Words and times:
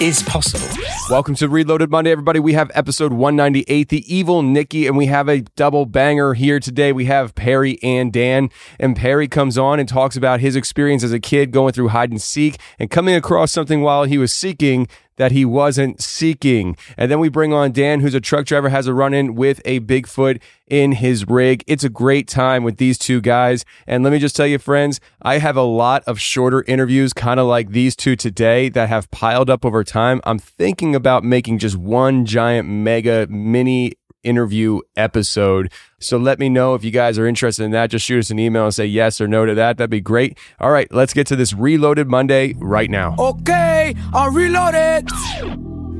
is 0.00 0.22
possible. 0.22 0.68
Welcome 1.10 1.34
to 1.36 1.48
Reloaded 1.48 1.90
Monday, 1.90 2.10
everybody. 2.10 2.40
We 2.40 2.52
have 2.52 2.70
episode 2.74 3.12
198, 3.12 3.88
The 3.88 4.14
Evil 4.14 4.42
Nicky, 4.42 4.86
and 4.86 4.96
we 4.96 5.06
have 5.06 5.28
a 5.28 5.40
double 5.56 5.86
banger 5.86 6.34
here 6.34 6.60
today. 6.60 6.92
We 6.92 7.06
have 7.06 7.34
Perry 7.34 7.78
and 7.82 8.12
Dan, 8.12 8.50
and 8.78 8.96
Perry 8.96 9.28
comes 9.28 9.58
on 9.58 9.80
and 9.80 9.88
talks 9.88 10.16
about 10.16 10.40
his 10.40 10.56
experience 10.56 11.02
as 11.04 11.12
a 11.12 11.20
kid 11.20 11.50
going 11.50 11.72
through 11.72 11.88
hide 11.88 12.10
and 12.10 12.22
seek 12.22 12.58
and 12.78 12.90
coming 12.90 13.14
across 13.14 13.52
something 13.52 13.82
while 13.82 14.04
he 14.04 14.18
was 14.18 14.32
seeking 14.32 14.88
that 15.16 15.32
he 15.32 15.44
wasn't 15.44 16.00
seeking. 16.00 16.76
And 16.96 17.10
then 17.10 17.18
we 17.18 17.28
bring 17.28 17.52
on 17.52 17.72
Dan, 17.72 18.00
who's 18.00 18.14
a 18.14 18.20
truck 18.20 18.46
driver, 18.46 18.68
has 18.68 18.86
a 18.86 18.94
run 18.94 19.14
in 19.14 19.34
with 19.34 19.60
a 19.64 19.80
Bigfoot 19.80 20.40
in 20.66 20.92
his 20.92 21.28
rig. 21.28 21.62
It's 21.66 21.84
a 21.84 21.90
great 21.90 22.28
time 22.28 22.64
with 22.64 22.78
these 22.78 22.96
two 22.96 23.20
guys. 23.20 23.64
And 23.86 24.02
let 24.02 24.12
me 24.12 24.18
just 24.18 24.34
tell 24.34 24.46
you, 24.46 24.58
friends, 24.58 25.00
I 25.20 25.38
have 25.38 25.56
a 25.56 25.62
lot 25.62 26.02
of 26.06 26.18
shorter 26.18 26.64
interviews, 26.66 27.12
kind 27.12 27.38
of 27.38 27.46
like 27.46 27.70
these 27.70 27.94
two 27.94 28.16
today, 28.16 28.68
that 28.70 28.88
have 28.88 29.10
piled 29.10 29.50
up 29.50 29.64
over 29.64 29.84
time. 29.84 30.20
I'm 30.24 30.38
thinking 30.38 30.94
about 30.94 31.24
making 31.24 31.58
just 31.58 31.76
one 31.76 32.24
giant 32.24 32.68
mega 32.68 33.26
mini 33.28 33.92
interview 34.22 34.80
episode. 34.96 35.72
So 35.98 36.16
let 36.16 36.38
me 36.38 36.48
know 36.48 36.74
if 36.74 36.84
you 36.84 36.90
guys 36.90 37.18
are 37.18 37.26
interested 37.26 37.64
in 37.64 37.70
that. 37.72 37.90
Just 37.90 38.04
shoot 38.04 38.18
us 38.18 38.30
an 38.30 38.38
email 38.38 38.64
and 38.64 38.74
say 38.74 38.86
yes 38.86 39.20
or 39.20 39.28
no 39.28 39.46
to 39.46 39.54
that. 39.54 39.76
That'd 39.78 39.90
be 39.90 40.00
great. 40.00 40.38
All 40.60 40.70
right, 40.70 40.92
let's 40.92 41.12
get 41.14 41.26
to 41.28 41.36
this 41.36 41.52
Reloaded 41.52 42.08
Monday 42.08 42.54
right 42.58 42.90
now. 42.90 43.14
Okay, 43.18 43.94
I'm 44.12 44.34
reloaded. 44.34 45.08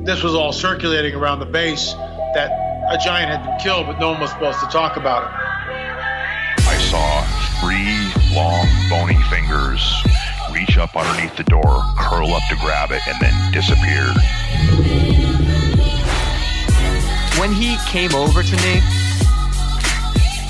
This 0.04 0.22
was 0.22 0.34
all 0.34 0.52
circulating 0.52 1.14
around 1.14 1.40
the 1.40 1.46
base 1.46 1.92
that 2.34 2.50
a 2.90 2.98
giant 2.98 3.30
had 3.30 3.44
been 3.44 3.58
killed, 3.58 3.86
but 3.86 3.98
no 4.00 4.10
one 4.10 4.20
was 4.20 4.30
supposed 4.30 4.58
to 4.60 4.66
talk 4.66 4.96
about 4.96 5.24
it. 5.24 5.30
I 6.66 6.76
saw 6.78 7.22
three 7.60 8.12
long, 8.34 8.66
bony 8.90 9.20
fingers 9.30 10.02
reach 10.52 10.76
up 10.76 10.96
underneath 10.96 11.36
the 11.36 11.44
door, 11.44 11.82
curl 11.98 12.32
up 12.34 12.42
to 12.50 12.56
grab 12.56 12.90
it, 12.90 13.00
and 13.06 13.18
then 13.20 13.52
disappeared. 13.52 14.16
When 17.38 17.52
he 17.52 17.76
came 17.88 18.14
over 18.14 18.42
to 18.42 18.56
me, 18.56 18.80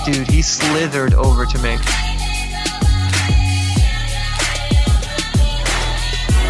dude, 0.05 0.29
he 0.29 0.43
slithered 0.43 1.15
over 1.15 1.47
to 1.47 1.59
me. 1.59 1.79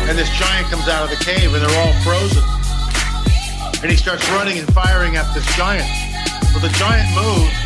And 0.09 0.19
this 0.19 0.31
giant 0.37 0.69
comes 0.69 0.89
out 0.89 1.05
of 1.05 1.11
the 1.11 1.25
cave, 1.25 1.55
and 1.55 1.63
they're 1.63 1.81
all 1.81 1.93
frozen. 2.03 2.43
And 3.83 3.91
he 3.91 3.97
starts 3.97 4.29
running 4.31 4.59
and 4.59 4.73
firing 4.75 5.17
at 5.17 5.33
this 5.35 5.47
giant. 5.57 5.89
Well, 6.53 6.61
the 6.61 6.75
giant 6.77 7.09
moves. 7.15 7.57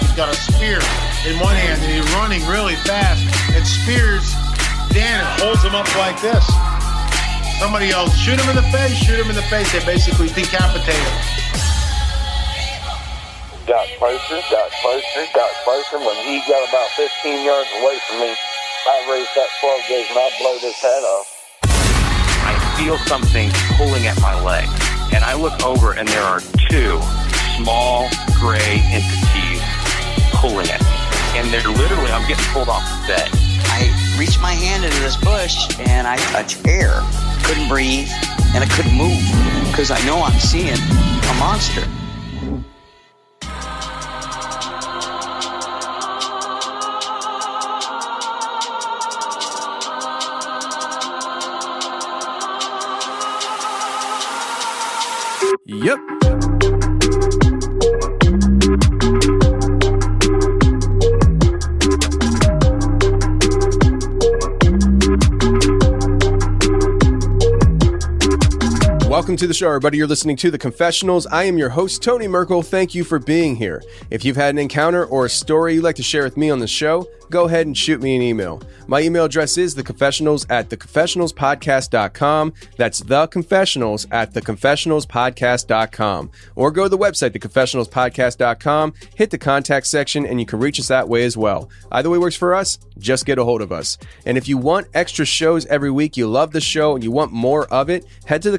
He's 0.00 0.16
got 0.16 0.28
a 0.28 0.36
spear 0.36 0.78
in 1.26 1.38
one 1.40 1.56
hand, 1.56 1.82
and 1.82 1.90
he's 1.90 2.14
running 2.14 2.44
really 2.46 2.76
fast 2.86 3.22
and 3.54 3.66
spears 3.66 4.34
Dan 4.96 5.20
and 5.20 5.42
holds 5.42 5.62
him 5.62 5.74
up 5.74 5.84
like 5.96 6.20
this. 6.22 6.40
Somebody 7.60 7.90
else, 7.90 8.16
shoot 8.16 8.40
him 8.40 8.48
in 8.48 8.56
the 8.56 8.64
face, 8.72 8.96
shoot 8.96 9.20
him 9.20 9.28
in 9.28 9.36
the 9.36 9.44
face. 9.52 9.70
They 9.72 9.84
basically 9.84 10.28
decapitate 10.28 10.96
him. 10.96 11.36
Got 13.66 13.88
closer, 13.98 14.38
got 14.48 14.70
closer, 14.80 15.26
got 15.34 15.50
closer. 15.64 15.98
When 15.98 16.16
he 16.24 16.38
got 16.46 16.68
about 16.68 16.88
15 16.94 17.44
yards 17.44 17.68
away 17.82 17.98
from 18.06 18.20
me, 18.20 18.30
I 18.30 18.96
raised 19.10 19.34
that 19.34 19.48
12 19.60 19.80
gauge 19.88 20.06
and 20.10 20.18
I 20.18 20.30
blowed 20.38 20.60
his 20.60 20.78
head 20.78 21.02
off. 21.02 21.26
I 22.46 22.54
feel 22.78 22.96
something 23.10 23.50
pulling 23.76 24.06
at 24.06 24.20
my 24.22 24.38
leg, 24.44 24.68
and 25.12 25.24
I 25.24 25.34
look 25.34 25.58
over, 25.66 25.94
and 25.98 26.06
there 26.06 26.22
are 26.22 26.40
two 26.70 27.02
small 27.58 28.08
gray 28.38 28.78
entities 28.94 29.62
pulling 30.38 30.70
at 30.70 30.80
me, 30.80 31.42
and 31.42 31.50
they're 31.50 31.66
literally, 31.66 32.10
I'm 32.12 32.26
getting 32.28 32.46
pulled 32.54 32.68
off 32.68 32.86
the 33.02 33.14
bed. 33.14 33.30
I 33.66 33.90
reached 34.16 34.40
my 34.40 34.52
hand 34.52 34.84
into 34.84 35.00
this 35.00 35.16
bush 35.16 35.76
and 35.80 36.06
I 36.06 36.16
touched 36.32 36.66
air. 36.66 37.02
Couldn't 37.42 37.68
breathe 37.68 38.08
and 38.54 38.62
I 38.62 38.68
couldn't 38.70 38.96
move 38.96 39.20
because 39.68 39.90
I 39.90 40.00
know 40.06 40.22
I'm 40.22 40.38
seeing 40.38 40.72
a 40.72 41.34
monster. 41.38 41.84
Welcome 69.36 69.48
to 69.48 69.48
the 69.48 69.54
show, 69.54 69.68
everybody. 69.68 69.98
You're 69.98 70.06
listening 70.06 70.36
to 70.36 70.50
The 70.50 70.56
Confessionals. 70.56 71.26
I 71.26 71.44
am 71.44 71.58
your 71.58 71.68
host, 71.68 72.02
Tony 72.02 72.26
Merkel. 72.26 72.62
Thank 72.62 72.94
you 72.94 73.04
for 73.04 73.18
being 73.18 73.54
here. 73.54 73.82
If 74.08 74.24
you've 74.24 74.34
had 74.34 74.54
an 74.54 74.58
encounter 74.58 75.04
or 75.04 75.26
a 75.26 75.28
story 75.28 75.74
you'd 75.74 75.84
like 75.84 75.96
to 75.96 76.02
share 76.02 76.22
with 76.22 76.38
me 76.38 76.48
on 76.48 76.58
the 76.58 76.66
show, 76.66 77.06
go 77.28 77.44
ahead 77.44 77.66
and 77.66 77.76
shoot 77.76 78.00
me 78.00 78.16
an 78.16 78.22
email. 78.22 78.62
My 78.86 79.02
email 79.02 79.26
address 79.26 79.58
is 79.58 79.74
theconfessionals 79.74 80.46
at 80.48 80.70
theconfessionalspodcast.com. 80.70 82.54
That's 82.78 83.02
theconfessionals 83.02 84.06
at 84.10 84.32
theconfessionalspodcast.com. 84.32 86.30
Or 86.54 86.70
go 86.70 86.84
to 86.84 86.88
the 86.88 86.96
website, 86.96 87.36
theconfessionalspodcast.com, 87.36 88.94
hit 89.16 89.28
the 89.30 89.36
contact 89.36 89.86
section, 89.86 90.24
and 90.24 90.40
you 90.40 90.46
can 90.46 90.60
reach 90.60 90.80
us 90.80 90.88
that 90.88 91.10
way 91.10 91.24
as 91.24 91.36
well. 91.36 91.68
Either 91.92 92.08
way 92.08 92.16
works 92.16 92.36
for 92.36 92.54
us, 92.54 92.78
just 92.98 93.26
get 93.26 93.38
a 93.38 93.44
hold 93.44 93.60
of 93.60 93.70
us. 93.70 93.98
And 94.24 94.38
if 94.38 94.48
you 94.48 94.56
want 94.56 94.86
extra 94.94 95.26
shows 95.26 95.66
every 95.66 95.90
week, 95.90 96.16
you 96.16 96.26
love 96.26 96.52
the 96.52 96.60
show, 96.62 96.94
and 96.94 97.04
you 97.04 97.10
want 97.10 97.32
more 97.32 97.66
of 97.66 97.90
it, 97.90 98.06
head 98.24 98.40
to 98.42 98.50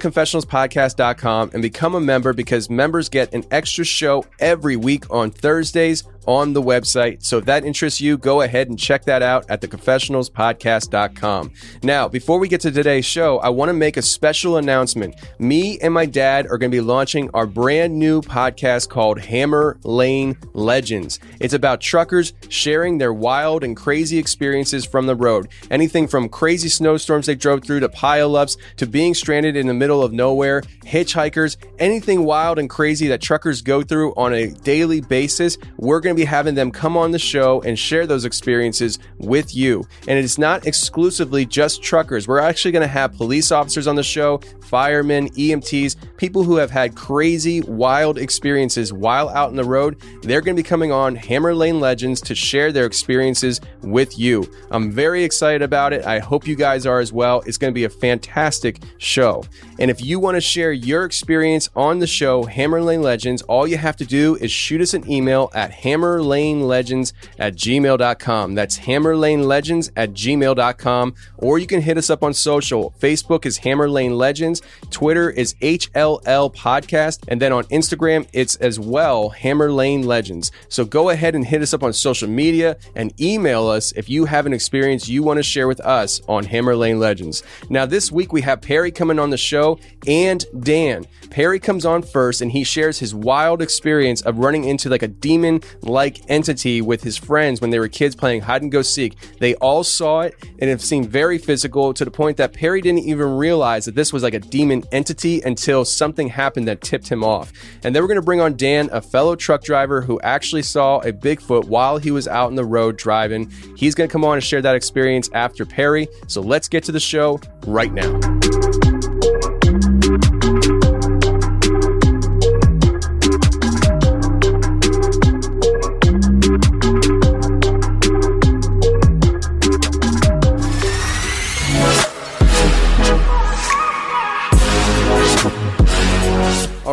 theconfessionalspodcast.com 0.67 1.51
and 1.53 1.61
become 1.61 1.95
a 1.95 1.99
member 1.99 2.33
because 2.33 2.69
members 2.69 3.09
get 3.09 3.33
an 3.33 3.43
extra 3.51 3.85
show 3.85 4.25
every 4.39 4.75
week 4.75 5.09
on 5.11 5.31
Thursdays 5.31 6.03
on 6.27 6.53
the 6.53 6.61
website. 6.61 7.23
So 7.23 7.37
if 7.37 7.45
that 7.45 7.65
interests 7.65 8.01
you, 8.01 8.17
go 8.17 8.41
ahead 8.41 8.69
and 8.69 8.77
check 8.77 9.05
that 9.05 9.23
out 9.23 9.49
at 9.49 9.61
theconfessionalspodcast.com. 9.61 11.51
Now, 11.83 12.07
before 12.07 12.37
we 12.37 12.47
get 12.47 12.61
to 12.61 12.71
today's 12.71 13.05
show, 13.05 13.39
I 13.39 13.49
want 13.49 13.69
to 13.69 13.73
make 13.73 13.97
a 13.97 14.01
special 14.01 14.57
announcement. 14.57 15.15
Me 15.39 15.79
and 15.79 15.93
my 15.93 16.05
dad 16.05 16.45
are 16.47 16.57
going 16.57 16.71
to 16.71 16.75
be 16.75 16.81
launching 16.81 17.29
our 17.33 17.47
brand 17.47 17.97
new 17.97 18.21
podcast 18.21 18.89
called 18.89 19.19
Hammer 19.19 19.77
Lane 19.83 20.37
Legends. 20.53 21.19
It's 21.39 21.53
about 21.53 21.81
truckers 21.81 22.33
sharing 22.49 22.97
their 22.97 23.13
wild 23.13 23.63
and 23.63 23.75
crazy 23.75 24.17
experiences 24.17 24.85
from 24.85 25.07
the 25.07 25.15
road. 25.15 25.47
Anything 25.71 26.07
from 26.07 26.27
crazy 26.29 26.69
snowstorms 26.69 27.25
they 27.25 27.35
drove 27.35 27.63
through 27.63 27.79
to 27.79 27.89
pileups 27.89 28.57
to 28.77 28.85
being 28.85 29.13
stranded 29.13 29.55
in 29.55 29.67
the 29.67 29.73
middle 29.73 30.03
of 30.03 30.11
nowhere, 30.11 30.61
hitchhikers, 30.85 31.57
anything 31.79 32.25
wild 32.25 32.59
and 32.59 32.69
crazy 32.69 33.07
that 33.07 33.21
truckers 33.21 33.61
go 33.61 33.81
through 33.81 34.13
on 34.15 34.33
a 34.33 34.47
daily 34.47 35.01
basis. 35.01 35.57
We're 35.77 35.99
going 35.99 36.15
to 36.15 36.16
be 36.17 36.25
having 36.25 36.55
them 36.55 36.71
come 36.71 36.97
on 36.97 37.11
the 37.11 37.19
show 37.19 37.61
and 37.61 37.77
share 37.77 38.05
those 38.05 38.25
experiences 38.25 38.99
with 39.17 39.55
you. 39.55 39.85
And 40.07 40.19
it's 40.19 40.37
not 40.37 40.67
exclusively 40.67 41.45
just 41.45 41.81
truckers. 41.81 42.27
We're 42.27 42.39
actually 42.39 42.71
going 42.71 42.81
to 42.81 42.87
have 42.87 43.13
police 43.13 43.51
officers 43.51 43.87
on 43.87 43.95
the 43.95 44.03
show, 44.03 44.39
firemen, 44.63 45.29
EMTs, 45.29 45.95
people 46.17 46.43
who 46.43 46.57
have 46.57 46.71
had 46.71 46.95
crazy, 46.95 47.61
wild 47.61 48.17
experiences 48.17 48.91
while 48.91 49.29
out 49.29 49.49
on 49.49 49.55
the 49.55 49.63
road. 49.63 50.01
They're 50.23 50.41
going 50.41 50.55
to 50.55 50.61
be 50.61 50.67
coming 50.67 50.91
on 50.91 51.15
Hammer 51.15 51.53
Lane 51.53 51.79
Legends 51.79 52.19
to 52.21 52.35
share 52.35 52.71
their 52.71 52.85
experiences 52.85 53.61
with 53.81 54.19
you. 54.19 54.49
I'm 54.71 54.91
very 54.91 55.23
excited 55.23 55.61
about 55.61 55.93
it. 55.93 56.05
I 56.05 56.19
hope 56.19 56.47
you 56.47 56.55
guys 56.55 56.85
are 56.85 56.99
as 56.99 57.13
well. 57.13 57.41
It's 57.45 57.57
going 57.57 57.71
to 57.71 57.75
be 57.75 57.85
a 57.85 57.89
fantastic 57.89 58.81
show. 58.97 59.43
And 59.79 59.91
if 59.91 60.03
you 60.03 60.19
want 60.19 60.35
to 60.35 60.41
share 60.41 60.71
your 60.71 61.05
experience 61.05 61.69
on 61.75 61.99
the 61.99 62.07
show, 62.07 62.43
Hammer 62.43 62.81
Lane 62.81 63.01
Legends, 63.01 63.41
all 63.43 63.67
you 63.67 63.77
have 63.77 63.95
to 63.97 64.05
do 64.05 64.35
is 64.35 64.51
shoot 64.51 64.81
us 64.81 64.93
an 64.93 65.09
email 65.09 65.51
at 65.53 65.71
hammerlanelegends 66.07 67.13
at 67.39 67.55
gmail.com. 67.55 68.55
That's 68.55 68.79
hammerlanelegends 68.79 69.91
at 69.95 70.11
gmail.com. 70.11 71.15
Or 71.37 71.59
you 71.59 71.67
can 71.67 71.81
hit 71.81 71.97
us 71.97 72.09
up 72.09 72.23
on 72.23 72.33
social. 72.33 72.93
Facebook 72.99 73.45
is 73.45 73.57
Hammer 73.57 73.89
Lane 73.89 74.17
Legends, 74.17 74.61
Twitter 74.89 75.29
is 75.29 75.53
HLL 75.55 76.53
Podcast, 76.53 77.25
and 77.27 77.41
then 77.41 77.51
on 77.51 77.63
Instagram, 77.65 78.27
it's 78.33 78.55
as 78.57 78.79
well 78.79 79.29
Hammer 79.29 79.71
Lane 79.71 80.03
Legends. 80.03 80.51
So 80.69 80.85
go 80.85 81.09
ahead 81.09 81.35
and 81.35 81.45
hit 81.45 81.61
us 81.61 81.73
up 81.73 81.83
on 81.83 81.93
social 81.93 82.29
media 82.29 82.77
and 82.95 83.19
email 83.21 83.67
us 83.67 83.91
if 83.93 84.09
you 84.09 84.25
have 84.25 84.45
an 84.45 84.53
experience 84.53 85.07
you 85.07 85.23
want 85.23 85.37
to 85.37 85.43
share 85.43 85.67
with 85.67 85.79
us 85.81 86.21
on 86.27 86.45
Hammer 86.45 86.75
Lane 86.75 86.99
Legends. 86.99 87.43
Now, 87.69 87.85
this 87.85 88.11
week 88.11 88.33
we 88.33 88.41
have 88.41 88.61
Perry 88.61 88.91
coming 88.91 89.19
on 89.19 89.29
the 89.29 89.37
show 89.37 89.79
and 90.05 90.45
Dan. 90.59 91.05
Perry 91.29 91.59
comes 91.59 91.85
on 91.85 92.01
first 92.01 92.41
and 92.41 92.51
he 92.51 92.63
shares 92.63 92.99
his 92.99 93.13
wild 93.13 93.61
experience 93.61 94.21
of 94.21 94.39
running 94.39 94.63
into 94.63 94.89
like 94.89 95.03
a 95.03 95.07
demon 95.07 95.61
like 95.97 96.21
entity 96.29 96.79
with 96.79 97.01
his 97.01 97.17
friends 97.17 97.59
when 97.59 97.71
they 97.71 97.79
were 97.79 97.87
kids 97.87 98.15
playing 98.15 98.39
hide 98.39 98.61
and 98.61 98.71
go 98.71 98.83
seek. 98.83 99.17
They 99.39 99.55
all 99.55 99.83
saw 99.83 100.21
it 100.21 100.35
and 100.59 100.69
it 100.69 100.79
seemed 100.79 101.09
very 101.09 101.39
physical 101.39 101.91
to 101.91 102.05
the 102.05 102.11
point 102.11 102.37
that 102.37 102.53
Perry 102.53 102.81
didn't 102.81 102.99
even 102.99 103.35
realize 103.35 103.85
that 103.85 103.95
this 103.95 104.13
was 104.13 104.21
like 104.21 104.35
a 104.35 104.39
demon 104.39 104.83
entity 104.91 105.41
until 105.41 105.83
something 105.85 106.27
happened 106.27 106.67
that 106.67 106.81
tipped 106.81 107.07
him 107.07 107.23
off. 107.23 107.51
And 107.83 107.95
then 107.95 108.03
we're 108.03 108.09
going 108.09 108.21
to 108.21 108.25
bring 108.25 108.41
on 108.41 108.55
Dan, 108.55 108.91
a 108.91 109.01
fellow 109.01 109.35
truck 109.35 109.63
driver 109.63 110.01
who 110.01 110.21
actually 110.21 110.61
saw 110.61 110.99
a 110.99 111.11
Bigfoot 111.11 111.65
while 111.65 111.97
he 111.97 112.11
was 112.11 112.27
out 112.27 112.45
on 112.45 112.55
the 112.55 112.63
road 112.63 112.95
driving. 112.97 113.49
He's 113.75 113.95
going 113.95 114.07
to 114.07 114.11
come 114.11 114.23
on 114.23 114.35
and 114.35 114.43
share 114.43 114.61
that 114.61 114.75
experience 114.75 115.31
after 115.33 115.65
Perry. 115.65 116.07
So 116.27 116.41
let's 116.41 116.69
get 116.69 116.83
to 116.83 116.91
the 116.91 116.99
show 116.99 117.39
right 117.65 117.91
now. 117.91 118.96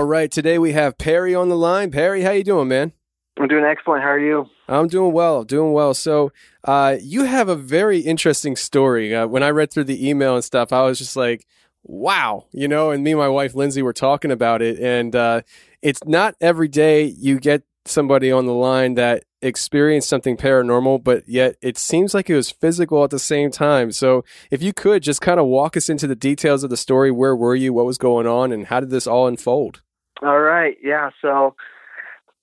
All 0.04 0.10
right, 0.10 0.30
today 0.30 0.58
we 0.58 0.72
have 0.72 0.98
Perry 0.98 1.34
on 1.34 1.48
the 1.48 1.56
line. 1.56 1.90
Perry, 1.90 2.20
how 2.20 2.32
you 2.32 2.44
doing, 2.44 2.68
man? 2.68 2.92
I'm 3.38 3.48
doing 3.48 3.64
excellent. 3.64 4.02
How 4.02 4.10
are 4.10 4.20
you? 4.20 4.44
I'm 4.68 4.86
doing 4.86 5.14
well, 5.14 5.44
doing 5.44 5.72
well. 5.72 5.94
So, 5.94 6.30
uh, 6.62 6.98
you 7.00 7.24
have 7.24 7.48
a 7.48 7.56
very 7.56 8.00
interesting 8.00 8.54
story. 8.54 9.14
Uh, 9.14 9.26
when 9.26 9.42
I 9.42 9.48
read 9.48 9.72
through 9.72 9.84
the 9.84 10.06
email 10.06 10.34
and 10.34 10.44
stuff, 10.44 10.74
I 10.74 10.82
was 10.82 10.98
just 10.98 11.16
like, 11.16 11.46
wow, 11.84 12.44
you 12.52 12.68
know, 12.68 12.90
and 12.90 13.02
me 13.02 13.12
and 13.12 13.18
my 13.18 13.30
wife 13.30 13.54
Lindsay 13.54 13.80
were 13.80 13.94
talking 13.94 14.30
about 14.30 14.60
it. 14.60 14.78
And 14.78 15.16
uh, 15.16 15.40
it's 15.80 16.04
not 16.04 16.34
every 16.38 16.68
day 16.68 17.04
you 17.04 17.40
get 17.40 17.62
somebody 17.86 18.30
on 18.30 18.44
the 18.44 18.52
line 18.52 18.96
that 18.96 19.24
experienced 19.40 20.10
something 20.10 20.36
paranormal, 20.36 21.02
but 21.02 21.26
yet 21.26 21.56
it 21.62 21.78
seems 21.78 22.12
like 22.12 22.28
it 22.28 22.36
was 22.36 22.50
physical 22.50 23.04
at 23.04 23.10
the 23.10 23.18
same 23.18 23.50
time. 23.50 23.90
So, 23.90 24.22
if 24.50 24.62
you 24.62 24.74
could 24.74 25.02
just 25.02 25.22
kind 25.22 25.40
of 25.40 25.46
walk 25.46 25.78
us 25.78 25.88
into 25.88 26.06
the 26.06 26.14
details 26.14 26.62
of 26.62 26.68
the 26.68 26.76
story, 26.76 27.10
where 27.10 27.34
were 27.34 27.54
you, 27.54 27.72
what 27.72 27.86
was 27.86 27.96
going 27.96 28.26
on, 28.26 28.52
and 28.52 28.66
how 28.66 28.80
did 28.80 28.90
this 28.90 29.06
all 29.06 29.26
unfold? 29.26 29.80
All 30.22 30.40
right. 30.40 30.76
Yeah. 30.82 31.10
So 31.20 31.54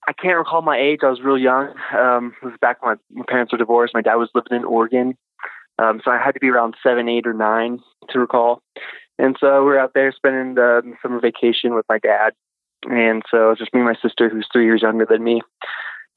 I 0.06 0.12
can't 0.12 0.36
recall 0.36 0.62
my 0.62 0.78
age. 0.78 1.00
I 1.02 1.10
was 1.10 1.22
real 1.22 1.38
young. 1.38 1.74
Um, 1.96 2.34
it 2.42 2.46
was 2.46 2.54
back 2.60 2.82
when 2.82 2.96
my, 3.12 3.24
parents 3.28 3.52
were 3.52 3.58
divorced. 3.58 3.94
My 3.94 4.02
dad 4.02 4.16
was 4.16 4.30
living 4.34 4.56
in 4.56 4.64
Oregon. 4.64 5.16
Um, 5.78 6.00
so 6.04 6.10
I 6.10 6.18
had 6.18 6.32
to 6.32 6.40
be 6.40 6.50
around 6.50 6.76
seven, 6.82 7.08
eight, 7.08 7.26
or 7.26 7.32
nine 7.32 7.80
to 8.10 8.18
recall. 8.18 8.62
And 9.18 9.36
so 9.40 9.60
we 9.60 9.66
were 9.66 9.78
out 9.78 9.92
there 9.94 10.12
spending 10.12 10.54
the 10.54 10.82
summer 11.00 11.20
vacation 11.20 11.74
with 11.74 11.86
my 11.88 11.98
dad. 11.98 12.32
And 12.90 13.22
so 13.30 13.46
it 13.46 13.50
was 13.50 13.58
just 13.58 13.72
me 13.72 13.80
and 13.80 13.88
my 13.88 13.96
sister, 14.02 14.28
who's 14.28 14.48
three 14.52 14.64
years 14.64 14.82
younger 14.82 15.06
than 15.06 15.22
me. 15.22 15.40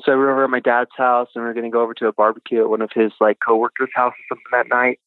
So 0.04 0.12
we 0.14 0.18
were 0.18 0.32
over 0.32 0.44
at 0.44 0.50
my 0.50 0.60
dad's 0.60 0.92
house 0.98 1.30
and 1.36 1.44
we 1.44 1.48
were 1.48 1.54
going 1.54 1.66
to 1.66 1.72
go 1.72 1.82
over 1.82 1.94
to 1.96 2.08
a 2.08 2.14
barbecue 2.14 2.62
at 2.62 2.70
one 2.70 2.82
of 2.82 2.90
his 2.94 3.12
like 3.22 3.38
coworkers' 3.46 3.90
house 3.94 4.14
or 4.14 4.36
something 4.36 4.52
that 4.52 4.76
night. 4.76 5.00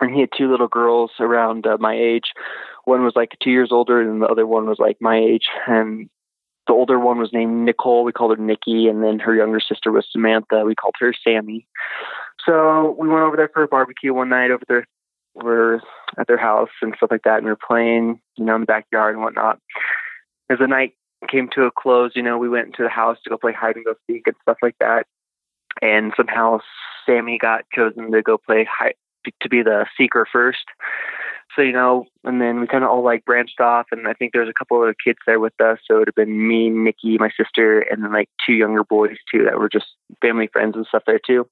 And 0.00 0.14
he 0.14 0.20
had 0.20 0.30
two 0.36 0.50
little 0.50 0.68
girls 0.68 1.10
around 1.18 1.66
uh, 1.66 1.76
my 1.80 1.94
age. 1.94 2.32
One 2.84 3.04
was 3.04 3.14
like 3.16 3.36
two 3.42 3.50
years 3.50 3.70
older, 3.72 4.00
and 4.00 4.22
the 4.22 4.26
other 4.26 4.46
one 4.46 4.66
was 4.66 4.78
like 4.78 4.96
my 5.00 5.16
age. 5.16 5.46
And 5.66 6.08
the 6.66 6.72
older 6.72 6.98
one 6.98 7.18
was 7.18 7.32
named 7.32 7.64
Nicole. 7.64 8.04
We 8.04 8.12
called 8.12 8.36
her 8.36 8.42
Nikki, 8.42 8.86
and 8.86 9.02
then 9.02 9.18
her 9.18 9.34
younger 9.34 9.60
sister 9.60 9.90
was 9.90 10.06
Samantha. 10.10 10.64
We 10.64 10.74
called 10.74 10.94
her 11.00 11.12
Sammy. 11.24 11.66
So 12.44 12.94
we 12.98 13.08
went 13.08 13.22
over 13.22 13.36
there 13.36 13.50
for 13.52 13.62
a 13.62 13.68
barbecue 13.68 14.14
one 14.14 14.28
night 14.28 14.50
over 14.50 14.62
there. 14.68 14.86
We're 15.34 15.80
at 16.18 16.26
their 16.26 16.38
house 16.38 16.70
and 16.82 16.94
stuff 16.96 17.10
like 17.10 17.22
that, 17.24 17.38
and 17.38 17.44
we 17.44 17.50
were 17.50 17.58
playing, 17.66 18.20
you 18.36 18.44
know, 18.44 18.54
in 18.54 18.62
the 18.62 18.66
backyard 18.66 19.14
and 19.14 19.24
whatnot. 19.24 19.58
As 20.50 20.58
the 20.58 20.66
night 20.66 20.94
came 21.28 21.48
to 21.54 21.64
a 21.64 21.70
close, 21.70 22.12
you 22.14 22.22
know, 22.22 22.38
we 22.38 22.48
went 22.48 22.66
into 22.66 22.82
the 22.82 22.88
house 22.88 23.18
to 23.24 23.30
go 23.30 23.36
play 23.36 23.52
hide 23.52 23.76
and 23.76 23.84
go 23.84 23.94
seek 24.06 24.26
and 24.26 24.36
stuff 24.42 24.58
like 24.62 24.76
that. 24.80 25.06
And 25.82 26.12
somehow 26.16 26.60
Sammy 27.06 27.38
got 27.38 27.64
chosen 27.74 28.10
to 28.12 28.22
go 28.22 28.38
play 28.38 28.66
hide, 28.70 28.94
to 29.40 29.48
be 29.48 29.62
the 29.62 29.86
seeker 29.96 30.26
first. 30.30 30.64
So, 31.56 31.62
you 31.62 31.72
know, 31.72 32.04
and 32.24 32.40
then 32.40 32.60
we 32.60 32.66
kind 32.66 32.84
of 32.84 32.90
all 32.90 33.02
like 33.02 33.24
branched 33.24 33.60
off, 33.60 33.86
and 33.90 34.06
I 34.06 34.12
think 34.12 34.32
there's 34.32 34.48
a 34.48 34.52
couple 34.52 34.80
other 34.80 34.94
kids 34.94 35.18
there 35.26 35.40
with 35.40 35.58
us. 35.60 35.78
So 35.86 35.96
it 35.96 35.98
would 35.98 36.08
have 36.08 36.14
been 36.14 36.46
me, 36.46 36.70
Nikki, 36.70 37.18
my 37.18 37.30
sister, 37.36 37.80
and 37.80 38.04
then 38.04 38.12
like 38.12 38.28
two 38.46 38.52
younger 38.52 38.84
boys 38.84 39.16
too 39.32 39.44
that 39.44 39.58
were 39.58 39.68
just 39.68 39.86
family 40.20 40.48
friends 40.52 40.76
and 40.76 40.86
stuff 40.86 41.02
there 41.06 41.18
too. 41.18 41.48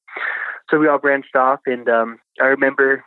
So 0.70 0.78
we 0.78 0.86
all 0.86 0.98
branched 0.98 1.34
off, 1.34 1.60
and 1.66 1.88
um, 1.88 2.18
I 2.40 2.46
remember 2.46 3.04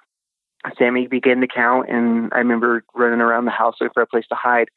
Sammy 0.77 1.07
began 1.07 1.41
to 1.41 1.47
count, 1.47 1.89
and 1.89 2.33
I 2.33 2.39
remember 2.39 2.83
running 2.93 3.21
around 3.21 3.45
the 3.45 3.51
house 3.51 3.75
looking 3.79 3.93
for 3.93 4.03
a 4.03 4.07
place 4.07 4.25
to 4.29 4.35
hide. 4.35 4.69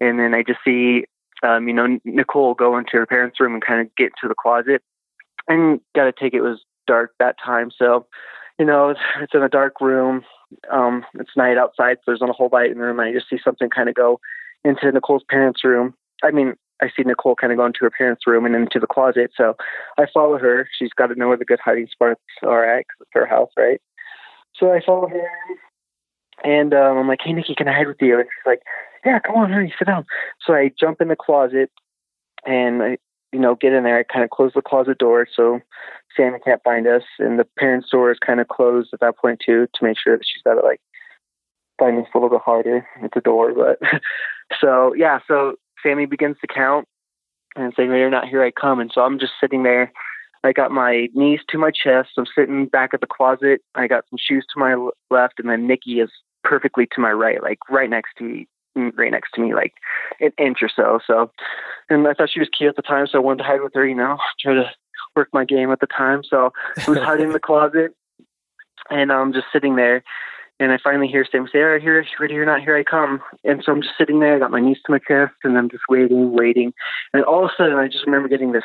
And 0.00 0.18
then 0.18 0.34
I 0.34 0.42
just 0.42 0.60
see, 0.64 1.04
um, 1.42 1.68
you 1.68 1.74
know, 1.74 1.98
Nicole 2.04 2.54
go 2.54 2.76
into 2.76 2.98
her 2.98 3.06
parents' 3.06 3.40
room 3.40 3.54
and 3.54 3.64
kind 3.64 3.80
of 3.80 3.94
get 3.96 4.12
into 4.16 4.28
the 4.28 4.34
closet. 4.40 4.82
And 5.48 5.80
got 5.94 6.04
to 6.04 6.12
take 6.12 6.34
it 6.34 6.42
was 6.42 6.60
dark 6.86 7.12
that 7.18 7.36
time, 7.44 7.70
so 7.76 8.06
you 8.58 8.64
know, 8.64 8.90
it's 8.90 9.34
in 9.34 9.42
a 9.42 9.48
dark 9.48 9.80
room. 9.80 10.22
Um, 10.72 11.04
it's 11.14 11.36
night 11.36 11.58
outside, 11.58 11.96
so 11.98 12.02
there's 12.06 12.20
not 12.20 12.30
a 12.30 12.34
whole 12.34 12.50
light 12.52 12.70
in 12.70 12.78
the 12.78 12.84
room. 12.84 13.00
And 13.00 13.08
I 13.08 13.12
just 13.12 13.28
see 13.28 13.38
something 13.42 13.68
kind 13.68 13.88
of 13.88 13.94
go 13.94 14.20
into 14.64 14.90
Nicole's 14.90 15.24
parents' 15.28 15.64
room. 15.64 15.94
I 16.22 16.30
mean, 16.30 16.54
I 16.82 16.88
see 16.88 17.02
Nicole 17.04 17.34
kind 17.36 17.52
of 17.52 17.58
go 17.58 17.66
into 17.66 17.80
her 17.82 17.90
parents' 17.90 18.26
room 18.26 18.44
and 18.44 18.54
into 18.54 18.78
the 18.78 18.86
closet. 18.86 19.30
So 19.36 19.56
I 19.98 20.06
follow 20.12 20.38
her. 20.38 20.68
She's 20.78 20.92
got 20.96 21.06
to 21.08 21.14
know 21.14 21.28
where 21.28 21.36
the 21.36 21.44
good 21.44 21.60
hiding 21.64 21.88
spots 21.90 22.20
are 22.42 22.64
at 22.64 22.80
because 22.80 22.96
it's 23.00 23.10
her 23.14 23.26
house, 23.26 23.50
right? 23.56 23.80
So 24.58 24.72
I 24.72 24.80
follow 24.84 25.08
her, 25.08 25.28
and 26.44 26.72
um, 26.72 26.96
I'm 26.98 27.08
like, 27.08 27.20
"Hey, 27.22 27.32
Nikki, 27.34 27.54
can 27.54 27.68
I 27.68 27.74
hide 27.74 27.88
with 27.88 28.00
you?" 28.00 28.18
And 28.18 28.24
she's 28.24 28.46
like, 28.46 28.62
"Yeah, 29.04 29.18
come 29.18 29.36
on, 29.36 29.52
hurry, 29.52 29.74
sit 29.78 29.86
down." 29.86 30.06
So 30.40 30.54
I 30.54 30.70
jump 30.78 31.02
in 31.02 31.08
the 31.08 31.16
closet, 31.16 31.70
and 32.46 32.82
I, 32.82 32.98
you 33.32 33.38
know, 33.38 33.54
get 33.54 33.72
in 33.72 33.84
there. 33.84 33.98
I 33.98 34.02
kind 34.02 34.24
of 34.24 34.30
close 34.30 34.52
the 34.54 34.62
closet 34.62 34.98
door 34.98 35.26
so 35.34 35.60
Sammy 36.16 36.38
can't 36.44 36.62
find 36.62 36.86
us, 36.86 37.02
and 37.18 37.38
the 37.38 37.46
parents' 37.58 37.90
door 37.90 38.10
is 38.10 38.18
kind 38.18 38.40
of 38.40 38.48
closed 38.48 38.90
at 38.92 39.00
that 39.00 39.18
point 39.18 39.40
too 39.44 39.66
to 39.74 39.84
make 39.84 39.98
sure 39.98 40.16
that 40.16 40.24
she's 40.24 40.42
got 40.42 40.54
to 40.54 40.66
like 40.66 40.80
find 41.78 41.98
us 41.98 42.08
a 42.14 42.18
little 42.18 42.30
bit 42.30 42.44
harder 42.44 42.86
at 43.02 43.10
the 43.14 43.20
door. 43.20 43.52
But 43.54 43.78
so 44.60 44.94
yeah, 44.94 45.18
so 45.26 45.54
Sammy 45.82 46.06
begins 46.06 46.36
to 46.40 46.46
count 46.46 46.86
and 47.56 47.72
saying, 47.76 47.90
"You're 47.90 48.10
not 48.10 48.28
here, 48.28 48.42
I 48.42 48.50
come." 48.50 48.80
And 48.80 48.90
so 48.94 49.02
I'm 49.02 49.18
just 49.18 49.34
sitting 49.40 49.62
there. 49.62 49.92
I 50.44 50.52
got 50.52 50.70
my 50.70 51.08
knees 51.14 51.40
to 51.48 51.58
my 51.58 51.70
chest. 51.70 52.10
I'm 52.16 52.26
sitting 52.34 52.66
back 52.66 52.90
at 52.94 53.00
the 53.00 53.06
closet. 53.06 53.62
I 53.74 53.88
got 53.88 54.04
some 54.08 54.18
shoes 54.18 54.46
to 54.54 54.60
my 54.60 54.76
left, 55.10 55.34
and 55.38 55.50
then 55.50 55.66
Nikki 55.66 56.00
is 56.00 56.10
perfectly 56.44 56.86
to 56.92 57.00
my 57.00 57.10
right, 57.10 57.42
like 57.42 57.58
right 57.68 57.90
next 57.90 58.10
to 58.18 58.24
me, 58.24 58.48
right 58.76 59.10
next 59.10 59.32
to 59.32 59.40
me, 59.40 59.54
like 59.54 59.74
an 60.20 60.32
inch 60.38 60.58
or 60.62 60.68
so. 60.68 61.00
So, 61.06 61.30
and 61.88 62.06
I 62.06 62.14
thought 62.14 62.30
she 62.30 62.40
was 62.40 62.48
cute 62.56 62.68
at 62.68 62.76
the 62.76 62.82
time, 62.82 63.06
so 63.06 63.18
I 63.18 63.22
wanted 63.22 63.38
to 63.38 63.44
hide 63.44 63.62
with 63.62 63.74
her, 63.74 63.86
you 63.86 63.94
know, 63.94 64.18
try 64.40 64.54
to 64.54 64.70
work 65.14 65.28
my 65.32 65.44
game 65.44 65.70
at 65.70 65.80
the 65.80 65.86
time. 65.86 66.22
So 66.28 66.52
I 66.76 66.90
was 66.90 66.98
hiding 66.98 67.26
in 67.26 67.32
the 67.32 67.40
closet, 67.40 67.94
and 68.90 69.10
I'm 69.10 69.28
um, 69.28 69.32
just 69.32 69.46
sitting 69.52 69.76
there. 69.76 70.04
And 70.58 70.72
I 70.72 70.78
finally 70.82 71.06
hear 71.06 71.26
Sam 71.30 71.46
say, 71.52 71.58
"All 71.58 71.68
right, 71.68 71.82
here, 71.82 72.02
ready 72.18 72.34
or 72.38 72.46
not, 72.46 72.62
here 72.62 72.76
I 72.76 72.82
come." 72.82 73.20
And 73.44 73.62
so 73.62 73.72
I'm 73.72 73.82
just 73.82 73.98
sitting 73.98 74.20
there. 74.20 74.36
I 74.36 74.38
got 74.38 74.50
my 74.50 74.60
knees 74.60 74.78
to 74.86 74.92
my 74.92 74.98
chest, 74.98 75.34
and 75.44 75.58
I'm 75.58 75.68
just 75.68 75.82
waiting, 75.88 76.32
waiting. 76.32 76.72
And 77.12 77.24
all 77.24 77.44
of 77.44 77.50
a 77.50 77.54
sudden, 77.56 77.76
I 77.76 77.88
just 77.88 78.06
remember 78.06 78.28
getting 78.28 78.52
this 78.52 78.64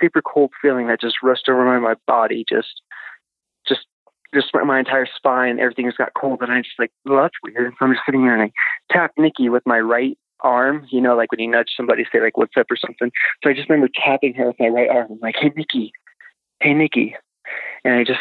super 0.00 0.22
cold 0.22 0.52
feeling 0.62 0.86
that 0.86 1.00
just 1.00 1.16
rushed 1.22 1.48
over 1.48 1.64
my, 1.64 1.78
my 1.78 1.94
body, 2.06 2.44
just, 2.48 2.80
just 4.34 4.48
my 4.54 4.78
entire 4.78 5.06
spine, 5.16 5.58
everything 5.58 5.86
just 5.86 5.98
got 5.98 6.14
cold, 6.14 6.40
and 6.42 6.52
I 6.52 6.60
just 6.60 6.78
like, 6.78 6.92
well, 7.04 7.22
that's 7.22 7.34
weird. 7.42 7.72
So 7.78 7.84
I'm 7.84 7.92
just 7.92 8.04
sitting 8.06 8.24
there 8.24 8.34
and 8.34 8.42
I 8.42 8.92
tap 8.92 9.12
Nikki 9.18 9.48
with 9.48 9.62
my 9.66 9.80
right 9.80 10.16
arm, 10.42 10.86
you 10.90 11.00
know, 11.00 11.16
like 11.16 11.30
when 11.32 11.40
you 11.40 11.50
nudge 11.50 11.72
somebody, 11.76 12.04
say 12.10 12.20
like, 12.20 12.36
what's 12.36 12.56
up 12.56 12.66
or 12.70 12.76
something. 12.76 13.10
So 13.42 13.50
I 13.50 13.54
just 13.54 13.68
remember 13.68 13.90
tapping 13.94 14.34
her 14.34 14.46
with 14.46 14.56
my 14.58 14.68
right 14.68 14.88
arm. 14.88 15.08
I'm 15.10 15.18
like, 15.20 15.36
hey, 15.38 15.52
Nikki, 15.54 15.92
hey, 16.60 16.74
Nikki. 16.74 17.16
And 17.84 17.94
I 17.94 18.04
just, 18.04 18.20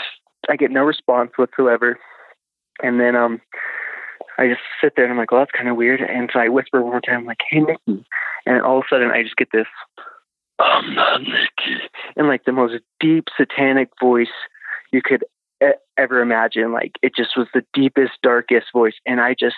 I 0.50 0.56
get 0.56 0.72
no 0.72 0.84
response 0.84 1.32
whatsoever. 1.36 2.00
And 2.82 3.00
then, 3.00 3.16
um, 3.16 3.42
I 4.38 4.48
just 4.48 4.62
sit 4.82 4.94
there 4.96 5.04
and 5.04 5.12
I'm 5.12 5.18
like, 5.18 5.32
well, 5.32 5.42
that's 5.42 5.51
kind 5.51 5.70
of 5.70 5.75
weird. 5.75 6.00
And 6.01 6.30
so 6.32 6.39
I 6.39 6.48
whisper 6.48 6.82
one 6.82 6.92
more 6.92 7.01
time, 7.01 7.20
I'm 7.20 7.25
like, 7.25 7.42
hey, 7.50 7.60
Nikki. 7.60 8.06
And 8.46 8.62
all 8.62 8.80
of 8.80 8.86
a 8.86 8.96
sudden 8.96 9.12
I 9.12 9.22
just 9.22 9.36
get 9.36 9.50
this, 9.51 9.68
I'm 10.60 10.96
not 10.96 11.22
Nikki. 11.22 11.82
And 12.16 12.28
like 12.28 12.46
the 12.46 12.51
most 12.51 12.75
deep 13.00 13.25
satanic 13.38 13.89
voice 14.01 14.28
you 14.92 15.01
could 15.04 15.24
ever 15.98 16.22
imagine. 16.22 16.72
Like 16.72 16.94
it 17.01 17.13
just 17.16 17.38
was 17.38 17.48
the 17.54 17.63
deepest, 17.74 18.13
darkest 18.24 18.68
voice. 18.74 18.96
And 19.06 19.20
I 19.20 19.36
just 19.39 19.58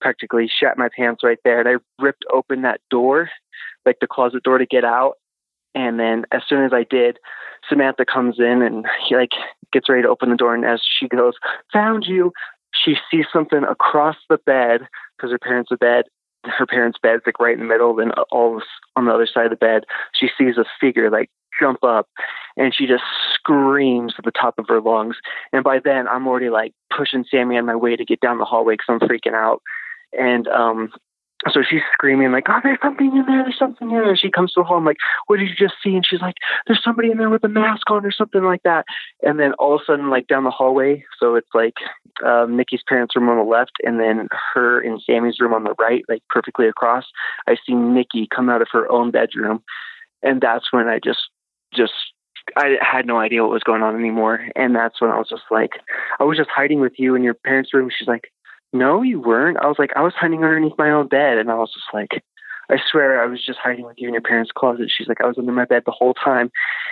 practically 0.00 0.48
shat 0.48 0.78
my 0.78 0.88
pants 0.94 1.22
right 1.22 1.38
there. 1.44 1.60
And 1.60 1.68
I 1.68 2.02
ripped 2.02 2.24
open 2.32 2.62
that 2.62 2.80
door, 2.90 3.30
like 3.86 3.96
the 4.00 4.06
closet 4.06 4.42
door 4.42 4.58
to 4.58 4.66
get 4.66 4.84
out. 4.84 5.14
And 5.74 6.00
then 6.00 6.24
as 6.32 6.42
soon 6.48 6.64
as 6.64 6.72
I 6.72 6.84
did, 6.88 7.18
Samantha 7.68 8.04
comes 8.04 8.38
in 8.38 8.62
and 8.62 8.86
he 9.06 9.16
like 9.16 9.32
gets 9.72 9.88
ready 9.88 10.02
to 10.02 10.08
open 10.08 10.30
the 10.30 10.36
door. 10.36 10.54
And 10.54 10.64
as 10.64 10.80
she 10.98 11.08
goes, 11.08 11.34
found 11.72 12.04
you, 12.06 12.32
she 12.72 12.96
sees 13.10 13.26
something 13.32 13.64
across 13.64 14.16
the 14.28 14.38
bed 14.38 14.82
because 15.16 15.30
her 15.30 15.38
parents' 15.38 15.72
are 15.72 15.76
bed, 15.76 16.04
her 16.44 16.66
parents' 16.66 16.98
bed's 17.02 17.22
like 17.26 17.40
right 17.40 17.54
in 17.54 17.60
the 17.60 17.66
middle. 17.66 17.98
And 17.98 18.12
all 18.30 18.62
on 18.96 19.04
the 19.04 19.12
other 19.12 19.26
side 19.26 19.46
of 19.46 19.50
the 19.50 19.56
bed, 19.56 19.84
she 20.14 20.28
sees 20.38 20.56
a 20.56 20.64
figure 20.80 21.10
like 21.10 21.30
jump 21.58 21.82
up 21.84 22.08
and 22.56 22.74
she 22.74 22.86
just 22.86 23.04
screams 23.34 24.14
at 24.18 24.24
the 24.24 24.30
top 24.30 24.58
of 24.58 24.66
her 24.68 24.80
lungs. 24.80 25.16
And 25.52 25.64
by 25.64 25.78
then, 25.82 26.08
I'm 26.08 26.26
already 26.26 26.50
like 26.50 26.72
pushing 26.96 27.24
Sammy 27.30 27.56
on 27.56 27.66
my 27.66 27.76
way 27.76 27.96
to 27.96 28.04
get 28.04 28.20
down 28.20 28.38
the 28.38 28.44
hallway 28.44 28.74
because 28.74 28.86
I'm 28.88 29.08
freaking 29.08 29.34
out. 29.34 29.62
And 30.18 30.48
um, 30.48 30.90
so 31.52 31.62
she's 31.68 31.82
screaming 31.92 32.32
like, 32.32 32.46
"Oh, 32.48 32.58
there's 32.62 32.80
something 32.82 33.14
in 33.14 33.24
there! 33.26 33.44
There's 33.44 33.58
something 33.58 33.88
in 33.88 33.94
there!" 33.94 34.10
And 34.10 34.18
she 34.18 34.30
comes 34.30 34.52
to 34.52 34.60
the 34.60 34.64
hall. 34.64 34.78
I'm 34.78 34.84
like, 34.84 34.96
"What 35.26 35.38
did 35.38 35.48
you 35.48 35.54
just 35.54 35.74
see?" 35.82 35.94
And 35.94 36.04
she's 36.04 36.20
like, 36.20 36.34
"There's 36.66 36.82
somebody 36.82 37.10
in 37.10 37.18
there 37.18 37.30
with 37.30 37.44
a 37.44 37.48
mask 37.48 37.88
on 37.90 38.04
or 38.04 38.10
something 38.10 38.42
like 38.42 38.62
that." 38.64 38.86
And 39.22 39.38
then 39.38 39.52
all 39.54 39.76
of 39.76 39.82
a 39.82 39.84
sudden, 39.84 40.10
like 40.10 40.26
down 40.26 40.44
the 40.44 40.50
hallway, 40.50 41.04
so 41.20 41.36
it's 41.36 41.48
like 41.54 41.74
um, 42.26 42.56
Nikki's 42.56 42.82
parents' 42.88 43.14
room 43.14 43.28
on 43.28 43.36
the 43.36 43.44
left, 43.44 43.72
and 43.84 44.00
then 44.00 44.28
her 44.52 44.80
and 44.80 45.00
Sammy's 45.00 45.38
room 45.38 45.54
on 45.54 45.62
the 45.62 45.74
right, 45.78 46.04
like 46.08 46.22
perfectly 46.28 46.66
across. 46.66 47.04
I 47.46 47.56
see 47.64 47.74
Nikki 47.74 48.26
come 48.34 48.50
out 48.50 48.62
of 48.62 48.68
her 48.72 48.90
own 48.90 49.12
bedroom, 49.12 49.62
and 50.22 50.40
that's 50.40 50.72
when 50.72 50.88
I 50.88 50.98
just 50.98 51.28
just 51.74 51.92
I 52.56 52.76
had 52.80 53.06
no 53.06 53.18
idea 53.18 53.42
what 53.42 53.52
was 53.52 53.62
going 53.62 53.82
on 53.82 53.94
anymore. 53.96 54.46
And 54.56 54.74
that's 54.74 55.00
when 55.00 55.10
I 55.10 55.18
was 55.18 55.28
just 55.28 55.44
like, 55.50 55.72
I 56.18 56.24
was 56.24 56.36
just 56.36 56.50
hiding 56.50 56.80
with 56.80 56.94
you 56.96 57.14
in 57.14 57.22
your 57.22 57.34
parents' 57.34 57.74
room. 57.74 57.90
She's 57.96 58.08
like, 58.08 58.32
No, 58.72 59.02
you 59.02 59.20
weren't. 59.20 59.58
I 59.58 59.66
was 59.66 59.76
like, 59.78 59.90
I 59.96 60.02
was 60.02 60.14
hiding 60.14 60.44
underneath 60.44 60.78
my 60.78 60.90
own 60.90 61.08
bed. 61.08 61.38
And 61.38 61.50
I 61.50 61.54
was 61.54 61.72
just 61.72 61.86
like, 61.92 62.22
I 62.70 62.76
swear 62.90 63.22
I 63.22 63.26
was 63.26 63.44
just 63.44 63.58
hiding 63.58 63.86
with 63.86 63.96
you 63.96 64.08
in 64.08 64.14
your 64.14 64.22
parents' 64.22 64.52
closet. 64.54 64.90
She's 64.94 65.08
like, 65.08 65.22
I 65.22 65.26
was 65.26 65.38
under 65.38 65.52
my 65.52 65.64
bed 65.64 65.84
the 65.86 65.92
whole 65.92 66.12
time. 66.12 66.50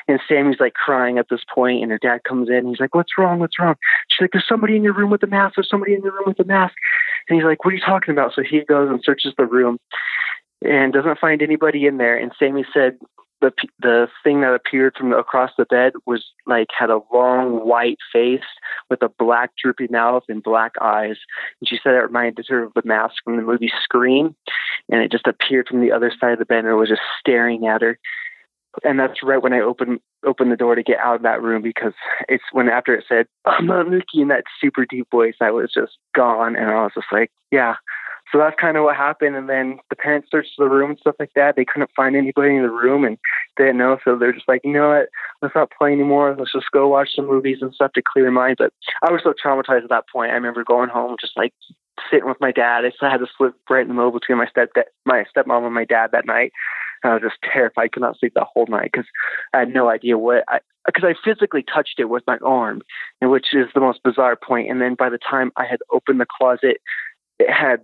And 0.09 0.21
Sammy's 0.27 0.61
like 0.61 0.73
crying 0.73 1.19
at 1.19 1.27
this 1.29 1.43
point, 1.53 1.83
and 1.83 1.91
her 1.91 1.99
dad 1.99 2.25
comes 2.25 2.49
in. 2.49 2.57
And 2.57 2.69
he's 2.69 2.81
like, 2.81 2.95
What's 2.95 3.19
wrong? 3.19 3.39
What's 3.39 3.59
wrong? 3.59 3.75
She's 4.09 4.25
like, 4.25 4.31
There's 4.33 4.49
somebody 4.49 4.77
in 4.77 4.85
your 4.85 4.95
room 4.95 5.11
with 5.11 5.23
a 5.23 5.27
mask. 5.27 5.57
There's 5.57 5.69
somebody 5.69 5.95
in 5.95 6.03
your 6.03 6.13
room 6.13 6.25
with 6.27 6.41
a 6.41 6.45
mask. 6.45 6.75
And 7.29 7.37
he's 7.37 7.45
like, 7.45 7.65
What 7.65 7.73
are 7.73 7.77
you 7.77 7.83
talking 7.85 8.13
about? 8.13 8.33
So 8.35 8.43
he 8.43 8.61
goes 8.61 8.89
and 8.89 9.03
searches 9.03 9.35
the 9.37 9.47
room 9.47 9.79
and 10.65 10.93
doesn't 10.93 11.19
find 11.19 11.43
anybody 11.43 11.87
in 11.87 11.99
there. 11.99 12.17
And 12.17 12.33
Sammy 12.39 12.65
said, 12.73 12.99
the 13.41 13.53
the 13.81 14.09
thing 14.25 14.41
that 14.41 14.55
appeared 14.55 14.95
from 14.97 15.13
across 15.13 15.51
the 15.59 15.65
bed 15.67 15.93
was 16.07 16.25
like 16.47 16.69
had 16.77 16.91
a 16.91 17.01
long 17.13 17.67
white 17.67 17.99
face 18.13 18.41
with 18.89 19.03
a 19.03 19.11
black 19.19 19.51
droopy 19.63 19.89
mouth 19.91 20.25
and 20.29 20.43
black 20.43 20.73
eyes. 20.81 21.17
And 21.61 21.69
she 21.69 21.79
said 21.83 21.95
it 21.95 21.99
reminded 21.99 22.47
her 22.49 22.65
of 22.65 22.75
the 22.75 22.83
mask 22.85 23.17
from 23.25 23.37
the 23.37 23.43
movie 23.43 23.73
Scream, 23.83 24.35
and 24.91 25.03
it 25.03 25.13
just 25.13 25.27
appeared 25.27 25.69
from 25.69 25.81
the 25.81 25.93
other 25.93 26.13
side 26.19 26.33
of 26.33 26.39
the 26.39 26.47
bed 26.47 26.61
and 26.65 26.69
it 26.69 26.75
was 26.75 26.89
just 26.89 27.03
staring 27.21 27.67
at 27.67 27.83
her. 27.83 27.99
And 28.85 28.99
that's 29.01 29.23
right 29.23 29.43
when 29.43 29.53
I 29.53 29.61
opened 29.61 30.01
opened 30.25 30.53
the 30.53 30.57
door 30.57 30.75
to 30.75 30.83
get 30.83 30.99
out 30.99 31.17
of 31.17 31.23
that 31.23 31.43
room 31.43 31.63
because 31.63 31.95
it's 32.29 32.45
when 32.53 32.69
after 32.69 32.95
it 32.95 33.05
said 33.09 33.27
I'm 33.45 33.67
not 33.67 33.89
Nikki 33.89 34.21
in 34.21 34.29
that 34.29 34.45
super 34.61 34.85
deep 34.85 35.11
voice, 35.11 35.37
I 35.41 35.51
was 35.51 35.71
just 35.73 35.93
gone, 36.15 36.57
and 36.57 36.71
I 36.71 36.83
was 36.83 36.93
just 36.95 37.07
like, 37.13 37.31
yeah, 37.51 37.77
so 38.33 38.39
that's 38.39 38.59
kind 38.61 38.77
of 38.77 38.85
what 38.85 38.97
happened. 38.97 39.37
And 39.37 39.49
then 39.49 39.79
the 39.89 39.97
parents 39.97 40.29
searched 40.31 40.53
the 40.59 40.69
room 40.69 40.91
and 40.91 40.99
stuff 40.99 41.15
like 41.21 41.33
that. 41.37 41.55
They 41.55 41.65
couldn't 41.65 41.91
find 41.95 42.17
anybody 42.17 42.57
in 42.57 42.63
the 42.63 42.71
room 42.71 43.05
and 43.05 43.19
they 43.57 43.65
didn't 43.65 43.79
know. 43.79 43.99
So 44.05 44.17
they're 44.17 44.33
just 44.33 44.49
like, 44.49 44.63
you 44.65 44.73
know 44.73 44.89
what? 44.89 45.09
Let's 45.43 45.55
not 45.55 45.71
play 45.77 45.93
anymore. 45.93 46.35
Let's 46.37 46.53
just 46.53 46.71
go 46.73 46.89
watch 46.89 47.11
some 47.15 47.27
movies 47.27 47.59
and 47.61 47.73
stuff 47.73 47.93
to 47.93 48.03
clear 48.03 48.31
mind. 48.31 48.57
But 48.59 48.73
I 49.03 49.13
was 49.13 49.23
so 49.23 49.33
traumatized 49.33 49.85
at 49.85 49.91
that 49.91 50.09
point. 50.13 50.33
I 50.33 50.35
remember 50.35 50.65
going 50.65 50.89
home 50.89 51.17
just 51.21 51.37
like 51.37 51.55
sitting 52.11 52.29
with 52.29 52.41
my 52.41 52.51
dad. 52.51 52.85
I 52.85 52.91
still 52.91 53.11
had 53.11 53.19
to 53.19 53.27
slip 53.37 53.55
right 53.71 53.83
in 53.83 53.89
the 53.89 53.95
middle 53.95 54.11
between 54.11 54.39
my 54.39 54.47
step 54.47 54.71
my 55.05 55.25
stepmom 55.35 55.65
and 55.65 55.75
my 55.75 55.85
dad 55.85 56.11
that 56.13 56.27
night. 56.27 56.53
And 57.03 57.13
I 57.13 57.15
was 57.15 57.23
just 57.23 57.41
terrified. 57.43 57.85
I 57.85 57.89
could 57.89 58.03
not 58.03 58.19
sleep 58.19 58.35
that 58.35 58.49
whole 58.53 58.67
night 58.67 58.91
because 58.93 59.07
I 59.55 59.61
had 59.61 59.73
no 59.73 59.89
idea 59.89 60.19
what 60.19 60.45
I 60.49 60.59
because 60.85 61.05
I 61.05 61.15
physically 61.25 61.63
touched 61.63 61.99
it 61.99 62.09
with 62.09 62.23
my 62.27 62.39
arm, 62.45 62.83
which 63.21 63.47
is 63.53 63.67
the 63.75 63.81
most 63.81 64.03
bizarre 64.03 64.37
point. 64.37 64.71
And 64.71 64.81
then 64.81 64.95
by 64.95 65.11
the 65.11 65.19
time 65.19 65.53
I 65.57 65.65
had 65.65 65.81
opened 65.93 66.21
the 66.21 66.27
closet, 66.39 66.79
it 67.39 67.51
had 67.51 67.81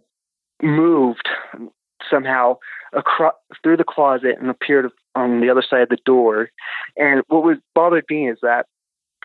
moved 0.63 1.29
somehow 2.11 2.57
across 2.93 3.35
through 3.63 3.77
the 3.77 3.85
closet 3.85 4.37
and 4.41 4.51
appeared 4.51 4.91
on 5.15 5.41
the 5.41 5.51
other 5.51 5.63
side 5.63 5.83
of 5.83 5.89
the 5.89 5.99
door. 6.05 6.51
And 6.97 7.23
what 7.29 7.43
was 7.43 7.59
bothered 7.75 8.05
me 8.11 8.29
is 8.29 8.39
that 8.43 8.67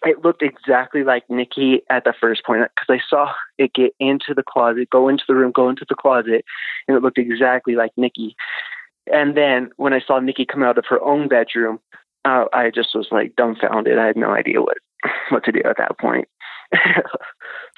it 0.05 0.23
looked 0.23 0.43
exactly 0.43 1.03
like 1.03 1.23
Nikki 1.29 1.81
at 1.89 2.03
the 2.03 2.13
first 2.19 2.45
point 2.45 2.61
because 2.75 3.01
I 3.01 3.01
saw 3.09 3.33
it 3.57 3.73
get 3.73 3.93
into 3.99 4.33
the 4.35 4.43
closet, 4.43 4.89
go 4.89 5.09
into 5.09 5.23
the 5.27 5.35
room, 5.35 5.51
go 5.51 5.69
into 5.69 5.85
the 5.89 5.95
closet, 5.95 6.45
and 6.87 6.95
it 6.95 7.01
looked 7.01 7.17
exactly 7.17 7.75
like 7.75 7.91
Nikki. 7.97 8.35
And 9.11 9.35
then 9.35 9.71
when 9.77 9.93
I 9.93 10.01
saw 10.05 10.19
Nikki 10.19 10.45
come 10.45 10.63
out 10.63 10.77
of 10.77 10.85
her 10.89 11.01
own 11.01 11.27
bedroom, 11.27 11.79
uh, 12.25 12.45
I 12.53 12.69
just 12.69 12.93
was 12.93 13.07
like 13.11 13.35
dumbfounded. 13.35 13.97
I 13.97 14.05
had 14.05 14.17
no 14.17 14.31
idea 14.31 14.61
what 14.61 14.77
what 15.29 15.43
to 15.45 15.51
do 15.51 15.61
at 15.65 15.77
that 15.77 15.97
point. 15.97 16.27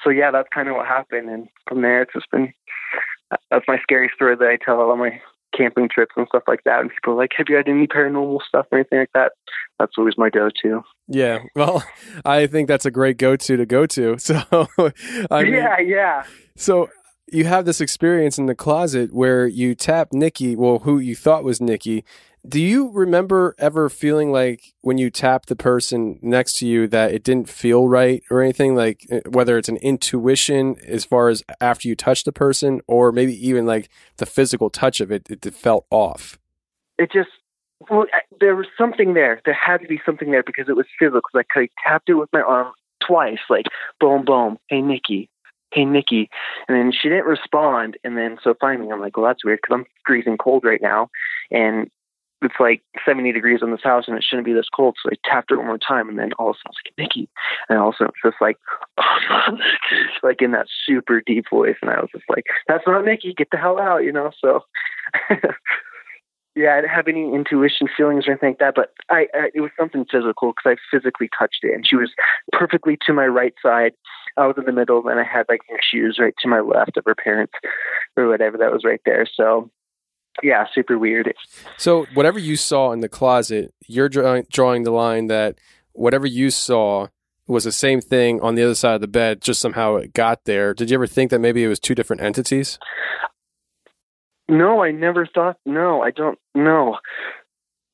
so 0.02 0.10
yeah, 0.10 0.30
that's 0.30 0.48
kind 0.52 0.68
of 0.68 0.74
what 0.76 0.86
happened, 0.86 1.30
and 1.30 1.48
from 1.68 1.82
there 1.82 2.02
it's 2.02 2.12
just 2.12 2.30
been 2.30 2.52
that's 3.50 3.64
my 3.68 3.78
scary 3.82 4.10
story 4.14 4.36
that 4.36 4.48
I 4.48 4.58
tell 4.62 4.80
on 4.80 4.98
my 4.98 5.20
camping 5.56 5.88
trips 5.88 6.14
and 6.16 6.26
stuff 6.28 6.44
like 6.46 6.62
that. 6.64 6.80
And 6.80 6.90
people 6.90 7.14
are 7.14 7.16
like, 7.16 7.32
"Have 7.36 7.46
you 7.48 7.56
had 7.56 7.68
any 7.68 7.86
paranormal 7.86 8.40
stuff 8.46 8.66
or 8.70 8.78
anything 8.78 9.00
like 9.00 9.12
that?" 9.14 9.32
That's 9.78 9.92
always 9.96 10.18
my 10.18 10.30
go-to. 10.30 10.82
Yeah, 11.08 11.40
well, 11.54 11.82
I 12.24 12.46
think 12.46 12.68
that's 12.68 12.86
a 12.86 12.90
great 12.90 13.18
go-to 13.18 13.56
to 13.56 13.66
go 13.66 13.86
to. 13.86 14.16
So, 14.18 14.68
I 15.30 15.42
mean, 15.42 15.54
yeah, 15.54 15.80
yeah. 15.80 16.24
So 16.56 16.88
you 17.32 17.44
have 17.44 17.64
this 17.64 17.80
experience 17.80 18.38
in 18.38 18.46
the 18.46 18.54
closet 18.54 19.12
where 19.12 19.46
you 19.46 19.74
tap 19.74 20.12
Nikki, 20.12 20.56
well, 20.56 20.80
who 20.80 20.98
you 20.98 21.14
thought 21.14 21.44
was 21.44 21.60
Nikki, 21.60 22.04
do 22.48 22.60
you 22.60 22.90
remember 22.90 23.54
ever 23.58 23.88
feeling 23.88 24.32
like 24.32 24.72
when 24.80 24.98
you 24.98 25.10
tapped 25.10 25.48
the 25.48 25.56
person 25.56 26.18
next 26.22 26.54
to 26.58 26.66
you 26.66 26.86
that 26.88 27.12
it 27.12 27.22
didn't 27.22 27.48
feel 27.48 27.88
right 27.88 28.22
or 28.30 28.42
anything? 28.42 28.74
Like 28.74 29.06
eh, 29.10 29.20
whether 29.28 29.58
it's 29.58 29.68
an 29.68 29.76
intuition 29.76 30.76
as 30.86 31.04
far 31.04 31.28
as 31.28 31.42
after 31.60 31.88
you 31.88 31.94
touch 31.94 32.24
the 32.24 32.32
person, 32.32 32.80
or 32.86 33.12
maybe 33.12 33.34
even 33.46 33.66
like 33.66 33.90
the 34.16 34.26
physical 34.26 34.70
touch 34.70 35.00
of 35.00 35.10
it, 35.10 35.30
it 35.30 35.54
felt 35.54 35.86
off. 35.90 36.38
It 36.98 37.12
just 37.12 37.30
well, 37.88 38.06
there 38.40 38.56
was 38.56 38.66
something 38.76 39.14
there. 39.14 39.40
There 39.44 39.54
had 39.54 39.78
to 39.78 39.88
be 39.88 40.00
something 40.04 40.30
there 40.30 40.42
because 40.42 40.68
it 40.68 40.76
was 40.76 40.86
physical. 40.98 41.22
Like 41.32 41.48
I 41.54 41.68
tapped 41.86 42.08
it 42.08 42.14
with 42.14 42.30
my 42.32 42.40
arm 42.40 42.72
twice, 43.06 43.38
like 43.48 43.66
boom, 43.98 44.24
boom. 44.24 44.58
Hey, 44.68 44.82
Nikki. 44.82 45.28
Hey, 45.72 45.84
Nikki. 45.84 46.28
And 46.68 46.76
then 46.76 46.92
she 46.92 47.08
didn't 47.08 47.26
respond. 47.26 47.96
And 48.02 48.16
then 48.16 48.38
so 48.42 48.54
finally, 48.60 48.90
I'm 48.90 49.00
like, 49.00 49.16
well, 49.16 49.26
that's 49.26 49.44
weird 49.44 49.60
because 49.62 49.74
I'm 49.78 49.86
freezing 50.06 50.36
cold 50.36 50.64
right 50.64 50.82
now, 50.82 51.08
and 51.50 51.90
it's 52.42 52.54
like 52.58 52.82
70 53.04 53.32
degrees 53.32 53.60
in 53.62 53.70
this 53.70 53.82
house 53.82 54.04
and 54.06 54.16
it 54.16 54.24
shouldn't 54.24 54.46
be 54.46 54.52
this 54.52 54.68
cold. 54.74 54.96
So 55.02 55.10
I 55.10 55.28
tapped 55.28 55.50
it 55.50 55.56
one 55.56 55.66
more 55.66 55.78
time 55.78 56.08
and 56.08 56.18
then 56.18 56.32
all 56.38 56.50
of 56.50 56.56
a 56.56 56.58
sudden 56.58 56.66
I 56.66 56.70
was 56.70 56.76
like, 56.86 56.98
Nikki. 56.98 57.28
And 57.68 57.78
also 57.78 58.04
it's 58.04 58.14
just 58.24 58.40
like, 58.40 58.56
oh, 58.98 59.58
like 60.22 60.40
in 60.40 60.52
that 60.52 60.66
super 60.86 61.20
deep 61.20 61.46
voice. 61.50 61.76
And 61.82 61.90
I 61.90 62.00
was 62.00 62.10
just 62.12 62.24
like, 62.28 62.44
that's 62.66 62.86
not 62.86 63.04
Nikki. 63.04 63.34
Get 63.34 63.48
the 63.50 63.58
hell 63.58 63.78
out, 63.78 64.04
you 64.04 64.12
know? 64.12 64.30
So 64.40 64.64
yeah, 66.56 66.74
I 66.74 66.80
didn't 66.80 66.94
have 66.94 67.08
any 67.08 67.32
intuition 67.34 67.88
feelings 67.94 68.26
or 68.26 68.32
anything 68.32 68.50
like 68.50 68.58
that, 68.58 68.74
but 68.74 68.92
I, 69.08 69.26
I 69.34 69.50
it 69.54 69.60
was 69.60 69.70
something 69.78 70.04
physical 70.10 70.52
because 70.52 70.76
I 70.76 70.96
physically 70.96 71.28
touched 71.38 71.62
it 71.62 71.74
and 71.74 71.86
she 71.86 71.96
was 71.96 72.10
perfectly 72.52 72.98
to 73.06 73.12
my 73.12 73.26
right 73.26 73.54
side. 73.62 73.92
I 74.36 74.46
was 74.46 74.56
in 74.56 74.64
the 74.64 74.72
middle 74.72 75.06
and 75.08 75.20
I 75.20 75.24
had 75.24 75.46
like 75.48 75.60
her 75.68 75.80
shoes 75.82 76.18
right 76.18 76.34
to 76.40 76.48
my 76.48 76.60
left 76.60 76.96
of 76.96 77.04
her 77.06 77.14
parents 77.14 77.52
or 78.16 78.28
whatever 78.28 78.56
that 78.58 78.72
was 78.72 78.84
right 78.84 79.00
there. 79.04 79.26
So 79.32 79.70
yeah, 80.42 80.66
super 80.74 80.98
weird. 80.98 81.32
So 81.76 82.06
whatever 82.14 82.38
you 82.38 82.56
saw 82.56 82.92
in 82.92 83.00
the 83.00 83.08
closet, 83.08 83.74
you're 83.86 84.08
drawing, 84.08 84.46
drawing 84.50 84.84
the 84.84 84.90
line 84.90 85.26
that 85.26 85.58
whatever 85.92 86.26
you 86.26 86.50
saw 86.50 87.08
was 87.46 87.64
the 87.64 87.72
same 87.72 88.00
thing 88.00 88.40
on 88.40 88.54
the 88.54 88.62
other 88.62 88.74
side 88.74 88.94
of 88.94 89.00
the 89.00 89.08
bed, 89.08 89.40
just 89.40 89.60
somehow 89.60 89.96
it 89.96 90.12
got 90.12 90.44
there. 90.44 90.72
Did 90.72 90.90
you 90.90 90.94
ever 90.94 91.06
think 91.06 91.30
that 91.30 91.40
maybe 91.40 91.64
it 91.64 91.68
was 91.68 91.80
two 91.80 91.94
different 91.94 92.22
entities? 92.22 92.78
No, 94.48 94.82
I 94.82 94.90
never 94.92 95.26
thought. 95.26 95.56
No, 95.66 96.02
I 96.02 96.10
don't. 96.10 96.38
No, 96.54 96.98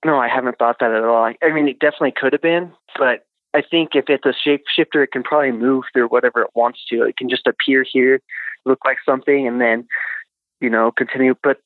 no, 0.05 0.19
I 0.19 0.29
haven't 0.29 0.59
thought 0.59 0.77
that 0.81 0.93
at 0.93 1.05
all. 1.05 1.25
I, 1.25 1.37
I 1.43 1.53
mean, 1.53 1.69
it 1.69 1.79
definitely 1.79 2.15
could 2.17 2.33
have 2.33 2.43
been, 2.43 2.73
but 2.99 3.27
I 3.53 3.63
think 3.63 3.91
if 3.95 4.07
it's 4.09 4.25
a 4.27 4.35
shapeshifter, 4.47 5.05
it 5.05 5.13
can 5.13 5.23
probably 5.23 5.53
move 5.53 5.85
through 5.93 6.09
whatever 6.09 6.43
it 6.43 6.51
wants 6.55 6.81
to. 6.91 7.03
It 7.05 7.17
can 7.17 7.29
just 7.29 7.47
appear 7.47 7.85
here, 7.91 8.21
look 8.65 8.81
like 8.85 8.99
something, 9.05 9.47
and 9.47 9.61
then 9.61 9.87
you 10.61 10.71
know 10.71 10.93
continue. 10.93 11.35
But 11.43 11.59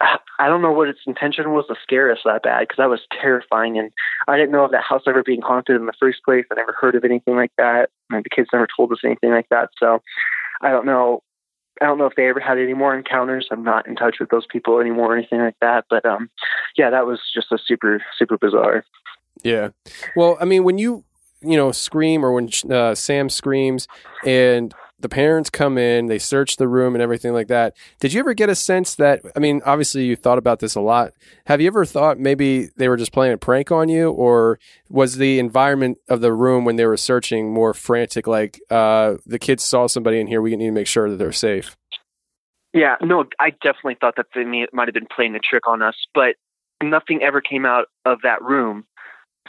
I 0.38 0.48
don't 0.48 0.62
know 0.62 0.72
what 0.72 0.88
its 0.88 1.00
intention 1.06 1.52
was 1.52 1.66
to 1.68 1.76
scare 1.82 2.12
us 2.12 2.18
that 2.24 2.42
bad 2.42 2.60
because 2.60 2.76
that 2.78 2.90
was 2.90 3.00
terrifying, 3.20 3.78
and 3.78 3.90
I 4.28 4.36
didn't 4.36 4.52
know 4.52 4.64
of 4.64 4.72
that 4.72 4.82
house 4.82 5.02
ever 5.06 5.22
being 5.22 5.42
haunted 5.42 5.76
in 5.76 5.86
the 5.86 5.92
first 5.98 6.22
place. 6.24 6.44
I 6.50 6.54
never 6.56 6.72
heard 6.78 6.94
of 6.94 7.04
anything 7.04 7.36
like 7.36 7.52
that, 7.56 7.90
and 8.10 8.24
the 8.24 8.30
kids 8.30 8.48
never 8.52 8.68
told 8.76 8.92
us 8.92 8.98
anything 9.04 9.30
like 9.30 9.48
that. 9.50 9.70
So 9.78 10.02
I 10.60 10.70
don't 10.70 10.86
know. 10.86 11.22
I 11.80 11.84
don't 11.84 11.98
know 11.98 12.06
if 12.06 12.14
they 12.16 12.28
ever 12.28 12.40
had 12.40 12.58
any 12.58 12.72
more 12.72 12.96
encounters. 12.96 13.48
I'm 13.50 13.62
not 13.62 13.86
in 13.86 13.96
touch 13.96 14.16
with 14.18 14.30
those 14.30 14.46
people 14.50 14.80
anymore 14.80 15.12
or 15.12 15.16
anything 15.18 15.40
like 15.40 15.56
that. 15.60 15.84
But 15.90 16.06
um, 16.06 16.30
yeah, 16.76 16.90
that 16.90 17.06
was 17.06 17.20
just 17.34 17.52
a 17.52 17.58
super 17.58 18.02
super 18.18 18.38
bizarre. 18.38 18.84
Yeah. 19.42 19.70
Well, 20.14 20.38
I 20.40 20.44
mean, 20.44 20.64
when 20.64 20.78
you 20.78 21.04
you 21.46 21.56
know 21.56 21.72
scream 21.72 22.24
or 22.24 22.32
when 22.32 22.48
uh, 22.70 22.94
Sam 22.94 23.28
screams 23.28 23.88
and 24.24 24.74
the 24.98 25.08
parents 25.08 25.50
come 25.50 25.76
in, 25.76 26.06
they 26.06 26.18
search 26.18 26.56
the 26.56 26.68
room 26.68 26.94
and 26.94 27.02
everything 27.02 27.32
like 27.32 27.48
that. 27.48 27.76
Did 28.00 28.12
you 28.14 28.20
ever 28.20 28.32
get 28.32 28.48
a 28.48 28.54
sense 28.54 28.94
that, 28.94 29.20
I 29.36 29.40
mean, 29.40 29.60
obviously 29.66 30.04
you 30.04 30.16
thought 30.16 30.38
about 30.38 30.60
this 30.60 30.74
a 30.74 30.80
lot. 30.80 31.12
Have 31.46 31.60
you 31.60 31.66
ever 31.66 31.84
thought 31.84 32.18
maybe 32.18 32.70
they 32.76 32.88
were 32.88 32.96
just 32.96 33.12
playing 33.12 33.34
a 33.34 33.38
prank 33.38 33.70
on 33.70 33.90
you, 33.90 34.10
or 34.10 34.58
was 34.88 35.16
the 35.16 35.38
environment 35.38 35.98
of 36.08 36.22
the 36.22 36.32
room 36.32 36.64
when 36.64 36.76
they 36.76 36.86
were 36.86 36.96
searching 36.96 37.52
more 37.52 37.74
frantic, 37.74 38.26
like 38.26 38.58
uh, 38.70 39.16
the 39.26 39.38
kids 39.38 39.62
saw 39.62 39.86
somebody 39.86 40.18
in 40.18 40.26
here, 40.26 40.40
we 40.40 40.56
need 40.56 40.66
to 40.66 40.72
make 40.72 40.86
sure 40.86 41.10
that 41.10 41.16
they're 41.16 41.30
safe? 41.30 41.76
Yeah, 42.72 42.96
no, 43.02 43.24
I 43.38 43.50
definitely 43.50 43.96
thought 44.00 44.16
that 44.16 44.26
they 44.34 44.44
might 44.44 44.88
have 44.88 44.94
been 44.94 45.08
playing 45.14 45.34
a 45.34 45.40
trick 45.40 45.66
on 45.66 45.82
us, 45.82 45.94
but 46.14 46.36
nothing 46.82 47.22
ever 47.22 47.40
came 47.40 47.66
out 47.66 47.86
of 48.04 48.20
that 48.22 48.42
room. 48.42 48.84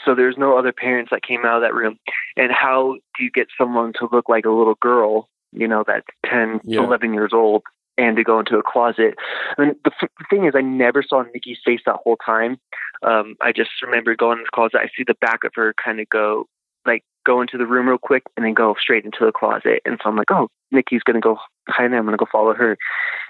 So 0.06 0.16
there's 0.16 0.38
no 0.38 0.58
other 0.58 0.72
parents 0.72 1.12
that 1.12 1.24
came 1.24 1.46
out 1.46 1.58
of 1.58 1.62
that 1.62 1.74
room. 1.74 1.98
And 2.36 2.51
how 2.51 2.98
do 3.18 3.24
you 3.24 3.32
get 3.32 3.48
someone 3.58 3.94
to 3.94 4.08
look 4.12 4.30
like 4.30 4.46
a 4.46 4.51
little 4.51 4.75
girl 4.82 5.30
you 5.51 5.68
know, 5.68 5.84
that's 5.86 6.06
10, 6.25 6.62
yeah. 6.63 6.84
11 6.84 7.13
years 7.13 7.32
old 7.34 7.63
and 7.98 8.16
to 8.18 8.24
go 8.24 8.39
into 8.39 8.58
a 8.58 8.63
closet. 8.63 9.16
And 9.58 9.75
the, 9.84 9.92
f- 10.01 10.10
the 10.20 10.25
thing 10.30 10.46
is, 10.46 10.54
I 10.56 10.62
never 10.62 11.04
saw 11.04 11.24
Nikki's 11.24 11.60
face 11.66 11.82
that 11.86 11.98
whole 12.04 12.18
time. 12.18 12.58
Um, 13.04 13.36
I 13.42 13.51
just 13.51 13.72
remember 13.82 14.16
going 14.16 14.38
in 14.38 14.44
the 14.44 14.50
closet. 14.54 14.80
I 14.82 14.89
see 14.96 15.04
the 15.06 15.16
back 15.20 15.44
of 15.44 15.51
her 15.56 15.74
kind 15.84 16.00
of 16.00 16.10
go, 16.10 16.46
like, 16.86 17.04
go 17.27 17.41
into 17.41 17.57
the 17.57 17.67
room 17.67 17.89
real 17.89 17.98
quick 17.98 18.24
and 18.36 18.46
then 18.46 18.53
go 18.53 18.75
straight 18.79 19.03
into 19.03 19.25
the 19.25 19.34
closet. 19.34 19.81
And 19.86 20.00
so 20.01 20.10
I'm 20.10 20.15
like, 20.15 20.31
oh, 20.31 20.50
Nikki's 20.72 21.03
going 21.03 21.15
to 21.15 21.22
go 21.22 21.38
hide 21.67 21.91
there. 21.91 22.00
I'm 22.00 22.05
going 22.05 22.17
to 22.17 22.24
go 22.24 22.29
follow 22.31 22.53
her. 22.53 22.77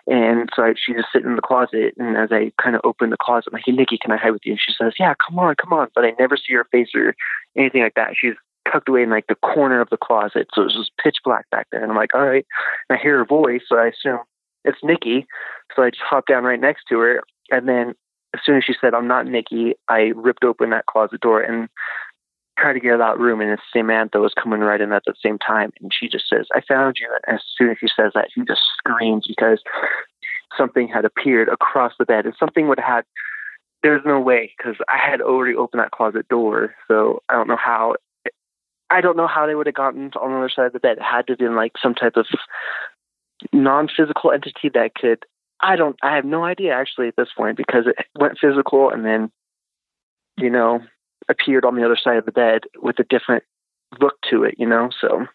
And 0.06 0.50
so 0.56 0.64
I, 0.64 0.74
she's 0.78 0.96
just 0.96 1.10
sitting 1.12 1.30
in 1.30 1.36
the 1.36 1.42
closet. 1.42 1.96
And 1.98 2.16
as 2.16 2.30
I 2.32 2.52
kind 2.62 2.76
of 2.76 2.82
open 2.84 3.10
the 3.10 3.18
closet, 3.20 3.48
I'm 3.48 3.58
like, 3.58 3.64
hey, 3.66 3.72
Nikki, 3.72 3.98
can 3.98 4.12
I 4.12 4.18
hide 4.18 4.32
with 4.32 4.46
you? 4.46 4.54
And 4.54 4.62
she 4.62 4.74
says, 4.80 4.94
yeah, 5.00 5.16
come 5.28 5.40
on, 5.40 5.56
come 5.56 5.74
on. 5.74 5.90
But 5.96 6.06
I 6.06 6.14
never 6.20 6.38
see 6.38 6.54
her 6.54 6.68
face 6.72 6.90
or 6.96 7.16
anything 7.58 7.82
like 7.82 7.96
that. 7.96 8.14
She's 8.16 8.36
tucked 8.72 8.90
away 8.90 9.02
in 9.02 9.10
like 9.10 9.28
the 9.28 9.36
corner 9.36 9.82
of 9.82 9.90
the 9.90 9.98
closet. 9.98 10.48
So 10.54 10.62
it 10.62 10.66
was 10.66 10.76
just 10.76 10.92
pitch 11.04 11.18
black 11.26 11.50
back 11.50 11.68
there. 11.72 11.82
And 11.82 11.92
I'm 11.92 11.98
like, 11.98 12.14
all 12.14 12.26
right. 12.26 12.46
And 12.90 12.98
I 12.98 13.02
hear 13.02 13.18
her 13.18 13.26
voice. 13.26 13.62
So 13.68 13.78
I 13.78 13.88
assume 13.88 14.20
it's 14.64 14.84
Nikki. 14.84 15.26
So 15.76 15.84
I 15.84 15.90
just 15.90 16.04
hop 16.04 16.28
down 16.28 16.44
right 16.44 16.60
next 16.60 16.84
to 16.90 17.00
her. 17.00 17.22
And 17.50 17.68
then 17.68 17.96
as 18.34 18.42
soon 18.46 18.58
as 18.58 18.64
she 18.64 18.74
said, 18.80 18.94
I'm 18.94 19.08
not 19.08 19.26
Nikki, 19.26 19.74
I 19.88 20.12
ripped 20.16 20.44
open 20.44 20.70
that 20.70 20.86
closet 20.86 21.22
door 21.22 21.42
and 21.42 21.70
tried 22.58 22.74
to 22.74 22.80
get 22.80 22.94
out 22.94 23.02
of 23.02 23.18
that 23.18 23.20
room. 23.20 23.42
And 23.42 23.52
then 23.52 23.58
Samantha 23.72 24.20
was 24.20 24.34
coming 24.34 24.62
right 24.62 24.82
in 24.82 24.92
at 24.92 25.04
the 25.06 25.14
same 25.24 25.38
time. 25.38 25.72
And 25.82 25.92
she 25.94 26.08
just 26.08 26.28
says, 26.30 26.48
I 26.56 26.62
found 26.68 26.98
you. 27.00 27.08
And 27.28 27.36
as 27.36 27.42
soon 27.58 27.70
as 27.70 27.78
she 27.80 27.88
says 27.88 28.12
that, 28.16 28.30
she 28.34 28.42
just 28.42 28.62
screams 28.78 29.26
because 29.28 29.62
something 30.58 30.88
had 30.88 31.06
appeared 31.06 31.50
across 31.50 31.94
the 32.00 32.06
bed 32.06 32.26
and 32.26 32.34
something 32.40 32.68
would 32.68 32.80
have 32.80 32.88
had 32.88 33.06
there's 33.84 34.02
no 34.06 34.20
way 34.20 34.54
because 34.58 34.76
I 34.90 34.98
had 34.98 35.22
already 35.22 35.56
opened 35.56 35.82
that 35.82 35.92
closet 35.92 36.28
door. 36.28 36.76
So 36.88 37.22
I 37.30 37.36
don't 37.36 37.48
know 37.48 37.58
how 37.58 37.96
I 38.90 39.02
don't 39.02 39.18
know 39.18 39.28
how 39.28 39.46
they 39.46 39.56
would 39.56 39.68
have 39.68 39.76
gotten 39.76 40.12
on 40.20 40.32
the 40.32 40.38
other 40.38 40.50
side 40.50 40.68
of 40.68 40.74
the 40.74 40.80
bed. 40.80 40.98
It 40.98 41.04
had 41.04 41.28
to 41.28 41.34
have 41.34 41.40
been 41.40 41.56
like 41.56 41.74
some 41.82 41.94
type 41.94 42.16
of 42.16 42.26
non-physical 43.54 44.32
entity 44.32 44.70
that 44.74 44.96
could. 44.96 45.24
I 45.60 45.76
don't. 45.76 45.96
I 46.04 46.16
have 46.16 46.26
no 46.26 46.44
idea 46.44 46.74
actually 46.74 47.08
at 47.08 47.16
this 47.18 47.30
point 47.36 47.58
because 47.58 47.86
it 47.88 47.96
went 48.20 48.38
physical 48.40 48.90
and 48.90 49.04
then, 49.06 49.32
you 50.38 50.50
know, 50.50 50.82
appeared 51.30 51.66
on 51.66 51.76
the 51.76 51.84
other 51.86 51.98
side 52.02 52.18
of 52.18 52.26
the 52.26 52.32
bed 52.32 52.62
with 52.82 53.00
a 53.00 53.04
different 53.04 53.44
look 54.02 54.16
to 54.30 54.44
it. 54.44 54.56
You 54.58 54.68
know, 54.68 54.90
so. 55.00 55.26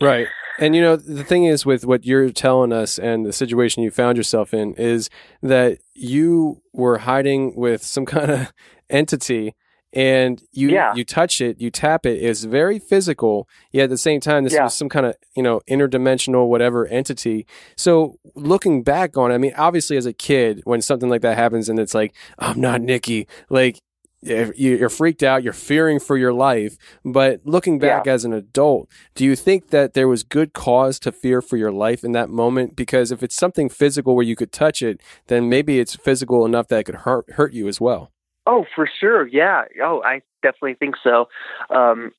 Right. 0.00 0.26
And 0.58 0.74
you 0.74 0.82
know, 0.82 0.96
the 0.96 1.24
thing 1.24 1.44
is 1.44 1.64
with 1.64 1.86
what 1.86 2.04
you're 2.04 2.30
telling 2.30 2.72
us 2.72 2.98
and 2.98 3.24
the 3.24 3.32
situation 3.32 3.82
you 3.82 3.90
found 3.90 4.16
yourself 4.16 4.52
in 4.52 4.74
is 4.74 5.08
that 5.42 5.78
you 5.94 6.62
were 6.72 6.98
hiding 6.98 7.54
with 7.56 7.82
some 7.82 8.04
kind 8.16 8.30
of 8.30 8.52
entity 8.88 9.54
and 9.92 10.40
you 10.52 10.70
yeah. 10.70 10.94
you 10.94 11.04
touch 11.04 11.40
it, 11.40 11.60
you 11.60 11.70
tap 11.70 12.06
it, 12.06 12.22
it's 12.22 12.44
very 12.44 12.78
physical. 12.78 13.48
Yet 13.72 13.84
at 13.84 13.90
the 13.90 13.98
same 13.98 14.20
time, 14.20 14.44
this 14.44 14.52
Yeah. 14.54 14.64
was 14.64 14.74
some 14.74 14.88
kind 14.88 15.06
of 15.06 15.16
you 15.34 15.42
know 15.42 15.60
interdimensional 15.68 16.48
whatever 16.48 16.86
entity. 16.86 17.46
So 17.76 18.18
looking 18.36 18.82
back 18.82 19.16
on 19.16 19.32
it, 19.32 19.34
I 19.34 19.38
mean, 19.38 19.52
obviously 19.56 19.96
as 19.96 20.06
a 20.06 20.12
kid, 20.12 20.60
when 20.64 20.80
something 20.80 21.08
like 21.08 21.22
that 21.22 21.36
happens 21.36 21.68
and 21.68 21.78
it's 21.78 21.94
like, 21.94 22.14
I'm 22.38 22.60
not 22.60 22.80
Nikki, 22.82 23.26
like 23.48 23.80
you're 24.22 24.88
freaked 24.88 25.22
out, 25.22 25.42
you're 25.42 25.52
fearing 25.52 25.98
for 25.98 26.16
your 26.16 26.32
life. 26.32 26.76
But 27.04 27.40
looking 27.44 27.78
back 27.78 28.06
as 28.06 28.24
an 28.24 28.32
adult, 28.32 28.88
do 29.14 29.24
you 29.24 29.34
think 29.36 29.70
that 29.70 29.94
there 29.94 30.08
was 30.08 30.22
good 30.22 30.52
cause 30.52 30.98
to 31.00 31.12
fear 31.12 31.40
for 31.40 31.56
your 31.56 31.72
life 31.72 32.04
in 32.04 32.12
that 32.12 32.28
moment? 32.28 32.76
Because 32.76 33.10
if 33.12 33.22
it's 33.22 33.36
something 33.36 33.68
physical 33.68 34.14
where 34.14 34.24
you 34.24 34.36
could 34.36 34.52
touch 34.52 34.82
it, 34.82 35.00
then 35.28 35.48
maybe 35.48 35.78
it's 35.80 35.96
physical 35.96 36.44
enough 36.44 36.68
that 36.68 36.80
it 36.80 36.84
could 36.84 36.96
hurt 36.96 37.30
hurt 37.32 37.52
you 37.52 37.66
as 37.68 37.80
well. 37.80 38.12
Oh, 38.46 38.64
for 38.74 38.88
sure. 39.00 39.26
Yeah. 39.26 39.64
Oh, 39.82 40.02
I 40.02 40.22
definitely 40.42 40.74
think 40.74 40.96
so. 41.02 41.28
Um, 41.74 42.12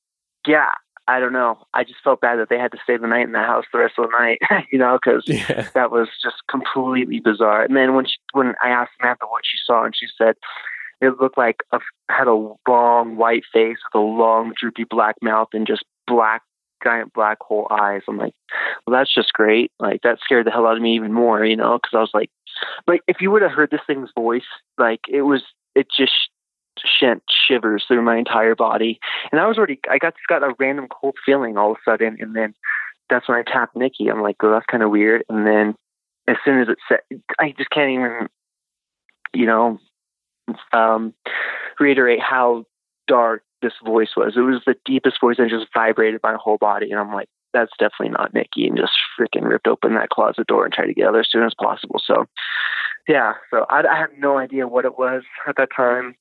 yeah. 0.48 0.70
I 1.08 1.20
don't 1.20 1.34
know. 1.34 1.58
I 1.74 1.84
just 1.84 2.00
felt 2.04 2.22
bad 2.22 2.38
that 2.40 2.48
they 2.50 2.58
had 2.60 2.72
to 2.72 2.78
stay 2.84 2.96
the 2.96 3.08
night 3.08 3.26
in 3.26 3.32
the 3.32 3.40
house 3.40 3.66
the 3.74 3.80
rest 3.80 3.96
of 3.98 4.06
the 4.10 4.18
night, 4.18 4.40
you 4.72 4.78
know, 4.80 4.98
because 5.04 5.24
Yeah. 5.28 5.68
that 5.74 5.92
was 5.92 6.08
just 6.24 6.38
completely 6.50 7.20
bizarre. 7.20 7.64
And 7.64 7.76
then 7.76 7.96
when 7.96 8.06
she, 8.06 8.14
when 8.34 8.54
I 8.64 8.70
asked 8.70 8.92
Samantha 9.00 9.26
what 9.28 9.42
she 9.44 9.58
saw, 9.66 9.84
and 9.84 9.96
she 9.96 10.06
said 10.18 10.36
it 11.02 11.20
looked 11.20 11.38
like 11.38 11.58
a, 11.72 11.80
had 12.10 12.28
a 12.28 12.54
long 12.68 13.18
white 13.18 13.44
face 13.52 13.78
with 13.84 13.96
a 13.96 14.00
long 14.00 14.54
droopy 14.60 14.86
black 14.90 15.16
mouth 15.22 15.50
and 15.54 15.68
just 15.68 15.84
black 16.08 16.44
giant 16.84 17.14
black 17.14 17.38
hole 17.42 17.68
eyes. 17.70 18.02
I'm 18.08 18.18
like, 18.18 18.34
well, 18.86 18.98
that's 18.98 19.14
just 19.14 19.34
great. 19.34 19.72
Like 19.80 20.02
that 20.04 20.20
scared 20.24 20.46
the 20.46 20.52
hell 20.52 20.68
out 20.68 20.78
of 20.78 20.82
me 20.82 20.96
even 20.96 21.14
more, 21.14 21.44
you 21.46 21.56
know, 21.56 21.78
because 21.78 21.96
I 21.96 22.00
was 22.00 22.12
like, 22.14 22.30
like 22.88 23.02
if 23.08 23.18
you 23.20 23.32
would 23.32 23.42
have 23.42 23.52
heard 23.52 23.72
this 23.72 23.82
thing's 23.86 24.10
voice, 24.16 24.42
like 24.78 25.02
it 25.10 25.24
was, 25.24 25.42
it 25.76 25.88
just 25.96 26.14
sent 27.00 27.24
shivers 27.48 27.86
through 27.88 28.02
my 28.02 28.18
entire 28.18 28.56
body. 28.56 29.00
And 29.32 29.40
I 29.40 29.48
was 29.48 29.58
already, 29.58 29.80
I 29.90 29.98
got 29.98 30.14
got 30.28 30.44
a 30.44 30.54
random 30.60 30.88
cold 30.88 31.16
feeling 31.26 31.58
all 31.58 31.72
of 31.72 31.78
a 31.78 31.92
sudden, 31.92 32.18
and 32.20 32.36
then 32.36 32.54
that's 33.10 33.28
when 33.28 33.38
I 33.38 33.44
tapped 33.44 33.76
Nikki. 33.76 34.08
I'm 34.08 34.22
like, 34.22 34.38
oh, 34.42 34.52
that's 34.52 34.66
kind 34.70 34.84
of 34.84 34.90
weird. 34.90 35.24
And 35.30 35.46
then 35.46 35.76
as 36.28 36.38
soon 36.46 36.62
as 36.62 36.70
it 36.70 36.78
said, 36.88 37.22
I 37.40 37.54
just 37.58 37.70
can't 37.70 37.92
even, 37.92 38.28
you 39.34 39.46
know, 39.46 39.80
um, 40.74 41.14
reiterate 41.80 42.20
how 42.20 42.66
dark 43.08 43.44
this 43.62 43.74
voice 43.86 44.12
was. 44.16 44.34
It 44.36 44.42
was 44.42 44.62
the 44.66 44.76
deepest 44.86 45.20
voice 45.22 45.38
and 45.38 45.50
just 45.50 45.68
vibrated 45.74 46.22
my 46.24 46.36
whole 46.40 46.58
body. 46.58 46.92
And 46.92 47.00
I'm 47.00 47.14
like, 47.14 47.30
that's 47.54 47.72
definitely 47.78 48.10
not 48.10 48.34
Nikki. 48.34 48.68
And 48.68 48.78
just 48.78 48.94
freaking 49.20 49.48
ripped 49.48 49.68
open 49.68 49.94
that 49.96 50.10
closet 50.10 50.48
door 50.48 50.66
and 50.66 50.74
tried 50.74 50.88
to 50.88 50.94
get 50.94 51.08
out 51.08 51.20
as 51.20 51.28
soon 51.30 51.44
as 51.44 51.54
possible. 51.54 52.02
So, 52.04 52.26
yeah. 53.08 53.34
So 53.52 53.66
I, 53.70 53.82
I 53.82 53.98
have 53.98 54.12
no 54.18 54.38
idea 54.38 54.68
what 54.68 54.86
it 54.86 54.98
was 54.98 55.24
at 55.48 55.58
that 55.58 55.70
time. 55.76 56.16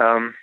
Um, 0.00 0.34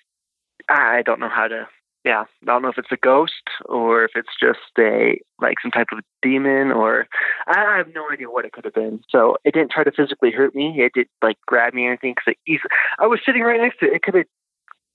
I 0.69 1.01
don't 1.03 1.19
know 1.19 1.29
how 1.29 1.47
to. 1.47 1.67
Yeah, 2.03 2.23
I 2.41 2.45
don't 2.45 2.63
know 2.63 2.69
if 2.69 2.79
it's 2.79 2.91
a 2.91 2.97
ghost 2.97 3.43
or 3.65 4.03
if 4.03 4.11
it's 4.15 4.33
just 4.39 4.59
a 4.79 5.19
like 5.39 5.57
some 5.61 5.69
type 5.69 5.87
of 5.91 5.99
demon 6.23 6.71
or 6.71 7.07
I 7.47 7.63
I 7.63 7.77
have 7.77 7.93
no 7.93 8.09
idea 8.11 8.29
what 8.29 8.45
it 8.45 8.53
could 8.53 8.65
have 8.65 8.73
been. 8.73 9.01
So 9.09 9.37
it 9.45 9.53
didn't 9.53 9.71
try 9.71 9.83
to 9.83 9.91
physically 9.91 10.31
hurt 10.31 10.55
me. 10.55 10.73
It 10.81 10.93
didn't 10.93 11.11
like 11.21 11.37
grab 11.45 11.73
me 11.75 11.85
or 11.85 11.89
anything 11.89 12.15
because 12.15 12.59
I 12.99 13.05
was 13.05 13.19
sitting 13.23 13.43
right 13.43 13.61
next 13.61 13.79
to 13.79 13.85
it. 13.85 13.93
It 13.93 14.01
could 14.01 14.15
have, 14.15 14.25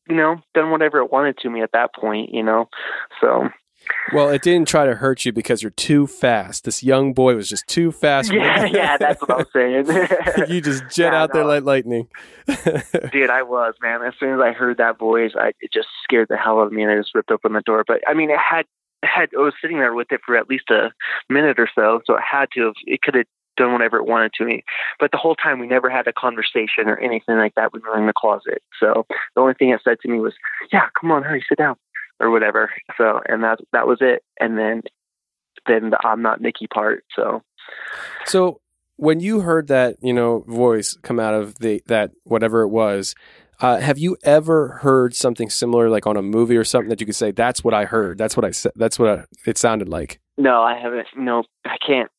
you 0.09 0.17
know, 0.17 0.41
done 0.53 0.71
whatever 0.73 0.99
it 0.99 1.13
wanted 1.13 1.39
to 1.39 1.51
me 1.51 1.63
at 1.63 1.71
that 1.73 1.95
point. 1.95 2.35
You 2.35 2.43
know, 2.43 2.69
so 3.21 3.51
Well, 4.13 4.29
it 4.31 4.43
didn't 4.43 4.69
try 4.69 4.87
to 4.87 4.95
hurt 4.95 5.25
you 5.25 5.33
because 5.33 5.63
you're 5.63 5.71
too 5.71 6.07
fast. 6.07 6.65
This 6.65 6.83
young 6.83 7.13
boy 7.13 7.35
was 7.35 7.49
just 7.49 7.67
too 7.67 7.91
fast. 7.93 8.33
yeah, 8.33 8.65
yeah, 8.65 8.97
that's 8.97 9.21
what 9.21 9.31
I 9.31 9.37
was 9.37 9.47
saying. 9.53 10.49
you 10.49 10.61
just 10.61 10.83
jet 10.95 11.13
Yeah, 11.13 11.23
out 11.23 11.33
there 11.33 11.45
like 11.45 11.65
lightning. 11.65 12.09
Dude, 12.47 13.31
I 13.31 13.43
was 13.43 13.75
man. 13.83 14.03
As 14.03 14.15
soon 14.19 14.35
as 14.35 14.41
I 14.41 14.53
heard 14.53 14.79
that 14.79 14.99
voice, 14.99 15.33
I 15.39 15.53
it 15.61 15.73
just 15.73 15.89
scared 16.05 16.29
the 16.29 16.37
hell 16.37 16.61
out 16.61 16.67
of 16.69 16.73
me, 16.73 16.83
and 16.83 16.91
I 16.93 16.97
just 16.97 17.15
ripped 17.15 17.31
open 17.31 17.53
the 17.53 17.61
door. 17.63 17.85
But 17.87 18.01
I 18.07 18.15
mean, 18.15 18.31
it 18.31 18.39
had 18.39 18.67
it 19.03 19.09
had 19.09 19.31
I 19.37 19.41
was 19.43 19.55
sitting 19.61 19.79
there 19.79 19.95
with 19.95 20.13
it 20.13 20.21
for 20.25 20.37
at 20.37 20.49
least 20.49 20.71
a 20.71 20.93
minute 21.29 21.59
or 21.59 21.69
so, 21.75 22.01
so 22.07 22.15
it 22.17 22.23
had 22.23 22.49
to 22.55 22.67
have. 22.67 22.75
It 22.87 23.03
could 23.03 23.15
have 23.15 23.27
done 23.57 23.73
whatever 23.73 23.97
it 23.97 24.05
wanted 24.07 24.33
to 24.35 24.45
me. 24.45 24.63
But 25.01 25.13
the 25.13 25.17
whole 25.17 25.35
time, 25.35 25.59
we 25.59 25.67
never 25.67 25.89
had 25.89 26.07
a 26.07 26.13
conversation 26.13 26.89
or 26.89 26.99
anything 26.99 27.37
like 27.39 27.55
that 27.55 27.73
we 27.73 27.81
were 27.81 27.99
in 27.99 28.07
the 28.07 28.13
closet. 28.13 28.63
So 28.79 29.07
the 29.35 29.41
only 29.41 29.55
thing 29.55 29.71
it 29.71 29.81
said 29.83 29.99
to 30.03 30.09
me 30.09 30.19
was, 30.21 30.35
"Yeah, 30.73 30.89
come 31.01 31.11
on, 31.11 31.23
hurry, 31.23 31.45
sit 31.49 31.59
down," 31.59 31.77
or 32.21 32.31
whatever. 32.31 32.71
So, 32.97 33.21
and 33.27 33.43
that 33.43 33.59
that 33.73 33.87
was 33.87 33.99
it. 34.01 34.23
And 34.41 34.59
then 34.59 34.83
then 35.67 35.91
the 35.91 35.99
I'm 36.05 36.23
not 36.23 36.41
Nikki 36.41 36.67
part. 36.67 37.05
So 37.15 37.43
So 38.25 38.61
when 38.97 39.21
you 39.21 39.41
heard 39.41 39.69
that, 39.69 39.97
you 40.01 40.13
know, 40.13 40.45
voice 40.47 40.97
come 41.03 41.21
out 41.21 41.35
of 41.35 41.59
the 41.59 41.83
that 41.87 42.13
whatever 42.25 42.63
it 42.63 42.69
was, 42.69 43.15
uh, 43.61 43.81
have 43.81 43.99
you 43.99 44.17
ever 44.23 44.79
heard 44.83 45.15
something 45.15 45.49
similar, 45.49 45.89
like 45.89 46.07
on 46.07 46.17
a 46.17 46.23
movie 46.23 46.57
or 46.57 46.65
something 46.65 46.91
that 46.91 47.01
you 47.01 47.07
could 47.07 47.17
say, 47.17 47.31
"That's 47.31 47.65
what 47.65 47.75
I 47.75 47.85
heard. 47.85 48.19
That's 48.19 48.37
what 48.37 48.45
I 48.45 48.51
said. 48.51 48.73
That's 48.77 48.99
what 48.99 49.09
I, 49.09 49.25
it 49.47 49.59
sounded 49.59 49.89
like." 49.89 50.21
No, 50.37 50.63
I 50.63 50.79
haven't. 50.79 51.07
No, 51.17 51.45
I 51.65 51.77
can't 51.87 52.11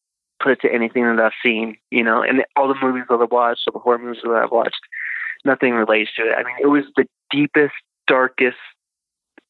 put 0.41 0.53
it 0.53 0.61
to 0.61 0.73
anything 0.73 1.03
that 1.03 1.19
I've 1.19 1.31
seen. 1.45 1.77
You 1.91 2.03
know, 2.03 2.21
and 2.21 2.43
all 2.55 2.67
the 2.67 2.75
movies 2.81 3.03
that 3.09 3.19
I've 3.21 3.31
watched, 3.31 3.61
all 3.67 3.73
the 3.73 3.79
horror 3.79 3.99
movies 3.99 4.21
that 4.23 4.31
I've 4.31 4.51
watched, 4.51 4.81
nothing 5.45 5.73
relates 5.73 6.11
to 6.15 6.23
it. 6.23 6.33
I 6.35 6.43
mean, 6.43 6.55
it 6.61 6.67
was 6.67 6.83
the 6.95 7.05
deepest, 7.29 7.75
darkest. 8.07 8.57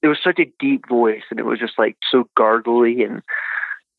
It 0.01 0.07
was 0.07 0.19
such 0.23 0.39
a 0.39 0.51
deep 0.59 0.87
voice, 0.87 1.23
and 1.29 1.39
it 1.39 1.45
was 1.45 1.59
just 1.59 1.77
like 1.77 1.97
so 2.11 2.29
gargly 2.37 3.03
and 3.05 3.21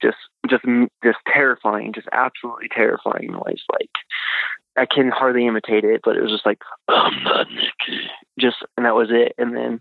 just, 0.01 0.17
just, 0.49 0.65
just 1.03 1.19
terrifying, 1.27 1.93
just 1.93 2.09
absolutely 2.13 2.69
terrifying 2.69 3.33
noise. 3.33 3.63
Like 3.73 3.91
I 4.77 4.87
can 4.87 5.11
hardly 5.11 5.47
imitate 5.47 5.85
it, 5.85 6.03
but 6.05 6.17
it 6.17 6.23
was 6.23 6.31
just 6.31 6.47
like, 6.47 6.59
I'm 6.89 7.23
not 7.25 7.49
Nikki. 7.51 8.07
Just, 8.39 8.59
and 8.77 8.87
that 8.87 8.95
was 8.95 9.09
it. 9.11 9.33
And 9.37 9.57
then 9.57 9.81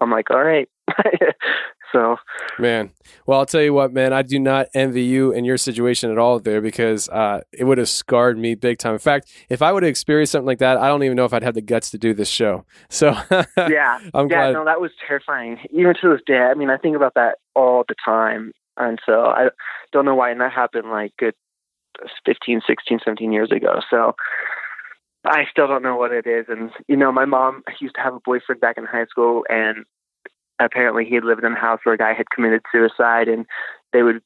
I'm 0.00 0.10
like, 0.10 0.30
all 0.30 0.44
right. 0.44 0.68
so 1.92 2.16
Man, 2.58 2.90
well, 3.26 3.40
I'll 3.40 3.46
tell 3.46 3.62
you 3.62 3.72
what, 3.72 3.92
man, 3.92 4.12
I 4.12 4.22
do 4.22 4.38
not 4.38 4.68
envy 4.74 5.02
you 5.02 5.32
and 5.32 5.44
your 5.44 5.56
situation 5.56 6.10
at 6.10 6.18
all 6.18 6.38
there 6.38 6.60
because 6.60 7.08
uh, 7.08 7.40
it 7.52 7.64
would 7.64 7.78
have 7.78 7.88
scarred 7.88 8.38
me 8.38 8.54
big 8.54 8.78
time. 8.78 8.92
In 8.92 8.98
fact, 8.98 9.30
if 9.48 9.60
I 9.60 9.72
would 9.72 9.82
have 9.82 9.90
experienced 9.90 10.32
something 10.32 10.46
like 10.46 10.58
that, 10.58 10.76
I 10.76 10.86
don't 10.88 11.02
even 11.02 11.16
know 11.16 11.24
if 11.24 11.32
I'd 11.32 11.42
have 11.42 11.54
the 11.54 11.62
guts 11.62 11.90
to 11.90 11.98
do 11.98 12.14
this 12.14 12.28
show. 12.28 12.64
So, 12.90 13.08
yeah, 13.56 13.98
I'm 14.14 14.28
yeah, 14.30 14.52
glad. 14.52 14.52
no, 14.52 14.64
that 14.66 14.80
was 14.80 14.92
terrifying. 15.06 15.58
Even 15.70 15.94
to 16.00 16.10
this 16.10 16.20
day, 16.24 16.38
I 16.38 16.54
mean, 16.54 16.70
I 16.70 16.76
think 16.76 16.94
about 16.94 17.14
that 17.14 17.38
all 17.56 17.84
the 17.88 17.96
time, 18.04 18.52
and 18.76 19.00
so 19.04 19.24
I 19.26 19.48
don't 19.92 20.04
know 20.04 20.14
why. 20.14 20.30
And 20.30 20.40
that 20.40 20.52
happened 20.52 20.90
like 20.90 21.12
good 21.18 21.34
15, 22.24 22.60
16, 22.66 23.00
17 23.04 23.32
years 23.32 23.50
ago. 23.50 23.80
So 23.90 24.14
I 25.24 25.44
still 25.50 25.66
don't 25.66 25.82
know 25.82 25.96
what 25.96 26.12
it 26.12 26.26
is. 26.26 26.46
And 26.48 26.70
you 26.86 26.96
know, 26.96 27.10
my 27.10 27.24
mom 27.24 27.62
used 27.80 27.96
to 27.96 28.00
have 28.00 28.14
a 28.14 28.20
boyfriend 28.24 28.60
back 28.60 28.78
in 28.78 28.84
high 28.84 29.06
school, 29.06 29.44
and 29.48 29.84
apparently 30.58 31.04
he 31.04 31.14
had 31.14 31.24
lived 31.24 31.44
in 31.44 31.52
a 31.52 31.58
house 31.58 31.80
where 31.84 31.94
a 31.94 31.98
guy 31.98 32.12
had 32.14 32.30
committed 32.30 32.62
suicide, 32.72 33.28
and 33.28 33.46
they 33.92 34.02
would 34.02 34.22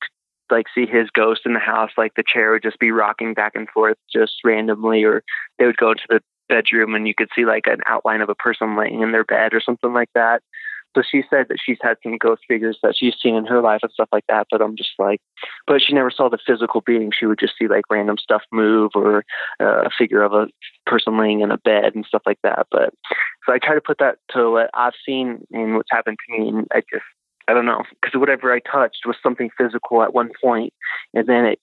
like 0.51 0.67
see 0.75 0.87
his 0.87 1.11
ghost 1.11 1.43
in 1.45 1.55
the 1.55 1.61
house. 1.61 1.91
Like 1.97 2.15
the 2.15 2.25
chair 2.27 2.53
would 2.53 2.63
just 2.63 2.79
be 2.79 2.91
rocking 2.91 3.35
back 3.35 3.53
and 3.55 3.69
forth 3.69 3.97
just 4.13 4.35
randomly, 4.45 5.05
or 5.05 5.23
they 5.59 5.67
would 5.67 5.77
go 5.77 5.91
into 5.91 6.05
the 6.09 6.21
bedroom 6.49 6.95
and 6.95 7.07
you 7.07 7.15
could 7.15 7.29
see 7.35 7.45
like 7.45 7.67
an 7.67 7.81
outline 7.87 8.23
of 8.23 8.29
a 8.29 8.35
person 8.35 8.77
laying 8.77 9.03
in 9.03 9.13
their 9.13 9.25
bed 9.25 9.53
or 9.53 9.61
something 9.61 9.93
like 9.93 10.09
that. 10.15 10.43
So 10.99 11.05
she 11.09 11.23
said 11.31 11.47
that 11.49 11.59
she's 11.65 11.79
had 11.81 11.97
some 12.03 12.19
ghost 12.19 12.43
figures 12.49 12.77
that 12.83 12.97
she's 12.97 13.15
seen 13.23 13.37
in 13.37 13.47
her 13.47 13.61
life 13.61 13.81
and 13.83 13.93
stuff 13.93 14.09
like 14.11 14.25
that. 14.29 14.49
But 14.51 14.61
I'm 14.61 14.77
just 14.77 14.91
like, 14.99 15.21
but 15.65 15.81
she 15.81 15.93
never 15.93 16.11
saw 16.11 16.29
the 16.29 16.39
physical 16.45 16.81
being. 16.81 17.13
She 17.17 17.25
would 17.25 17.39
just 17.39 17.55
see 17.57 17.69
like 17.69 17.85
random 17.89 18.19
stuff 18.19 18.43
move 18.51 18.91
or 18.97 19.25
uh, 19.61 19.83
a 19.85 19.91
figure 19.97 20.23
of 20.25 20.33
a 20.33 20.49
person 20.87 21.17
laying 21.17 21.41
in 21.41 21.53
a 21.53 21.59
bed 21.59 21.95
and 21.95 22.05
stuff 22.05 22.23
like 22.27 22.41
that. 22.43 22.67
But 22.73 22.93
so 23.47 23.53
I 23.53 23.59
try 23.59 23.77
to 23.77 23.81
put 23.81 23.99
that 23.99 24.17
to 24.33 24.51
what 24.51 24.71
I've 24.75 24.95
seen 25.07 25.47
and 25.53 25.77
what's 25.77 25.93
happened 25.93 26.17
to 26.27 26.37
me. 26.37 26.49
And 26.49 26.67
I 26.73 26.81
just, 26.81 27.05
I 27.47 27.55
don't 27.55 27.67
know, 27.67 27.85
because 28.03 28.19
whatever 28.19 28.53
I 28.53 28.59
touched 28.59 29.07
was 29.07 29.17
something 29.23 29.51
physical 29.57 30.03
at 30.03 30.15
one 30.15 30.31
point, 30.43 30.73
and 31.15 31.29
then 31.29 31.45
it 31.45 31.61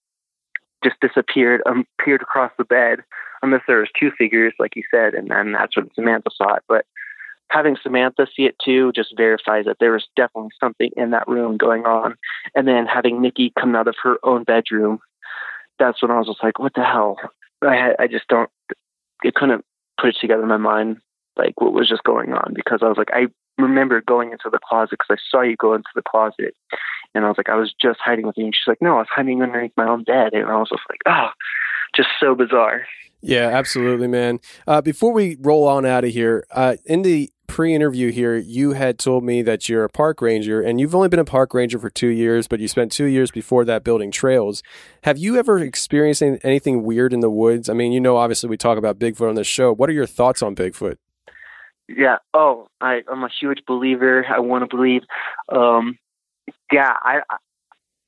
just 0.81 0.95
disappeared, 1.01 1.61
um, 1.65 1.85
appeared 1.99 2.21
across 2.21 2.53
the 2.57 2.63
bed, 2.63 2.99
unless 3.41 3.63
there 3.67 3.79
was 3.79 3.89
two 3.99 4.11
figures, 4.17 4.53
like 4.59 4.77
you 4.77 4.83
said, 4.89 5.13
and 5.13 5.29
then 5.29 5.51
that's 5.51 5.75
what 5.75 5.93
Samantha 5.93 6.29
saw 6.33 6.53
it. 6.55 6.63
But 6.69 6.85
having 7.49 7.77
Samantha 7.81 8.27
see 8.35 8.43
it 8.43 8.55
too 8.63 8.91
just 8.93 9.15
verifies 9.15 9.65
that 9.65 9.77
there 9.79 9.91
was 9.91 10.05
definitely 10.15 10.51
something 10.59 10.91
in 10.97 11.11
that 11.11 11.27
room 11.27 11.57
going 11.57 11.85
on. 11.85 12.15
And 12.55 12.67
then 12.67 12.85
having 12.85 13.21
Nikki 13.21 13.53
come 13.59 13.75
out 13.75 13.87
of 13.87 13.95
her 14.03 14.17
own 14.23 14.43
bedroom, 14.43 14.99
that's 15.79 16.01
when 16.01 16.11
I 16.11 16.17
was 16.17 16.27
just 16.27 16.43
like, 16.43 16.59
what 16.59 16.73
the 16.73 16.83
hell? 16.83 17.17
I 17.61 17.93
I 17.99 18.07
just 18.07 18.27
don't, 18.27 18.49
it 19.23 19.35
couldn't 19.35 19.65
put 19.99 20.09
it 20.09 20.17
together 20.19 20.43
in 20.43 20.49
my 20.49 20.57
mind, 20.57 20.97
like 21.37 21.59
what 21.59 21.73
was 21.73 21.89
just 21.89 22.03
going 22.03 22.33
on 22.33 22.53
because 22.53 22.79
I 22.81 22.87
was 22.87 22.97
like, 22.97 23.11
I 23.13 23.27
remember 23.57 24.01
going 24.01 24.31
into 24.31 24.49
the 24.51 24.59
closet 24.67 24.97
because 24.99 25.17
I 25.17 25.29
saw 25.29 25.41
you 25.41 25.55
go 25.55 25.73
into 25.73 25.89
the 25.95 26.01
closet. 26.01 26.55
And 27.13 27.23
I 27.23 27.29
was 27.29 27.37
like, 27.37 27.49
I 27.49 27.55
was 27.55 27.73
just 27.81 27.99
hiding 28.03 28.25
with 28.25 28.37
you. 28.37 28.45
And 28.45 28.53
she's 28.53 28.67
like, 28.67 28.81
no, 28.81 28.95
I 28.95 28.99
was 28.99 29.07
hiding 29.09 29.41
underneath 29.41 29.71
my 29.77 29.87
own 29.87 30.03
bed. 30.03 30.33
And 30.33 30.47
I 30.47 30.57
was 30.57 30.69
just 30.69 30.81
like, 30.89 30.99
oh, 31.05 31.29
just 31.95 32.09
so 32.19 32.35
bizarre. 32.35 32.85
Yeah, 33.21 33.47
absolutely, 33.47 34.07
man. 34.07 34.39
Uh, 34.67 34.81
before 34.81 35.13
we 35.13 35.37
roll 35.39 35.67
on 35.67 35.85
out 35.85 36.03
of 36.03 36.11
here, 36.11 36.45
uh, 36.51 36.75
in 36.85 37.01
the 37.03 37.31
pre-interview 37.47 38.11
here, 38.11 38.35
you 38.35 38.73
had 38.73 38.99
told 38.99 39.23
me 39.23 39.41
that 39.41 39.69
you're 39.69 39.83
a 39.83 39.89
park 39.89 40.21
ranger, 40.21 40.61
and 40.61 40.79
you've 40.79 40.95
only 40.95 41.07
been 41.07 41.19
a 41.19 41.25
park 41.25 41.53
ranger 41.53 41.79
for 41.79 41.89
two 41.89 42.09
years, 42.09 42.47
but 42.47 42.59
you 42.59 42.67
spent 42.67 42.91
two 42.91 43.05
years 43.05 43.31
before 43.31 43.65
that 43.65 43.83
building 43.83 44.11
trails. 44.11 44.63
Have 45.03 45.17
you 45.17 45.37
ever 45.37 45.59
experienced 45.59 46.21
anything 46.21 46.83
weird 46.83 47.13
in 47.13 47.19
the 47.19 47.29
woods? 47.29 47.69
I 47.69 47.73
mean, 47.73 47.91
you 47.91 47.99
know, 47.99 48.17
obviously 48.17 48.49
we 48.49 48.57
talk 48.57 48.77
about 48.77 48.99
Bigfoot 48.99 49.29
on 49.29 49.35
this 49.35 49.47
show. 49.47 49.73
What 49.73 49.89
are 49.89 49.93
your 49.93 50.07
thoughts 50.07 50.41
on 50.41 50.55
Bigfoot? 50.55 50.97
Yeah. 51.87 52.17
Oh, 52.33 52.67
I, 52.81 53.01
I'm 53.11 53.23
a 53.23 53.29
huge 53.29 53.59
believer. 53.67 54.25
I 54.27 54.39
want 54.39 54.67
to 54.67 54.75
believe. 54.75 55.03
Um, 55.49 55.97
yeah. 56.71 56.93
I, 57.01 57.21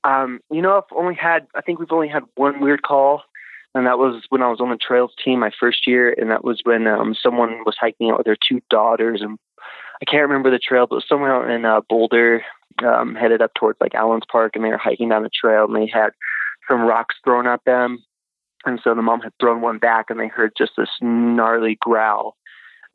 um, 0.04 0.40
you 0.50 0.62
know, 0.62 0.78
I've 0.78 0.98
only 0.98 1.16
had. 1.16 1.48
I 1.54 1.62
think 1.62 1.80
we've 1.80 1.92
only 1.92 2.08
had 2.08 2.24
one 2.36 2.60
weird 2.60 2.82
call, 2.82 3.22
and 3.78 3.88
that 3.88 3.98
was 3.98 4.24
when 4.30 4.42
I 4.42 4.50
was 4.50 4.60
on 4.60 4.70
the 4.70 4.78
trails 4.78 5.14
team 5.24 5.40
my 5.40 5.52
first 5.60 5.88
year, 5.88 6.14
and 6.18 6.32
that 6.32 6.44
was 6.44 6.62
when 6.64 6.88
um, 6.88 7.16
someone 7.22 7.64
was 7.66 7.76
hiking 7.80 8.10
out 8.10 8.18
with 8.18 8.26
their 8.26 8.38
two 8.38 8.62
daughters, 8.70 9.22
and 9.22 9.38
I 10.02 10.06
can't 10.06 10.28
remember 10.28 10.52
the 10.52 10.60
trail, 10.60 10.88
but 10.88 10.96
it 10.96 10.98
was 10.98 11.08
somewhere 11.08 11.50
in 11.50 11.66
uh, 11.66 11.82
Boulder, 11.90 12.44
um, 12.86 13.16
headed 13.16 13.42
up 13.42 13.54
towards 13.54 13.80
like 13.82 13.94
Allenspark, 13.94 14.52
and 14.56 14.64
they 14.64 14.70
were 14.70 14.78
hiking 14.78 15.10
down 15.10 15.24
the 15.24 15.30
trail, 15.30 15.66
and 15.66 15.76
they 15.76 15.88
had 15.88 16.10
some 16.70 16.82
rocks 16.82 17.16
thrown 17.24 17.48
at 17.48 17.64
them, 17.66 18.04
and 18.66 18.80
so 18.84 18.94
the 18.94 19.02
mom 19.02 19.22
had 19.22 19.34
thrown 19.40 19.62
one 19.62 19.78
back, 19.78 20.08
and 20.10 20.20
they 20.20 20.28
heard 20.28 20.52
just 20.58 20.74
this 20.78 20.90
gnarly 21.02 21.78
growl 21.80 22.36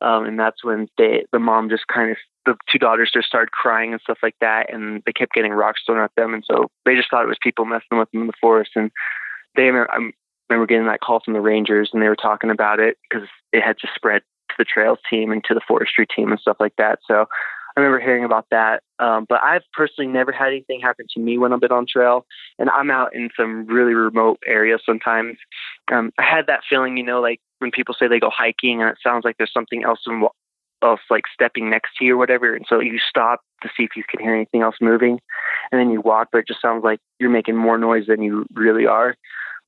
um, 0.03 0.25
and 0.25 0.37
that's 0.37 0.63
when 0.63 0.87
they, 0.97 1.25
the 1.31 1.39
mom 1.39 1.69
just 1.69 1.87
kind 1.87 2.11
of, 2.11 2.17
the 2.45 2.55
two 2.69 2.77
daughters 2.77 3.09
just 3.13 3.27
started 3.27 3.51
crying 3.51 3.93
and 3.93 4.01
stuff 4.01 4.17
like 4.21 4.35
that. 4.41 4.71
And 4.71 5.01
they 5.05 5.13
kept 5.13 5.33
getting 5.33 5.53
rocks 5.53 5.81
thrown 5.85 6.03
at 6.03 6.11
them. 6.17 6.33
And 6.33 6.43
so 6.45 6.69
they 6.85 6.95
just 6.95 7.09
thought 7.09 7.23
it 7.23 7.29
was 7.29 7.37
people 7.41 7.63
messing 7.63 7.97
with 7.97 8.11
them 8.11 8.21
in 8.21 8.27
the 8.27 8.33
forest. 8.41 8.71
And 8.75 8.91
they, 9.55 9.71
I 10.49 10.53
remember 10.53 10.67
getting 10.67 10.87
that 10.87 11.01
call 11.01 11.21
from 11.23 11.33
the 11.33 11.41
Rangers 11.41 11.89
and 11.93 12.01
they 12.01 12.09
were 12.09 12.15
talking 12.15 12.49
about 12.49 12.79
it 12.79 12.97
because 13.09 13.27
it 13.51 13.63
had 13.63 13.77
just 13.79 13.95
spread 13.95 14.21
to 14.49 14.55
the 14.57 14.65
trails 14.65 14.99
team 15.09 15.31
and 15.31 15.43
to 15.45 15.53
the 15.53 15.61
forestry 15.67 16.05
team 16.05 16.31
and 16.31 16.39
stuff 16.39 16.57
like 16.59 16.75
that. 16.77 16.99
So 17.07 17.25
I 17.75 17.79
remember 17.79 17.99
hearing 17.99 18.23
about 18.23 18.45
that. 18.51 18.83
Um, 18.99 19.25
but 19.27 19.43
I've 19.43 19.63
personally 19.73 20.11
never 20.11 20.31
had 20.31 20.49
anything 20.49 20.79
happen 20.79 21.07
to 21.13 21.19
me 21.19 21.37
when 21.37 21.53
I've 21.53 21.59
been 21.59 21.71
on 21.71 21.87
trail, 21.87 22.25
and 22.59 22.69
I'm 22.69 22.91
out 22.91 23.15
in 23.15 23.29
some 23.35 23.65
really 23.65 23.93
remote 23.93 24.39
areas 24.45 24.81
sometimes. 24.85 25.37
Um, 25.91 26.11
I 26.19 26.23
had 26.23 26.47
that 26.47 26.61
feeling, 26.69 26.97
you 26.97 27.03
know, 27.03 27.19
like 27.19 27.39
when 27.59 27.71
people 27.71 27.95
say 27.97 28.07
they 28.07 28.19
go 28.19 28.29
hiking 28.29 28.81
and 28.81 28.89
it 28.89 28.97
sounds 29.01 29.25
like 29.25 29.37
there's 29.37 29.53
something 29.53 29.83
else 29.83 30.01
in, 30.05 30.27
else 30.83 31.01
like 31.09 31.23
stepping 31.33 31.69
next 31.69 31.91
to 31.97 32.05
you 32.05 32.13
or 32.13 32.17
whatever, 32.17 32.53
and 32.55 32.65
so 32.69 32.79
you 32.79 32.99
stop 32.99 33.41
to 33.63 33.69
see 33.75 33.83
if 33.83 33.95
you 33.95 34.03
can 34.07 34.19
hear 34.19 34.35
anything 34.35 34.61
else 34.61 34.75
moving, 34.79 35.19
and 35.71 35.81
then 35.81 35.89
you 35.89 36.01
walk, 36.01 36.29
but 36.31 36.39
it 36.39 36.47
just 36.47 36.61
sounds 36.61 36.83
like 36.83 36.99
you're 37.19 37.29
making 37.29 37.55
more 37.55 37.77
noise 37.77 38.05
than 38.05 38.21
you 38.21 38.45
really 38.53 38.85
are. 38.85 39.15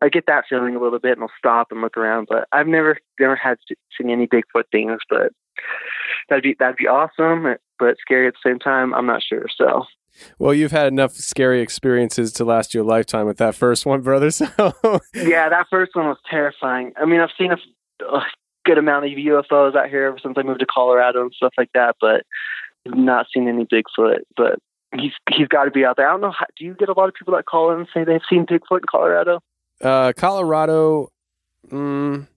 I 0.01 0.09
get 0.09 0.25
that 0.27 0.45
feeling 0.49 0.75
a 0.75 0.81
little 0.81 0.99
bit, 0.99 1.13
and 1.13 1.23
I'll 1.23 1.31
stop 1.37 1.67
and 1.71 1.81
look 1.81 1.97
around. 1.97 2.27
But 2.29 2.47
I've 2.51 2.67
never 2.67 2.97
never 3.19 3.35
had 3.35 3.57
seen 3.97 4.09
any 4.09 4.27
Bigfoot 4.27 4.65
things, 4.71 4.99
but 5.09 5.31
that'd 6.29 6.43
be 6.43 6.55
that'd 6.59 6.77
be 6.77 6.87
awesome, 6.87 7.45
eh, 7.45 7.55
but 7.79 7.97
scary 7.99 8.27
at 8.27 8.33
the 8.33 8.49
same 8.49 8.59
time. 8.59 8.93
I'm 8.93 9.05
not 9.05 9.23
sure. 9.23 9.45
So. 9.55 9.85
Well, 10.39 10.53
you've 10.53 10.71
had 10.71 10.87
enough 10.87 11.11
scary 11.11 11.59
experiences 11.59 12.31
to 12.33 12.45
last 12.45 12.73
you 12.73 12.81
a 12.81 12.85
lifetime 12.85 13.25
with 13.25 13.37
that 13.37 13.53
first 13.53 13.85
one, 13.85 14.01
brother. 14.01 14.31
So 14.31 14.45
yeah, 15.13 15.49
that 15.49 15.67
first 15.69 15.93
one 15.93 16.07
was 16.07 16.17
terrifying. 16.29 16.93
I 16.95 17.05
mean, 17.05 17.19
I've 17.19 17.31
seen 17.37 17.51
a, 17.51 17.57
a 18.05 18.21
good 18.63 18.77
amount 18.77 19.05
of 19.05 19.11
UFOs 19.11 19.75
out 19.75 19.89
here 19.89 20.05
ever 20.05 20.17
since 20.21 20.37
I 20.37 20.43
moved 20.43 20.61
to 20.61 20.65
Colorado 20.65 21.21
and 21.21 21.33
stuff 21.33 21.53
like 21.57 21.69
that, 21.73 21.97
but 21.99 22.23
I've 22.87 22.97
not 22.97 23.27
seen 23.33 23.47
any 23.49 23.65
Bigfoot. 23.65 24.19
But 24.37 24.59
he's 24.97 25.13
he's 25.29 25.47
got 25.47 25.65
to 25.65 25.71
be 25.71 25.85
out 25.85 25.97
there. 25.97 26.07
I 26.07 26.11
don't 26.11 26.21
know. 26.21 26.31
How, 26.31 26.45
do 26.57 26.65
you 26.65 26.75
get 26.75 26.89
a 26.89 26.93
lot 26.93 27.09
of 27.09 27.15
people 27.15 27.35
that 27.35 27.45
call 27.45 27.71
in 27.71 27.79
and 27.79 27.87
say 27.93 28.03
they've 28.03 28.21
seen 28.29 28.45
Bigfoot 28.45 28.79
in 28.79 28.85
Colorado? 28.89 29.41
Uh, 29.81 30.13
Colorado. 30.15 31.11
Mm, 31.69 32.27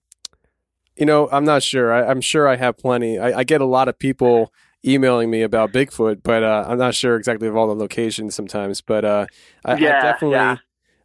you 0.97 1.07
know, 1.07 1.29
I'm 1.31 1.45
not 1.45 1.63
sure. 1.63 1.93
I, 1.93 2.11
am 2.11 2.21
sure 2.21 2.49
I 2.49 2.57
have 2.57 2.77
plenty. 2.77 3.19
I, 3.19 3.41
I, 3.41 3.45
get 3.45 3.61
a 3.61 3.67
lot 3.67 3.89
of 3.89 3.99
people 3.99 4.53
emailing 4.85 5.31
me 5.31 5.43
about 5.43 5.73
Bigfoot, 5.73 6.23
but 6.23 6.43
uh, 6.43 6.65
I'm 6.67 6.79
not 6.79 6.95
sure 6.95 7.17
exactly 7.17 7.47
of 7.47 7.57
all 7.57 7.69
the 7.69 7.75
locations 7.75 8.35
sometimes. 8.35 8.81
But 8.81 9.05
uh, 9.05 9.27
I, 9.65 9.77
yeah, 9.77 9.99
I, 9.99 10.03
definitely, 10.03 10.37
yeah. 10.37 10.57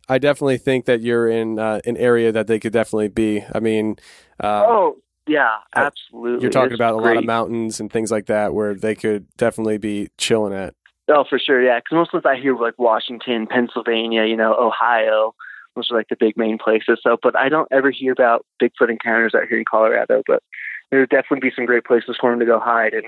I 0.09 0.17
definitely 0.17 0.57
think 0.57 0.85
that 0.85 1.01
you're 1.01 1.29
in 1.29 1.59
uh, 1.59 1.81
an 1.85 1.97
area 1.97 2.31
that 2.31 2.47
they 2.47 2.59
could 2.59 2.73
definitely 2.73 3.09
be. 3.09 3.43
I 3.53 3.59
mean, 3.59 3.97
uh, 4.41 4.63
oh 4.67 4.97
yeah, 5.27 5.57
absolutely. 5.75 6.41
You're 6.41 6.51
talking 6.51 6.71
it's 6.71 6.79
about 6.79 6.97
a 6.97 7.01
great. 7.01 7.15
lot 7.15 7.17
of 7.17 7.25
mountains 7.25 7.79
and 7.79 7.91
things 7.91 8.11
like 8.11 8.25
that 8.27 8.53
where 8.53 8.75
they 8.75 8.95
could 8.95 9.27
definitely 9.37 9.77
be 9.77 10.09
chilling 10.17 10.53
at. 10.53 10.73
Oh, 11.09 11.25
for 11.29 11.37
sure, 11.37 11.61
yeah. 11.61 11.79
Because 11.79 11.95
most 11.95 12.13
of 12.13 12.25
us 12.25 12.29
I 12.29 12.41
hear 12.41 12.55
like 12.57 12.79
Washington, 12.79 13.47
Pennsylvania, 13.47 14.25
you 14.25 14.37
know, 14.37 14.55
Ohio. 14.55 15.35
Those 15.75 15.89
are 15.91 15.97
like 15.97 16.09
the 16.09 16.15
big 16.19 16.37
main 16.37 16.57
places. 16.57 16.99
So, 17.01 17.17
but 17.21 17.35
I 17.35 17.49
don't 17.49 17.67
ever 17.71 17.91
hear 17.91 18.11
about 18.11 18.45
Bigfoot 18.61 18.89
encounters 18.89 19.33
out 19.35 19.47
here 19.49 19.57
in 19.57 19.65
Colorado. 19.69 20.21
But 20.27 20.43
there 20.91 20.99
would 20.99 21.09
definitely 21.09 21.49
be 21.49 21.55
some 21.55 21.65
great 21.65 21.85
places 21.85 22.17
for 22.19 22.29
them 22.29 22.39
to 22.39 22.45
go 22.45 22.59
hide, 22.59 22.93
and 22.93 23.05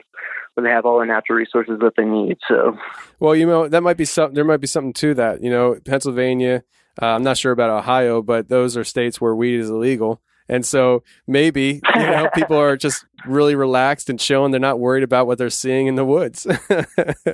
when 0.56 0.64
they 0.64 0.72
have 0.72 0.86
all 0.86 1.00
the 1.00 1.06
natural 1.06 1.38
resources 1.38 1.78
that 1.80 1.94
they 1.96 2.06
need. 2.06 2.38
So, 2.48 2.78
well, 3.20 3.36
you 3.36 3.46
know, 3.46 3.68
that 3.68 3.84
might 3.84 3.98
be 3.98 4.06
something. 4.06 4.34
There 4.34 4.44
might 4.44 4.62
be 4.62 4.68
something 4.68 4.94
to 4.94 5.14
that. 5.16 5.44
You 5.44 5.50
know, 5.50 5.78
Pennsylvania. 5.86 6.64
Uh, 7.02 7.08
I'm 7.08 7.24
not 7.24 7.38
sure 7.38 7.52
about 7.52 7.70
Ohio, 7.70 8.22
but 8.22 8.48
those 8.48 8.78
are 8.78 8.84
states 8.84 9.20
where 9.20 9.36
weed 9.36 9.60
is 9.60 9.70
illegal. 9.70 10.22
And 10.48 10.66
so 10.66 11.04
maybe, 11.28 11.82
you 11.96 12.02
know, 12.02 12.30
people 12.36 12.58
are 12.58 12.78
just 12.78 13.06
really 13.26 13.56
relaxed 13.56 14.10
and 14.10 14.20
chilling. 14.20 14.52
They're 14.52 14.60
not 14.60 14.80
worried 14.80 15.04
about 15.04 15.28
what 15.28 15.38
they're 15.38 15.50
seeing 15.50 15.88
in 15.88 15.96
the 15.96 16.06
woods. 16.06 16.46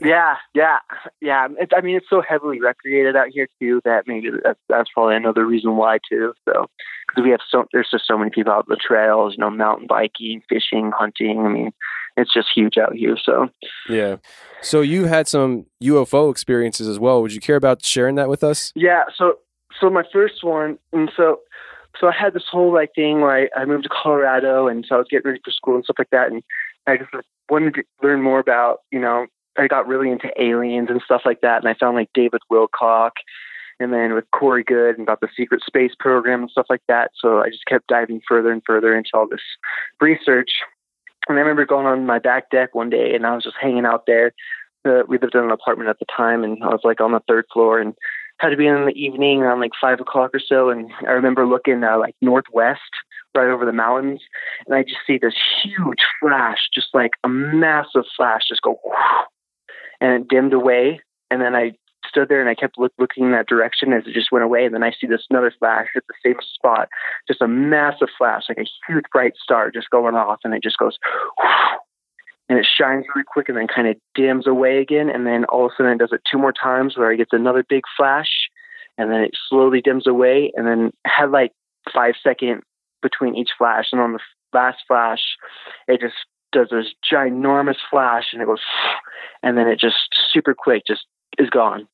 yeah, 0.04 0.36
yeah, 0.54 0.78
yeah. 1.20 1.48
It's, 1.60 1.72
I 1.76 1.82
mean, 1.82 1.98
it's 1.98 2.10
so 2.10 2.22
heavily 2.22 2.60
recreated 2.60 3.16
out 3.16 3.28
here 3.30 3.48
too 3.60 3.82
that 3.84 4.08
maybe 4.08 4.30
that's, 4.44 4.60
that's 4.70 4.90
probably 4.94 5.16
another 5.16 5.46
reason 5.46 5.76
why 5.76 6.00
too. 6.10 6.34
So, 6.46 6.68
because 7.08 7.24
we 7.24 7.32
have 7.32 7.42
so, 7.50 7.66
there's 7.74 7.90
just 7.92 8.08
so 8.08 8.18
many 8.18 8.32
people 8.32 8.54
out 8.54 8.68
the 8.68 8.78
trails, 8.78 9.34
you 9.38 9.42
know, 9.42 9.50
mountain 9.50 9.88
biking, 9.88 10.42
fishing, 10.48 10.92
hunting. 10.96 11.40
I 11.46 11.50
mean, 11.50 11.72
it's 12.18 12.34
just 12.34 12.50
huge 12.54 12.78
out 12.78 12.96
here. 12.96 13.18
So, 13.22 13.50
yeah. 13.90 14.18
So 14.62 14.82
you 14.82 15.06
had 15.06 15.28
some 15.28 15.66
UFO 15.84 16.32
experiences 16.32 16.88
as 16.88 17.00
well. 17.00 17.22
Would 17.22 17.34
you 17.34 17.42
care 17.42 17.56
about 17.56 17.84
sharing 17.84 18.16
that 18.16 18.30
with 18.30 18.44
us? 18.44 18.72
Yeah. 18.76 19.04
So, 19.16 19.40
so 19.80 19.90
my 19.90 20.04
first 20.12 20.44
one, 20.44 20.78
and 20.94 21.12
so 21.16 21.40
so 22.02 22.08
I 22.08 22.12
had 22.12 22.34
this 22.34 22.48
whole 22.52 22.74
like 22.74 22.94
thing 22.96 23.22
where 23.22 23.32
I, 23.32 23.62
I 23.62 23.66
moved 23.66 23.84
to 23.84 23.90
Colorado, 23.90 24.68
and 24.68 24.84
so 24.86 24.96
I 24.96 24.98
was 24.98 25.08
getting 25.10 25.30
ready 25.30 25.42
for 25.46 25.52
school 25.52 25.76
and 25.76 25.84
stuff 25.84 26.00
like 26.00 26.10
that, 26.10 26.32
and 26.32 26.42
I 26.88 26.98
just 26.98 27.12
wanted 27.50 27.76
to 27.76 27.84
learn 28.02 28.24
more 28.24 28.40
about, 28.40 28.80
you 28.92 29.00
know, 29.00 29.28
I 29.58 29.68
got 29.68 29.88
really 29.88 30.10
into 30.10 30.30
aliens 30.42 30.90
and 30.90 31.02
stuff 31.06 31.22
like 31.26 31.42
that, 31.42 31.62
and 31.62 31.70
I 31.70 31.76
found 31.76 31.96
like 31.96 32.10
David 32.16 32.42
Wilcock, 32.52 33.12
and 33.80 33.94
then 33.94 34.14
with 34.14 34.26
Corey 34.32 34.64
Goode 34.64 34.98
and 34.98 35.08
about 35.08 35.22
the 35.22 35.30
secret 35.38 35.62
space 35.66 35.92
program 36.00 36.42
and 36.42 36.50
stuff 36.50 36.68
like 36.70 36.82
that. 36.88 37.12
So 37.20 37.40
I 37.40 37.50
just 37.50 37.66
kept 37.66 37.88
diving 37.88 38.22
further 38.28 38.52
and 38.52 38.64
further 38.66 38.96
into 38.96 39.12
all 39.14 39.28
this 39.28 39.42
research. 40.00 40.52
And 41.30 41.38
I 41.38 41.42
remember 41.42 41.66
going 41.66 41.86
on 41.86 42.06
my 42.06 42.20
back 42.20 42.50
deck 42.50 42.74
one 42.74 42.90
day, 42.90 43.14
and 43.14 43.28
I 43.28 43.36
was 43.36 43.44
just 43.44 43.58
hanging 43.62 43.86
out 43.86 44.06
there. 44.08 44.34
Uh, 44.84 45.04
we 45.08 45.20
lived 45.20 45.36
in 45.36 45.44
an 45.44 45.52
apartment 45.52 45.90
at 45.90 46.00
the 46.00 46.06
time, 46.06 46.44
and 46.44 46.64
I 46.64 46.68
was 46.68 46.82
like 46.84 47.00
on 47.00 47.12
the 47.12 47.22
third 47.28 47.46
floor, 47.54 47.80
and 47.80 47.94
had 48.42 48.50
to 48.50 48.58
be 48.58 48.68
in 48.68 48.86
the 48.86 48.94
evening 48.96 49.42
around 49.42 49.60
like 49.60 49.72
five 49.80 50.00
o'clock 50.00 50.32
or 50.34 50.40
so, 50.40 50.70
and 50.70 50.92
I 51.08 51.12
remember 51.12 51.46
looking 51.46 51.84
uh, 51.84 52.00
like 52.00 52.16
northwest, 52.22 52.82
right 53.36 53.50
over 53.50 53.66
the 53.66 53.72
mountains, 53.72 54.22
and 54.66 54.76
I 54.76 54.84
just 54.84 55.02
see 55.06 55.18
this 55.18 55.36
huge 55.64 56.00
flash, 56.20 56.58
just 56.74 56.88
like 56.94 57.12
a 57.24 57.30
massive 57.30 58.06
flash, 58.18 58.42
just 58.48 58.62
go, 58.62 58.80
whoosh, 58.84 59.26
and 60.02 60.14
it 60.14 60.28
dimmed 60.28 60.54
away, 60.54 61.02
and 61.30 61.42
then 61.42 61.56
I 61.56 61.74
stood 62.08 62.30
there 62.30 62.42
and 62.42 62.50
I 62.50 62.56
kept 62.56 62.78
look, 62.78 62.92
looking 62.98 63.26
in 63.26 63.32
that 63.32 63.48
direction 63.48 63.94
as 63.94 64.04
it 64.06 64.14
just 64.14 64.32
went 64.32 64.44
away. 64.44 64.66
And 64.66 64.74
then 64.74 64.84
I 64.84 64.92
see 64.92 65.08
this 65.08 65.26
another 65.30 65.54
flash 65.58 65.88
at 65.96 66.04
the 66.08 66.16
same 66.26 66.38
spot, 66.54 66.90
just 67.28 67.42
a 67.42 67.48
massive 67.48 68.10
flash, 68.18 68.44
like 68.50 68.58
a 68.58 68.66
huge 68.88 69.06
bright 69.12 69.34
star 69.42 69.72
just 69.72 69.90
going 69.92 70.16
off, 70.16 70.40
and 70.44 70.54
it 70.54 70.64
just 70.64 70.78
goes. 70.78 70.98
And 72.52 72.60
it 72.60 72.68
shines 72.68 73.06
really 73.16 73.24
quick 73.26 73.48
and 73.48 73.58
then 73.58 73.70
kind 73.74 73.88
of 73.88 73.96
dims 74.14 74.46
away 74.46 74.80
again. 74.80 75.10
And 75.10 75.26
then 75.26 75.46
all 75.46 75.68
of 75.68 75.72
a 75.72 75.76
sudden 75.78 75.94
it 75.94 76.00
does 76.00 76.12
it 76.12 76.20
two 76.30 76.38
more 76.38 76.52
times 76.52 76.98
where 76.98 77.10
it 77.10 77.16
gets 77.16 77.32
another 77.32 77.64
big 77.64 77.84
flash 77.96 78.50
and 78.98 79.10
then 79.10 79.22
it 79.22 79.32
slowly 79.48 79.80
dims 79.80 80.06
away 80.06 80.52
and 80.58 80.68
then 80.68 80.92
had 81.06 81.32
like 81.32 81.54
five 81.94 82.16
second 82.22 82.64
between 83.02 83.38
each 83.38 83.52
flash. 83.58 83.86
And 83.94 84.02
on 84.02 84.12
the 84.12 84.20
last 84.52 84.80
flash, 84.86 85.22
it 85.88 86.02
just 86.02 86.16
does 86.52 86.68
this 86.72 86.94
ginormous 87.10 87.78
flash 87.90 88.26
and 88.34 88.42
it 88.42 88.46
goes, 88.48 88.60
and 89.42 89.58
then 89.58 89.70
it 89.70 89.80
just 89.80 89.96
super 90.34 90.54
quick 90.54 90.84
just 90.86 91.06
is 91.38 91.50
gone. 91.50 91.88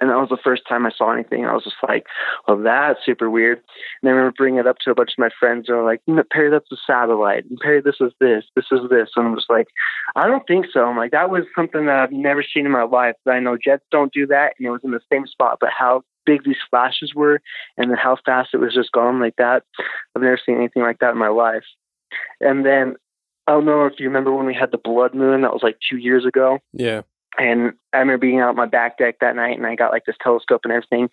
And 0.00 0.10
that 0.10 0.16
was 0.16 0.30
the 0.30 0.38
first 0.42 0.62
time 0.68 0.86
I 0.86 0.90
saw 0.96 1.12
anything. 1.12 1.44
I 1.44 1.52
was 1.52 1.64
just 1.64 1.76
like, 1.86 2.06
well, 2.48 2.58
that's 2.58 3.04
super 3.04 3.28
weird. 3.28 3.60
And 4.02 4.08
I 4.08 4.12
remember 4.12 4.34
bringing 4.36 4.60
it 4.60 4.66
up 4.66 4.78
to 4.78 4.90
a 4.90 4.94
bunch 4.94 5.10
of 5.12 5.18
my 5.18 5.28
friends. 5.38 5.66
They 5.66 5.74
were 5.74 5.84
like, 5.84 6.00
Perry, 6.32 6.50
that's 6.50 6.72
a 6.72 6.76
satellite. 6.86 7.44
And 7.44 7.58
Perry, 7.58 7.82
this 7.82 7.96
is 8.00 8.12
this. 8.20 8.44
This 8.56 8.66
is 8.72 8.80
this. 8.88 9.10
And 9.16 9.26
I'm 9.26 9.36
just 9.36 9.50
like, 9.50 9.68
I 10.16 10.26
don't 10.26 10.46
think 10.46 10.66
so. 10.72 10.84
I'm 10.84 10.96
like, 10.96 11.12
that 11.12 11.30
was 11.30 11.44
something 11.54 11.86
that 11.86 11.96
I've 11.96 12.12
never 12.12 12.42
seen 12.42 12.66
in 12.66 12.72
my 12.72 12.84
life. 12.84 13.14
I 13.28 13.40
know 13.40 13.56
jets 13.56 13.84
don't 13.90 14.12
do 14.12 14.26
that. 14.28 14.54
And 14.58 14.66
it 14.66 14.70
was 14.70 14.84
in 14.84 14.92
the 14.92 15.00
same 15.12 15.26
spot. 15.26 15.58
But 15.60 15.70
how 15.76 16.02
big 16.26 16.44
these 16.44 16.56
flashes 16.68 17.14
were 17.14 17.40
and 17.76 17.90
then 17.90 17.96
how 17.96 18.16
fast 18.24 18.50
it 18.52 18.58
was 18.58 18.74
just 18.74 18.92
gone 18.92 19.20
like 19.20 19.36
that, 19.36 19.64
I've 20.14 20.22
never 20.22 20.38
seen 20.44 20.56
anything 20.56 20.82
like 20.82 20.98
that 21.00 21.12
in 21.12 21.18
my 21.18 21.28
life. 21.28 21.64
And 22.40 22.64
then 22.64 22.96
I 23.46 23.52
don't 23.52 23.64
know 23.64 23.86
if 23.86 23.94
you 23.98 24.06
remember 24.06 24.32
when 24.32 24.46
we 24.46 24.54
had 24.54 24.70
the 24.70 24.78
blood 24.78 25.14
moon. 25.14 25.42
That 25.42 25.52
was 25.52 25.62
like 25.62 25.78
two 25.90 25.96
years 25.96 26.24
ago. 26.24 26.58
Yeah. 26.72 27.02
And 27.38 27.72
I 27.92 27.98
remember 27.98 28.18
being 28.18 28.40
out 28.40 28.50
on 28.50 28.56
my 28.56 28.66
back 28.66 28.98
deck 28.98 29.16
that 29.20 29.36
night, 29.36 29.56
and 29.56 29.66
I 29.66 29.76
got 29.76 29.92
like 29.92 30.04
this 30.04 30.16
telescope 30.20 30.62
and 30.64 30.72
everything, 30.72 31.08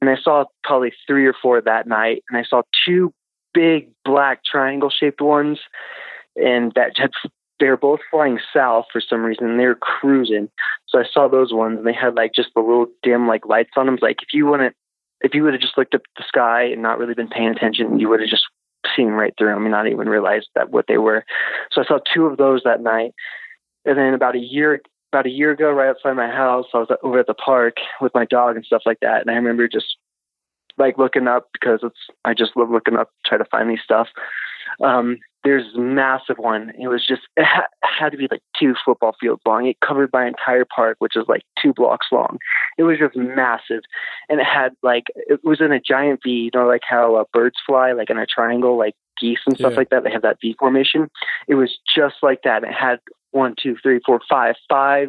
and 0.00 0.10
I 0.10 0.16
saw 0.16 0.44
probably 0.62 0.92
three 1.06 1.26
or 1.26 1.34
four 1.40 1.60
that 1.60 1.86
night, 1.86 2.22
and 2.28 2.38
I 2.38 2.44
saw 2.44 2.62
two 2.86 3.12
big 3.54 3.90
black 4.04 4.44
triangle 4.44 4.90
shaped 4.90 5.20
ones, 5.20 5.58
and 6.36 6.72
that 6.74 6.92
had 6.96 7.10
they 7.58 7.68
were 7.68 7.76
both 7.76 8.00
flying 8.10 8.38
south 8.52 8.86
for 8.92 9.00
some 9.00 9.22
reason. 9.22 9.56
They 9.56 9.66
were 9.66 9.76
cruising, 9.76 10.48
so 10.88 10.98
I 10.98 11.04
saw 11.10 11.28
those 11.28 11.52
ones, 11.52 11.78
and 11.78 11.86
they 11.86 11.92
had 11.92 12.14
like 12.16 12.32
just 12.34 12.50
the 12.54 12.60
little 12.60 12.86
dim 13.02 13.26
like 13.26 13.46
lights 13.46 13.72
on 13.76 13.86
them. 13.86 13.98
Like 14.02 14.16
if 14.22 14.28
you 14.32 14.46
wouldn't, 14.46 14.74
if 15.20 15.34
you 15.34 15.42
would 15.42 15.54
have 15.54 15.62
just 15.62 15.78
looked 15.78 15.94
up 15.94 16.02
the 16.16 16.24
sky 16.26 16.64
and 16.64 16.82
not 16.82 16.98
really 16.98 17.14
been 17.14 17.28
paying 17.28 17.48
attention, 17.48 17.98
you 17.98 18.08
would 18.08 18.20
have 18.20 18.28
just 18.28 18.44
seen 18.96 19.08
right 19.08 19.32
through 19.38 19.54
them 19.54 19.62
and 19.62 19.70
not 19.70 19.86
even 19.86 20.08
realized 20.08 20.48
that 20.54 20.70
what 20.70 20.86
they 20.88 20.98
were. 20.98 21.24
So 21.70 21.80
I 21.80 21.84
saw 21.84 21.98
two 22.12 22.26
of 22.26 22.36
those 22.36 22.62
that 22.64 22.82
night, 22.82 23.12
and 23.84 23.96
then 23.96 24.12
about 24.12 24.34
a 24.34 24.40
year 24.40 24.82
about 25.12 25.26
a 25.26 25.30
year 25.30 25.50
ago, 25.50 25.70
right 25.70 25.90
outside 25.90 26.14
my 26.14 26.28
house, 26.30 26.66
I 26.72 26.78
was 26.78 26.88
over 27.02 27.18
at 27.18 27.26
the 27.26 27.34
park 27.34 27.76
with 28.00 28.14
my 28.14 28.24
dog 28.24 28.56
and 28.56 28.64
stuff 28.64 28.82
like 28.86 28.98
that. 29.02 29.20
And 29.20 29.30
I 29.30 29.34
remember 29.34 29.68
just 29.68 29.96
like 30.78 30.96
looking 30.96 31.28
up 31.28 31.48
because 31.52 31.80
it's, 31.82 31.98
I 32.24 32.32
just 32.32 32.56
love 32.56 32.70
looking 32.70 32.96
up, 32.96 33.10
try 33.26 33.36
to 33.36 33.44
find 33.44 33.68
these 33.68 33.82
stuff. 33.84 34.08
Um, 34.82 35.18
there's 35.44 35.74
a 35.74 35.80
massive 35.80 36.38
one. 36.38 36.72
It 36.80 36.88
was 36.88 37.04
just, 37.06 37.22
it 37.36 37.44
ha- 37.44 37.66
had 37.82 38.12
to 38.12 38.16
be 38.16 38.28
like 38.30 38.40
two 38.58 38.74
football 38.84 39.14
fields 39.20 39.42
long. 39.44 39.66
It 39.66 39.76
covered 39.86 40.08
my 40.12 40.26
entire 40.26 40.64
park, 40.64 40.96
which 41.00 41.16
is 41.16 41.24
like 41.28 41.42
two 41.60 41.74
blocks 41.74 42.06
long. 42.10 42.38
It 42.78 42.84
was 42.84 42.98
just 42.98 43.16
massive. 43.16 43.82
And 44.30 44.40
it 44.40 44.46
had 44.46 44.72
like, 44.82 45.04
it 45.14 45.40
was 45.44 45.60
in 45.60 45.72
a 45.72 45.80
giant 45.80 46.20
V, 46.24 46.30
you 46.30 46.50
know, 46.54 46.66
like 46.66 46.82
how 46.88 47.16
uh, 47.16 47.24
birds 47.34 47.56
fly, 47.66 47.92
like 47.92 48.08
in 48.08 48.18
a 48.18 48.24
triangle, 48.24 48.78
like 48.78 48.94
geese 49.20 49.40
and 49.46 49.56
stuff 49.58 49.72
Yeah. 49.72 49.78
like 49.78 49.90
that. 49.90 50.04
They 50.04 50.12
have 50.12 50.22
that 50.22 50.38
V 50.40 50.56
formation. 50.58 51.10
It 51.48 51.56
was 51.56 51.76
just 51.94 52.16
like 52.22 52.42
that. 52.44 52.62
It 52.64 52.72
had 52.72 53.00
one, 53.32 53.54
two, 53.60 53.76
three, 53.82 54.00
four, 54.06 54.20
five, 54.28 54.54
five 54.68 55.08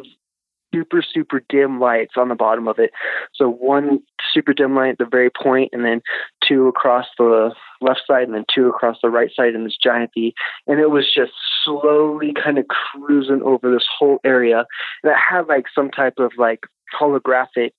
super, 0.74 1.02
super 1.02 1.42
dim 1.48 1.78
lights 1.78 2.14
on 2.16 2.28
the 2.28 2.34
bottom 2.34 2.66
of 2.66 2.78
it. 2.78 2.90
So 3.34 3.48
one 3.48 4.00
super 4.32 4.52
dim 4.52 4.74
light 4.74 4.90
at 4.90 4.98
the 4.98 5.06
very 5.06 5.30
point, 5.30 5.70
and 5.72 5.84
then 5.84 6.02
two 6.46 6.66
across 6.66 7.06
the 7.16 7.52
left 7.80 8.02
side, 8.06 8.24
and 8.24 8.34
then 8.34 8.44
two 8.52 8.68
across 8.68 8.98
the 9.02 9.10
right 9.10 9.30
side 9.34 9.54
in 9.54 9.64
this 9.64 9.76
giant 9.80 10.10
V. 10.14 10.34
And 10.66 10.80
it 10.80 10.90
was 10.90 11.06
just 11.14 11.32
slowly 11.64 12.34
kind 12.34 12.58
of 12.58 12.66
cruising 12.68 13.42
over 13.42 13.70
this 13.70 13.86
whole 13.98 14.18
area. 14.24 14.64
And 15.02 15.12
it 15.12 15.16
had 15.16 15.46
like 15.46 15.66
some 15.74 15.90
type 15.90 16.14
of 16.18 16.32
like 16.36 16.60
holographic 17.00 17.70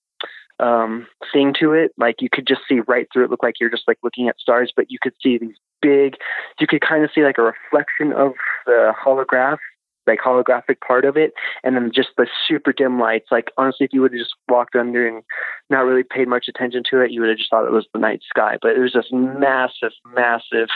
um 0.61 1.05
thing 1.33 1.53
to 1.59 1.73
it 1.73 1.91
like 1.97 2.21
you 2.21 2.29
could 2.31 2.47
just 2.47 2.61
see 2.65 2.79
right 2.87 3.07
through 3.11 3.25
it 3.25 3.29
look 3.29 3.43
like 3.43 3.55
you're 3.59 3.69
just 3.69 3.83
like 3.89 3.97
looking 4.03 4.29
at 4.29 4.39
stars 4.39 4.71
but 4.73 4.89
you 4.89 4.97
could 5.01 5.11
see 5.21 5.37
these 5.37 5.57
big 5.81 6.15
you 6.61 6.65
could 6.65 6.79
kind 6.79 7.03
of 7.03 7.09
see 7.13 7.23
like 7.23 7.37
a 7.37 7.41
reflection 7.41 8.13
of 8.13 8.31
the 8.65 8.93
holograph 9.05 9.57
like 10.07 10.19
holographic 10.19 10.79
part 10.85 11.05
of 11.05 11.17
it 11.17 11.33
and 11.63 11.75
then 11.75 11.91
just 11.93 12.09
the 12.17 12.27
super 12.47 12.73
dim 12.73 12.99
lights 12.99 13.27
like 13.31 13.51
honestly 13.57 13.85
if 13.85 13.93
you 13.93 14.01
would 14.01 14.11
have 14.11 14.19
just 14.19 14.35
walked 14.49 14.75
under 14.75 15.07
and 15.07 15.23
not 15.69 15.85
really 15.85 16.03
paid 16.03 16.27
much 16.27 16.45
attention 16.47 16.83
to 16.89 17.01
it 17.01 17.11
you 17.11 17.21
would 17.21 17.29
have 17.29 17.37
just 17.37 17.49
thought 17.49 17.65
it 17.65 17.71
was 17.71 17.87
the 17.93 17.99
night 17.99 18.21
sky 18.27 18.57
but 18.61 18.71
it 18.71 18.79
was 18.79 18.93
this 18.93 19.09
massive 19.11 19.91
massive 20.13 20.69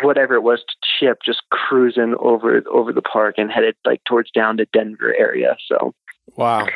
whatever 0.00 0.34
it 0.34 0.42
was 0.42 0.60
to 0.60 0.74
ship 0.98 1.18
just 1.24 1.42
cruising 1.50 2.14
over 2.20 2.62
over 2.70 2.92
the 2.92 3.02
park 3.02 3.34
and 3.38 3.50
headed 3.50 3.74
like 3.84 4.02
towards 4.04 4.30
down 4.30 4.56
to 4.56 4.66
denver 4.72 5.14
area 5.18 5.56
so 5.66 5.92
Wow. 6.36 6.66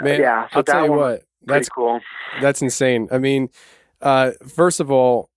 Man, 0.00 0.20
yeah, 0.20 0.48
so 0.48 0.58
I'll 0.58 0.64
tell 0.64 0.84
you 0.86 0.92
what. 0.92 1.22
That's 1.44 1.68
cool. 1.68 2.00
That's 2.40 2.62
insane. 2.62 3.08
I 3.10 3.18
mean, 3.18 3.50
uh, 4.00 4.32
first 4.48 4.80
of 4.80 4.90
all, 4.90 5.28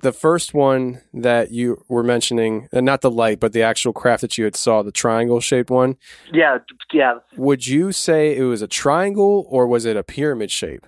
the 0.00 0.12
first 0.12 0.52
one 0.52 1.00
that 1.14 1.50
you 1.50 1.84
were 1.88 2.02
mentioning, 2.02 2.68
and 2.72 2.84
not 2.84 3.00
the 3.00 3.10
light, 3.10 3.40
but 3.40 3.52
the 3.52 3.62
actual 3.62 3.92
craft 3.92 4.20
that 4.20 4.36
you 4.36 4.44
had 4.44 4.56
saw, 4.56 4.82
the 4.82 4.92
triangle 4.92 5.40
shaped 5.40 5.70
one. 5.70 5.96
yeah 6.32 6.58
yeah 6.92 7.14
Would 7.36 7.66
you 7.66 7.92
say 7.92 8.36
it 8.36 8.42
was 8.42 8.62
a 8.62 8.68
triangle 8.68 9.46
or 9.48 9.66
was 9.66 9.84
it 9.84 9.96
a 9.96 10.02
pyramid 10.02 10.50
shape? 10.50 10.86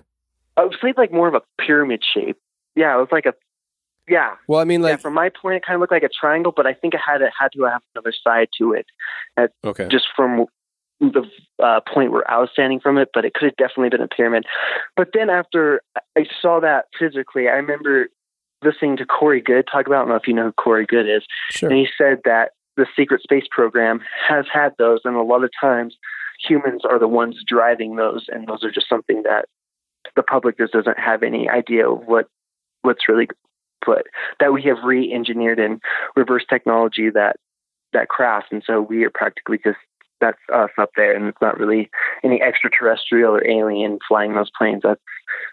I 0.57 0.63
would 0.63 0.75
say 0.81 0.93
like 0.97 1.11
more 1.11 1.27
of 1.27 1.33
a 1.33 1.41
pyramid 1.59 2.03
shape. 2.13 2.37
Yeah, 2.75 2.95
it 2.95 2.99
was 2.99 3.09
like 3.11 3.25
a 3.25 3.33
yeah. 4.07 4.35
Well, 4.47 4.59
I 4.59 4.63
mean, 4.63 4.81
yeah, 4.81 4.91
like, 4.91 5.01
from 5.01 5.13
my 5.13 5.29
point, 5.29 5.57
it 5.57 5.65
kind 5.65 5.75
of 5.75 5.81
looked 5.81 5.91
like 5.91 6.03
a 6.03 6.09
triangle, 6.09 6.51
but 6.55 6.65
I 6.65 6.73
think 6.73 6.93
it 6.95 6.99
had 7.05 7.21
it 7.21 7.31
had 7.37 7.49
to 7.53 7.63
have 7.63 7.81
another 7.95 8.11
side 8.23 8.49
to 8.57 8.73
it. 8.73 8.87
That 9.37 9.51
okay, 9.63 9.87
just 9.89 10.07
from 10.15 10.47
the 10.99 11.23
uh, 11.63 11.79
point 11.91 12.11
where 12.11 12.29
I 12.29 12.39
was 12.39 12.49
standing 12.51 12.79
from 12.79 12.97
it, 12.97 13.09
but 13.13 13.23
it 13.23 13.33
could 13.33 13.45
have 13.45 13.55
definitely 13.55 13.89
been 13.89 14.01
a 14.01 14.07
pyramid. 14.07 14.45
But 14.97 15.09
then 15.13 15.29
after 15.29 15.81
I 16.17 16.25
saw 16.41 16.59
that 16.59 16.85
physically, 16.97 17.47
I 17.47 17.53
remember 17.53 18.09
listening 18.63 18.97
to 18.97 19.05
Corey 19.05 19.41
Goode 19.41 19.67
talk 19.71 19.87
about. 19.87 19.97
I 19.97 19.99
don't 20.01 20.09
know 20.09 20.15
if 20.15 20.27
you 20.27 20.33
know 20.33 20.45
who 20.45 20.51
Corey 20.53 20.85
Goode 20.85 21.07
is, 21.09 21.23
Sure. 21.51 21.69
and 21.69 21.77
he 21.77 21.87
said 21.97 22.19
that 22.25 22.51
the 22.77 22.85
secret 22.95 23.21
space 23.21 23.45
program 23.49 24.01
has 24.27 24.45
had 24.51 24.73
those, 24.77 25.01
and 25.03 25.15
a 25.15 25.21
lot 25.21 25.43
of 25.43 25.51
times 25.59 25.97
humans 26.41 26.83
are 26.89 26.99
the 26.99 27.07
ones 27.07 27.43
driving 27.45 27.95
those, 27.95 28.25
and 28.29 28.47
those 28.47 28.63
are 28.63 28.71
just 28.71 28.87
something 28.89 29.23
that 29.23 29.45
the 30.15 30.23
public 30.23 30.57
just 30.57 30.73
doesn't 30.73 30.99
have 30.99 31.23
any 31.23 31.49
idea 31.49 31.89
of 31.89 32.05
what 32.05 32.27
what's 32.81 33.09
really 33.09 33.27
put 33.83 34.07
that 34.39 34.53
we 34.53 34.61
have 34.63 34.77
re-engineered 34.83 35.59
in 35.59 35.79
reverse 36.15 36.45
technology 36.49 37.09
that 37.09 37.35
that 37.93 38.07
craft, 38.07 38.47
and 38.51 38.63
so 38.65 38.81
we 38.81 39.03
are 39.03 39.09
practically 39.09 39.59
just 39.63 39.77
that's 40.19 40.39
us 40.53 40.69
up 40.77 40.91
there, 40.95 41.15
and 41.15 41.25
it's 41.25 41.41
not 41.41 41.59
really 41.59 41.89
any 42.23 42.41
extraterrestrial 42.41 43.35
or 43.35 43.47
alien 43.47 43.99
flying 44.07 44.33
those 44.33 44.51
planes. 44.57 44.81
That's 44.83 45.01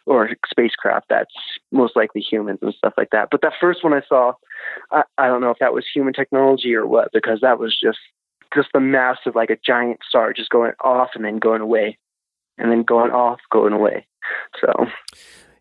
or 0.06 0.30
spacecraft. 0.48 1.06
That's 1.08 1.34
most 1.72 1.96
likely 1.96 2.20
humans 2.20 2.60
and 2.62 2.74
stuff 2.74 2.94
like 2.96 3.10
that. 3.10 3.28
But 3.30 3.42
that 3.42 3.52
first 3.60 3.84
one 3.84 3.92
I 3.92 4.02
saw, 4.08 4.32
I, 4.90 5.02
I 5.18 5.26
don't 5.26 5.40
know 5.40 5.50
if 5.50 5.58
that 5.60 5.74
was 5.74 5.84
human 5.92 6.12
technology 6.12 6.74
or 6.74 6.86
what, 6.86 7.08
because 7.12 7.40
that 7.42 7.58
was 7.58 7.78
just 7.80 7.98
just 8.54 8.68
the 8.72 8.80
massive, 8.80 9.34
like 9.34 9.50
a 9.50 9.58
giant 9.64 10.00
star, 10.08 10.32
just 10.32 10.50
going 10.50 10.72
off 10.82 11.10
and 11.14 11.24
then 11.24 11.38
going 11.38 11.60
away, 11.60 11.98
and 12.58 12.70
then 12.70 12.82
going 12.82 13.10
off, 13.10 13.40
going 13.50 13.72
away. 13.72 14.06
So 14.60 14.86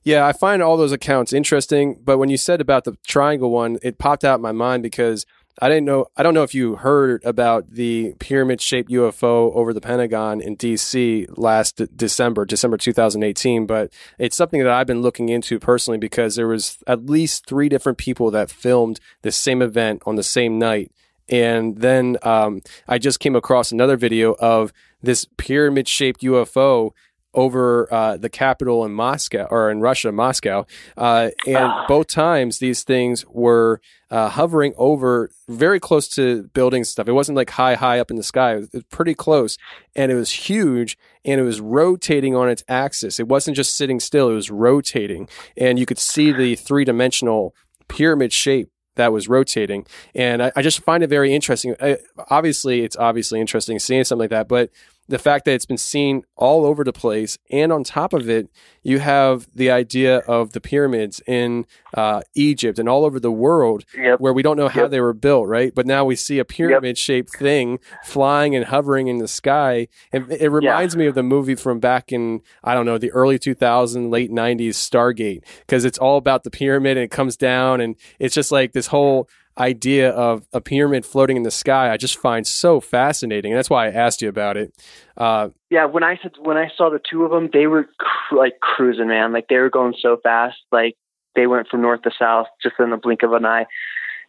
Yeah, 0.05 0.27
I 0.27 0.33
find 0.33 0.61
all 0.61 0.77
those 0.77 0.91
accounts 0.91 1.33
interesting, 1.33 1.99
but 2.03 2.19
when 2.19 2.29
you 2.29 2.37
said 2.37 2.61
about 2.61 2.83
the 2.83 2.95
triangle 3.07 3.49
one, 3.49 3.79
it 3.81 3.97
popped 3.97 4.23
out 4.23 4.35
in 4.35 4.41
my 4.41 4.51
mind 4.51 4.83
because 4.83 5.25
I 5.61 5.69
didn't 5.69 5.85
know 5.85 6.07
I 6.17 6.23
don't 6.23 6.33
know 6.33 6.43
if 6.43 6.53
you 6.53 6.75
heard 6.75 7.23
about 7.23 7.71
the 7.71 8.13
pyramid 8.19 8.59
shaped 8.59 8.91
UFO 8.91 9.55
over 9.55 9.73
the 9.73 9.79
Pentagon 9.81 10.41
in 10.41 10.57
DC 10.57 11.27
last 11.37 11.81
December, 11.95 12.45
December 12.45 12.77
2018, 12.77 13.65
but 13.65 13.93
it's 14.19 14.35
something 14.35 14.61
that 14.61 14.71
I've 14.71 14.87
been 14.87 15.01
looking 15.01 15.29
into 15.29 15.59
personally 15.59 15.97
because 15.97 16.35
there 16.35 16.47
was 16.47 16.77
at 16.87 17.05
least 17.05 17.45
3 17.45 17.69
different 17.69 17.97
people 17.97 18.31
that 18.31 18.49
filmed 18.49 18.99
the 19.21 19.31
same 19.31 19.61
event 19.61 20.03
on 20.05 20.15
the 20.15 20.23
same 20.23 20.59
night. 20.59 20.91
And 21.29 21.77
then 21.77 22.17
um, 22.21 22.61
I 22.87 22.97
just 22.97 23.19
came 23.19 23.35
across 23.35 23.71
another 23.71 23.97
video 23.97 24.35
of 24.39 24.73
this 25.01 25.25
pyramid 25.37 25.87
shaped 25.87 26.21
UFO 26.21 26.91
over 27.35 27.91
uh, 27.93 28.17
the 28.17 28.29
capital 28.29 28.83
in 28.85 28.93
Moscow 28.93 29.47
or 29.51 29.69
in 29.69 29.81
Russia, 29.81 30.11
Moscow. 30.11 30.65
Uh, 30.97 31.29
and 31.45 31.71
both 31.87 32.07
times 32.07 32.59
these 32.59 32.83
things 32.83 33.25
were 33.27 33.81
uh, 34.09 34.29
hovering 34.29 34.73
over 34.77 35.29
very 35.47 35.79
close 35.79 36.07
to 36.07 36.43
buildings 36.53 36.87
and 36.87 36.91
stuff. 36.91 37.07
It 37.07 37.13
wasn't 37.13 37.35
like 37.35 37.51
high, 37.51 37.75
high 37.75 37.99
up 37.99 38.09
in 38.09 38.17
the 38.17 38.23
sky. 38.23 38.53
It 38.53 38.57
was, 38.57 38.67
it 38.67 38.73
was 38.73 38.83
pretty 38.85 39.13
close 39.13 39.57
and 39.95 40.11
it 40.11 40.15
was 40.15 40.31
huge 40.31 40.97
and 41.23 41.39
it 41.39 41.43
was 41.43 41.59
rotating 41.59 42.35
on 42.35 42.49
its 42.49 42.63
axis. 42.67 43.19
It 43.19 43.27
wasn't 43.27 43.57
just 43.57 43.75
sitting 43.75 43.99
still, 43.99 44.29
it 44.29 44.35
was 44.35 44.49
rotating. 44.49 45.27
And 45.57 45.77
you 45.77 45.85
could 45.85 45.99
see 45.99 46.31
the 46.31 46.55
three 46.55 46.85
dimensional 46.85 47.53
pyramid 47.87 48.31
shape 48.33 48.69
that 48.95 49.11
was 49.11 49.27
rotating. 49.27 49.85
And 50.13 50.41
I, 50.41 50.51
I 50.55 50.61
just 50.61 50.81
find 50.81 51.03
it 51.03 51.09
very 51.09 51.33
interesting. 51.33 51.75
I, 51.81 51.97
obviously, 52.29 52.81
it's 52.81 52.95
obviously 52.95 53.41
interesting 53.41 53.79
seeing 53.79 54.03
something 54.03 54.23
like 54.23 54.29
that, 54.29 54.47
but 54.47 54.69
the 55.07 55.19
fact 55.19 55.45
that 55.45 55.53
it's 55.53 55.65
been 55.65 55.77
seen 55.77 56.23
all 56.35 56.65
over 56.65 56.83
the 56.83 56.93
place, 56.93 57.37
and 57.51 57.71
on 57.71 57.83
top 57.83 58.11
of 58.13 58.27
it, 58.29 58.49
you 58.83 58.99
have 58.99 59.47
the 59.53 59.69
idea 59.69 60.17
of 60.19 60.53
the 60.53 60.61
pyramids 60.61 61.21
in 61.27 61.65
uh, 61.93 62.21
Egypt 62.33 62.79
and 62.79 62.89
all 62.89 63.05
over 63.05 63.19
the 63.19 63.31
world, 63.31 63.83
Yep. 63.97 64.19
where 64.19 64.33
we 64.33 64.41
don't 64.43 64.57
know 64.57 64.67
how 64.67 64.81
Yep. 64.83 64.91
they 64.91 64.99
were 65.01 65.13
built, 65.13 65.47
right? 65.47 65.73
But 65.73 65.85
now 65.85 66.05
we 66.05 66.15
see 66.15 66.39
a 66.39 66.45
pyramid-shaped 66.45 67.29
thing 67.37 67.79
flying 68.03 68.55
and 68.55 68.65
hovering 68.65 69.07
in 69.07 69.17
the 69.19 69.27
sky, 69.27 69.87
and 70.11 70.31
it 70.31 70.49
reminds 70.49 70.95
me 70.95 71.05
of 71.07 71.15
the 71.15 71.23
movie 71.23 71.55
from 71.55 71.79
back 71.79 72.11
in 72.11 72.41
I 72.63 72.73
don't 72.73 72.85
know 72.85 72.97
the 72.97 73.11
early 73.11 73.37
2000s, 73.39 74.09
late 74.11 74.31
90s, 74.31 74.75
Stargate, 74.75 75.43
because 75.61 75.85
it's 75.85 75.97
all 75.97 76.17
about 76.17 76.43
the 76.43 76.51
pyramid 76.51 76.97
and 76.97 77.03
it 77.05 77.11
comes 77.11 77.37
down, 77.37 77.79
and 77.81 77.95
it's 78.19 78.35
just 78.35 78.51
like 78.51 78.73
this 78.73 78.87
whole 78.87 79.29
idea 79.57 80.09
of 80.11 80.47
a 80.53 80.61
pyramid 80.61 81.05
floating 81.05 81.37
in 81.37 81.43
the 81.43 81.51
sky. 81.51 81.91
I 81.91 81.97
just 81.97 82.17
find 82.17 82.45
so 82.45 82.79
fascinating, 82.79 83.51
and 83.51 83.57
that's 83.57 83.69
why 83.69 83.87
I 83.87 83.91
asked 83.91 84.21
you 84.21 84.29
about 84.29 84.57
it. 84.57 84.73
Uh, 85.17 85.49
Yeah, 85.69 85.85
when 85.85 86.03
I 86.03 86.17
said 86.21 86.33
when 86.39 86.57
I 86.57 86.69
saw 86.75 86.89
the 86.89 86.99
two 86.99 87.23
of 87.23 87.31
them, 87.31 87.49
they 87.51 87.67
were 87.67 87.87
cr- 87.97 88.35
like 88.35 88.59
cruising, 88.61 89.07
man. 89.07 89.33
Like 89.33 89.47
they 89.47 89.57
were 89.57 89.69
going 89.69 89.95
so 89.99 90.17
fast, 90.21 90.57
like 90.71 90.95
they 91.35 91.47
went 91.47 91.67
from 91.67 91.81
north 91.81 92.01
to 92.03 92.11
south 92.17 92.47
just 92.61 92.75
in 92.79 92.89
the 92.89 92.97
blink 92.97 93.23
of 93.23 93.33
an 93.33 93.45
eye. 93.45 93.65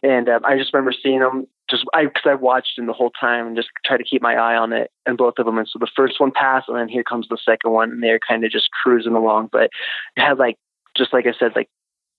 And 0.03 0.29
um, 0.29 0.45
I 0.45 0.57
just 0.57 0.73
remember 0.73 0.93
seeing 1.03 1.19
them 1.19 1.47
just 1.69 1.83
I 1.93 2.05
because 2.05 2.23
I 2.25 2.35
watched 2.35 2.75
them 2.77 2.85
the 2.85 2.93
whole 2.93 3.11
time 3.19 3.47
and 3.47 3.55
just 3.55 3.69
tried 3.85 3.97
to 3.97 4.03
keep 4.03 4.21
my 4.21 4.35
eye 4.35 4.55
on 4.55 4.71
it 4.71 4.91
and 5.05 5.17
both 5.17 5.35
of 5.37 5.45
them. 5.45 5.57
And 5.57 5.67
so 5.67 5.79
the 5.79 5.91
first 5.95 6.19
one 6.19 6.31
passed, 6.31 6.69
and 6.69 6.77
then 6.77 6.87
here 6.87 7.03
comes 7.03 7.27
the 7.29 7.37
second 7.43 7.71
one, 7.71 7.91
and 7.91 8.03
they're 8.03 8.19
kind 8.25 8.43
of 8.45 8.51
just 8.51 8.69
cruising 8.83 9.13
along. 9.13 9.49
But 9.51 9.69
it 10.15 10.21
had 10.21 10.37
like 10.37 10.57
just 10.95 11.13
like 11.13 11.25
I 11.25 11.33
said, 11.37 11.53
like 11.55 11.69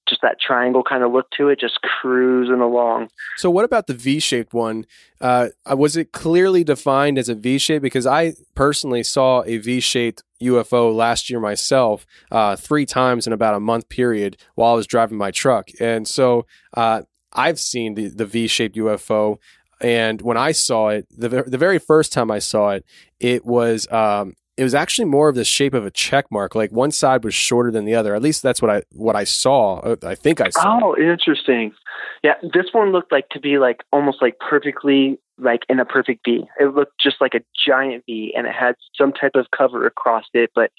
just 0.09 0.23
that 0.23 0.41
triangle 0.41 0.83
kind 0.83 1.03
of 1.03 1.13
look 1.13 1.31
to 1.37 1.49
it, 1.49 1.61
just 1.61 1.81
cruising 1.83 2.61
along. 2.61 3.09
So, 3.37 3.51
what 3.51 3.65
about 3.65 3.87
the 3.87 3.95
V-shaped 3.95 4.55
one? 4.55 4.87
Uh, 5.21 5.49
was 5.67 5.97
it 5.97 6.13
clearly 6.13 6.65
defined 6.65 7.19
as 7.19 7.29
a 7.29 7.35
V-shape? 7.35 7.83
Because 7.83 8.07
I 8.07 8.35
personally 8.55 9.03
saw 9.03 9.43
a 9.45 9.59
V-shaped 9.59 10.23
UFO 10.43 10.95
last 10.95 11.29
year 11.29 11.41
myself, 11.41 12.07
uh, 12.31 12.57
three 12.57 12.87
times 12.87 13.27
in 13.27 13.33
about 13.33 13.55
a 13.55 13.61
month 13.61 13.89
period 13.89 14.37
while 14.55 14.73
I 14.73 14.77
was 14.77 14.87
driving 14.87 15.19
my 15.19 15.31
truck, 15.31 15.69
and 15.81 16.07
so 16.07 16.47
uh, 16.75 17.03
I've 17.33 17.61
seen 17.61 17.95
the 17.95 18.09
the 18.09 18.27
V-shaped 18.27 18.77
UFO. 18.77 19.39
And 19.81 20.21
when 20.23 20.37
I 20.37 20.51
saw 20.53 20.89
it, 20.89 21.07
the 21.17 21.29
the 21.47 21.59
very 21.59 21.79
first 21.79 22.13
time 22.13 22.31
I 22.31 22.41
saw 22.41 22.71
it, 22.71 22.85
it 23.21 23.47
was 23.47 23.87
um, 23.93 24.35
it 24.59 24.65
was 24.65 24.75
actually 24.75 25.05
more 25.05 25.29
of 25.29 25.37
the 25.37 25.45
shape 25.45 25.73
of 25.73 25.87
a 25.87 25.91
check 25.91 26.27
mark. 26.33 26.57
Like 26.57 26.73
one 26.73 26.91
side 26.91 27.23
was 27.23 27.33
shorter 27.33 27.71
than 27.71 27.85
the 27.85 27.95
other. 27.95 28.15
At 28.17 28.23
least 28.23 28.43
that's 28.43 28.61
what 28.61 28.71
I 28.71 28.83
what 28.91 29.15
I 29.15 29.23
saw. 29.23 29.79
Uh, 29.79 29.97
I 30.03 30.17
think 30.17 30.41
I 30.41 30.51
saw. 30.51 30.81
Oh, 30.83 30.97
interesting. 30.97 31.73
Yeah, 32.25 32.35
this 32.43 32.67
one 32.73 32.91
looked 32.91 33.13
like 33.13 33.29
to 33.31 33.41
be 33.41 33.59
like 33.59 33.85
almost 33.93 34.21
like 34.21 34.37
perfectly 34.41 35.21
like 35.39 35.61
in 35.69 35.79
a 35.79 35.85
perfect 35.85 36.27
V. 36.27 36.45
It 36.59 36.75
looked 36.75 37.01
just 37.01 37.21
like 37.21 37.35
a 37.35 37.41
giant 37.67 38.03
V, 38.07 38.35
and 38.37 38.49
it 38.49 38.53
had 38.53 38.75
some 38.97 39.13
type 39.13 39.37
of 39.37 39.47
cover 39.57 39.87
across 39.87 40.25
it, 40.35 40.51
but 40.57 40.73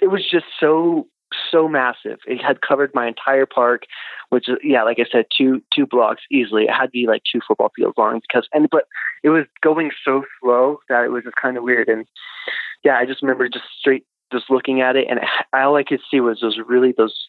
it 0.00 0.10
was 0.10 0.24
just 0.28 0.46
so 0.58 1.06
so 1.52 1.68
massive. 1.68 2.18
It 2.26 2.42
had 2.42 2.62
covered 2.62 2.92
my 2.94 3.06
entire 3.06 3.44
park, 3.44 3.82
which 4.30 4.46
yeah, 4.64 4.84
like 4.84 4.98
I 4.98 5.04
said, 5.12 5.26
two 5.36 5.62
two 5.74 5.86
blocks 5.86 6.22
easily. 6.30 6.64
It 6.64 6.72
had 6.72 6.86
to 6.86 6.90
be 6.90 7.06
like 7.06 7.22
two 7.30 7.40
football 7.46 7.70
fields 7.76 7.98
long 7.98 8.20
because 8.20 8.48
and 8.54 8.68
but 8.70 8.84
it 9.22 9.28
was 9.28 9.44
going 9.62 9.90
so 10.02 10.24
slow 10.40 10.80
that 10.88 11.04
it 11.04 11.10
was 11.10 11.24
just 11.24 11.36
kind 11.36 11.58
of 11.58 11.62
weird. 11.62 11.88
And 11.88 12.06
yeah, 12.84 12.96
I 12.96 13.06
just 13.06 13.22
remember 13.22 13.48
just 13.48 13.64
straight 13.78 14.04
just 14.32 14.50
looking 14.50 14.80
at 14.80 14.96
it, 14.96 15.06
and 15.08 15.20
all 15.52 15.76
I 15.76 15.84
could 15.84 16.00
see 16.10 16.20
was 16.20 16.40
those 16.40 16.58
really 16.66 16.92
those 16.96 17.28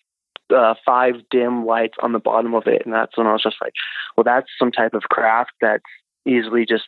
uh, 0.55 0.75
five 0.85 1.15
dim 1.29 1.65
lights 1.65 1.97
on 2.01 2.11
the 2.11 2.19
bottom 2.19 2.53
of 2.53 2.67
it, 2.67 2.83
and 2.85 2.93
that's 2.93 3.17
when 3.17 3.27
I 3.27 3.33
was 3.33 3.43
just 3.43 3.57
like, 3.61 3.73
well, 4.15 4.23
that's 4.23 4.47
some 4.57 4.71
type 4.71 4.93
of 4.93 5.03
craft 5.03 5.51
that's 5.61 5.83
easily 6.25 6.65
just 6.65 6.87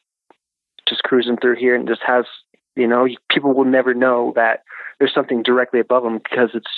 just 0.88 1.04
cruising 1.04 1.38
through 1.38 1.56
here 1.56 1.76
and 1.76 1.88
just 1.88 2.02
has 2.06 2.26
you 2.76 2.88
know 2.88 3.08
people 3.30 3.54
will 3.54 3.66
never 3.66 3.94
know 3.94 4.34
that 4.36 4.62
there's 5.00 5.14
something 5.14 5.42
directly 5.42 5.80
above 5.80 6.04
them 6.04 6.20
because 6.20 6.52
it's 6.54 6.70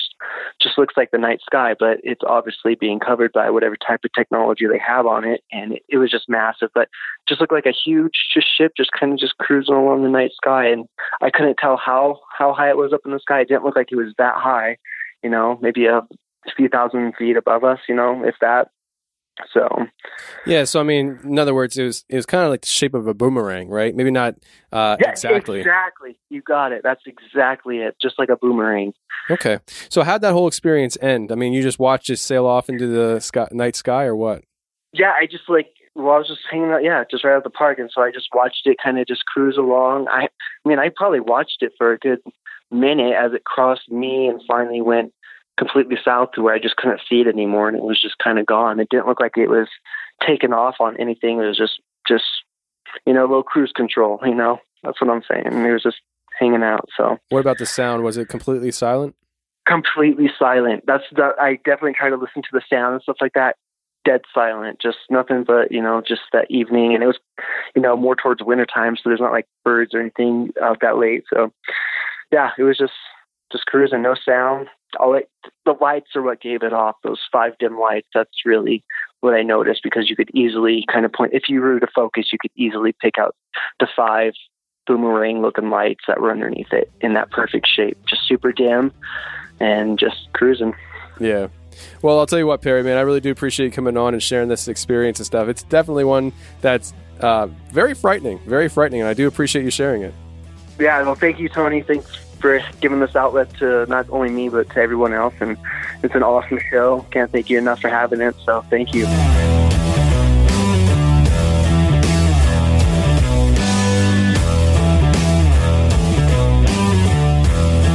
just 0.61 0.77
looks 0.77 0.95
like 0.95 1.11
the 1.11 1.17
night 1.17 1.39
sky 1.45 1.75
but 1.77 1.97
it's 2.03 2.21
obviously 2.25 2.75
being 2.75 2.99
covered 2.99 3.31
by 3.33 3.49
whatever 3.49 3.75
type 3.75 3.99
of 4.03 4.11
technology 4.13 4.65
they 4.65 4.79
have 4.79 5.05
on 5.05 5.25
it 5.25 5.43
and 5.51 5.73
it, 5.73 5.83
it 5.89 5.97
was 5.97 6.09
just 6.09 6.29
massive 6.29 6.69
but 6.73 6.87
just 7.27 7.41
looked 7.41 7.53
like 7.53 7.65
a 7.65 7.73
huge 7.73 8.13
just 8.33 8.47
ship 8.55 8.71
just 8.77 8.91
kind 8.97 9.13
of 9.13 9.19
just 9.19 9.37
cruising 9.37 9.75
along 9.75 10.03
the 10.03 10.09
night 10.09 10.31
sky 10.33 10.65
and 10.65 10.85
i 11.21 11.29
couldn't 11.29 11.57
tell 11.57 11.77
how 11.77 12.19
how 12.37 12.53
high 12.53 12.69
it 12.69 12.77
was 12.77 12.93
up 12.93 13.01
in 13.05 13.11
the 13.11 13.19
sky. 13.19 13.41
It 13.41 13.49
didn't 13.49 13.63
look 13.63 13.75
like 13.75 13.91
it 13.91 13.97
was 13.97 14.13
that 14.17 14.35
high 14.35 14.77
you 15.21 15.29
know 15.29 15.59
maybe 15.61 15.85
a 15.85 16.01
few 16.55 16.69
thousand 16.69 17.13
feet 17.17 17.37
above 17.37 17.63
us 17.63 17.79
you 17.87 17.95
know 17.95 18.23
if 18.25 18.35
that 18.41 18.69
so 19.53 19.67
Yeah, 20.45 20.63
so 20.63 20.79
I 20.79 20.83
mean, 20.83 21.19
in 21.23 21.39
other 21.39 21.53
words, 21.53 21.77
it 21.77 21.83
was 21.83 22.05
it 22.09 22.15
was 22.15 22.25
kind 22.25 22.43
of 22.43 22.49
like 22.49 22.61
the 22.61 22.67
shape 22.67 22.93
of 22.93 23.07
a 23.07 23.13
boomerang, 23.13 23.69
right? 23.69 23.95
Maybe 23.95 24.11
not 24.11 24.35
uh, 24.71 24.97
yeah, 24.99 25.09
exactly. 25.09 25.59
exactly 25.59 26.17
you 26.29 26.41
got 26.41 26.71
it 26.71 26.81
that's 26.83 27.03
exactly 27.05 27.77
it 27.79 27.95
just 28.01 28.17
like 28.17 28.29
a 28.29 28.35
boomerang 28.35 28.93
Okay, 29.29 29.59
so 29.89 30.03
how'd 30.03 30.21
that 30.21 30.33
whole 30.33 30.47
experience 30.47 30.97
end? 31.01 31.31
I 31.31 31.35
mean, 31.35 31.53
you 31.53 31.61
just 31.61 31.79
watched 31.79 32.09
it 32.09 32.17
sail 32.17 32.45
off 32.45 32.67
into 32.67 32.87
the 32.87 33.19
sky, 33.21 33.47
night 33.51 33.75
sky, 33.75 34.03
or 34.03 34.15
what? 34.15 34.43
yeah, 34.91 35.13
I 35.17 35.25
just 35.25 35.49
like 35.49 35.67
well, 35.95 36.15
I 36.15 36.17
was 36.17 36.27
just 36.27 36.41
hanging 36.49 36.71
out, 36.71 36.83
yeah, 36.83 37.03
just 37.09 37.23
right 37.23 37.37
at 37.37 37.43
the 37.43 37.49
park, 37.51 37.77
and 37.77 37.89
so 37.93 38.01
I 38.01 38.11
just 38.11 38.29
watched 38.33 38.65
it 38.65 38.77
kind 38.83 38.97
of 38.99 39.05
just 39.07 39.25
cruise 39.25 39.57
along. 39.57 40.07
I, 40.09 40.27
I 40.65 40.69
mean, 40.69 40.79
I 40.79 40.89
probably 40.95 41.19
watched 41.19 41.61
it 41.61 41.73
for 41.77 41.93
a 41.93 41.99
good 41.99 42.19
minute 42.71 43.13
as 43.13 43.33
it 43.33 43.43
crossed 43.43 43.91
me 43.91 44.27
and 44.27 44.41
finally 44.47 44.81
went 44.81 45.13
completely 45.57 45.97
south 46.03 46.31
to 46.33 46.41
where 46.41 46.53
I 46.53 46.59
just 46.59 46.75
couldn't 46.77 47.01
see 47.07 47.21
it 47.21 47.27
anymore, 47.27 47.67
and 47.67 47.77
it 47.77 47.83
was 47.83 48.01
just 48.01 48.17
kind 48.17 48.39
of 48.39 48.45
gone. 48.45 48.79
It 48.79 48.89
didn't 48.89 49.07
look 49.07 49.19
like 49.19 49.37
it 49.37 49.49
was 49.49 49.67
taken 50.25 50.53
off 50.53 50.75
on 50.79 50.97
anything. 50.97 51.39
It 51.39 51.47
was 51.47 51.57
just, 51.57 51.79
just 52.07 52.25
you 53.05 53.13
know, 53.13 53.25
low 53.25 53.43
cruise 53.43 53.71
control. 53.75 54.19
You 54.23 54.35
know, 54.35 54.59
that's 54.83 54.99
what 55.01 55.09
I'm 55.09 55.23
saying. 55.29 55.45
It 55.45 55.73
was 55.73 55.83
just 55.83 56.01
hanging 56.39 56.63
out. 56.63 56.89
So 56.97 57.17
What 57.29 57.39
about 57.39 57.57
the 57.57 57.65
sound? 57.65 58.03
Was 58.03 58.17
it 58.17 58.29
completely 58.29 58.71
silent? 58.71 59.15
completely 59.65 60.29
silent. 60.37 60.83
That's 60.85 61.03
the, 61.13 61.31
I 61.39 61.55
definitely 61.55 61.93
try 61.93 62.09
to 62.09 62.17
listen 62.17 62.41
to 62.41 62.49
the 62.51 62.61
sound 62.69 62.95
and 62.95 63.01
stuff 63.01 63.17
like 63.21 63.33
that. 63.33 63.55
Dead 64.05 64.21
silent, 64.33 64.81
just 64.81 64.97
nothing 65.09 65.45
but 65.45 65.71
you 65.71 65.81
know, 65.81 66.01
just 66.05 66.23
that 66.33 66.51
evening, 66.51 66.93
and 66.93 67.01
it 67.01 67.07
was, 67.07 67.19
you 67.73 67.81
know, 67.81 67.95
more 67.95 68.17
towards 68.17 68.43
winter 68.43 68.65
time, 68.65 68.97
so 68.97 69.03
there's 69.05 69.21
not 69.21 69.31
like 69.31 69.47
birds 69.63 69.93
or 69.93 70.01
anything 70.01 70.49
out 70.61 70.79
that 70.81 70.97
late. 70.97 71.23
So, 71.33 71.53
yeah, 72.29 72.49
it 72.57 72.63
was 72.63 72.77
just 72.77 72.91
just 73.53 73.65
cruising, 73.65 74.01
no 74.01 74.13
sound. 74.13 74.67
All 74.99 75.15
it, 75.15 75.29
the 75.65 75.75
lights 75.79 76.15
are 76.15 76.21
what 76.21 76.41
gave 76.41 76.63
it 76.63 76.73
off. 76.73 76.95
Those 77.03 77.19
five 77.31 77.53
dim 77.59 77.79
lights. 77.79 78.07
That's 78.13 78.45
really 78.45 78.83
what 79.21 79.33
I 79.33 79.41
noticed 79.41 79.81
because 79.83 80.09
you 80.09 80.15
could 80.15 80.29
easily 80.33 80.85
kind 80.91 81.05
of 81.05 81.13
point 81.13 81.33
if 81.33 81.43
you 81.47 81.61
were 81.61 81.79
to 81.79 81.87
focus, 81.95 82.29
you 82.31 82.37
could 82.41 82.51
easily 82.55 82.93
pick 83.01 83.17
out 83.17 83.35
the 83.79 83.87
five 83.95 84.33
boomerang 84.85 85.41
looking 85.41 85.69
lights 85.69 86.03
that 86.07 86.19
were 86.19 86.31
underneath 86.31 86.71
it 86.73 86.91
in 87.01 87.13
that 87.13 87.31
perfect 87.31 87.67
shape, 87.67 87.97
just 88.05 88.27
super 88.27 88.51
dim 88.51 88.91
and 89.59 89.97
just 89.97 90.27
cruising. 90.33 90.73
Yeah. 91.19 91.47
Well, 92.01 92.19
I'll 92.19 92.27
tell 92.27 92.39
you 92.39 92.47
what, 92.47 92.61
Perry, 92.61 92.83
man, 92.83 92.97
I 92.97 93.01
really 93.01 93.21
do 93.21 93.31
appreciate 93.31 93.67
you 93.67 93.71
coming 93.71 93.97
on 93.97 94.13
and 94.13 94.21
sharing 94.21 94.49
this 94.49 94.67
experience 94.67 95.19
and 95.19 95.25
stuff. 95.25 95.47
It's 95.47 95.63
definitely 95.63 96.03
one 96.03 96.33
that's 96.61 96.93
uh, 97.19 97.47
very 97.71 97.93
frightening, 97.93 98.39
very 98.39 98.69
frightening, 98.69 99.01
and 99.01 99.09
I 99.09 99.13
do 99.13 99.27
appreciate 99.27 99.63
you 99.63 99.71
sharing 99.71 100.01
it. 100.01 100.13
Yeah, 100.79 101.01
well, 101.03 101.15
thank 101.15 101.39
you, 101.39 101.49
Tony. 101.49 101.81
Thanks 101.81 102.15
for 102.43 102.59
giving 102.81 102.99
this 102.99 103.15
outlet 103.15 103.51
to 103.55 103.85
not 103.85 104.05
only 104.09 104.29
me, 104.29 104.49
but 104.49 104.69
to 104.71 104.81
everyone 104.81 105.13
else. 105.13 105.33
And 105.39 105.57
it's 106.03 106.13
an 106.13 106.23
awesome 106.23 106.59
show. 106.69 107.05
Can't 107.09 107.31
thank 107.31 107.49
you 107.49 107.57
enough 107.57 107.79
for 107.79 107.87
having 107.87 108.19
it. 108.19 108.35
So 108.43 108.61
thank 108.69 108.93
you. 108.93 109.05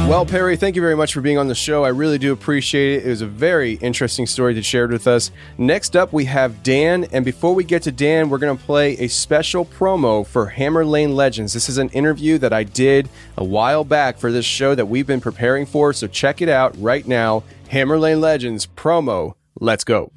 Well, 0.09 0.25
Perry, 0.25 0.57
thank 0.57 0.75
you 0.75 0.81
very 0.81 0.95
much 0.95 1.13
for 1.13 1.21
being 1.21 1.37
on 1.37 1.49
the 1.49 1.53
show. 1.53 1.83
I 1.83 1.89
really 1.89 2.17
do 2.17 2.33
appreciate 2.33 2.97
it. 2.97 3.05
It 3.05 3.09
was 3.09 3.21
a 3.21 3.27
very 3.27 3.73
interesting 3.73 4.25
story 4.25 4.55
that 4.55 4.65
shared 4.65 4.91
with 4.91 5.05
us. 5.05 5.29
Next 5.59 5.95
up, 5.95 6.11
we 6.11 6.25
have 6.25 6.63
Dan. 6.63 7.03
And 7.11 7.23
before 7.23 7.53
we 7.53 7.63
get 7.63 7.83
to 7.83 7.91
Dan, 7.91 8.27
we're 8.27 8.39
going 8.39 8.57
to 8.57 8.63
play 8.65 8.97
a 8.97 9.07
special 9.07 9.65
promo 9.65 10.25
for 10.25 10.47
Hammer 10.47 10.83
Lane 10.83 11.15
Legends. 11.15 11.53
This 11.53 11.69
is 11.69 11.77
an 11.77 11.89
interview 11.89 12.39
that 12.39 12.51
I 12.51 12.63
did 12.63 13.07
a 13.37 13.43
while 13.43 13.83
back 13.83 14.17
for 14.17 14.31
this 14.31 14.45
show 14.45 14.73
that 14.73 14.87
we've 14.87 15.05
been 15.05 15.21
preparing 15.21 15.67
for. 15.67 15.93
So 15.93 16.07
check 16.07 16.41
it 16.41 16.49
out 16.49 16.75
right 16.79 17.07
now. 17.07 17.43
Hammer 17.67 17.99
Lane 17.99 18.19
Legends 18.19 18.65
promo. 18.65 19.35
Let's 19.59 19.83
go. 19.83 20.11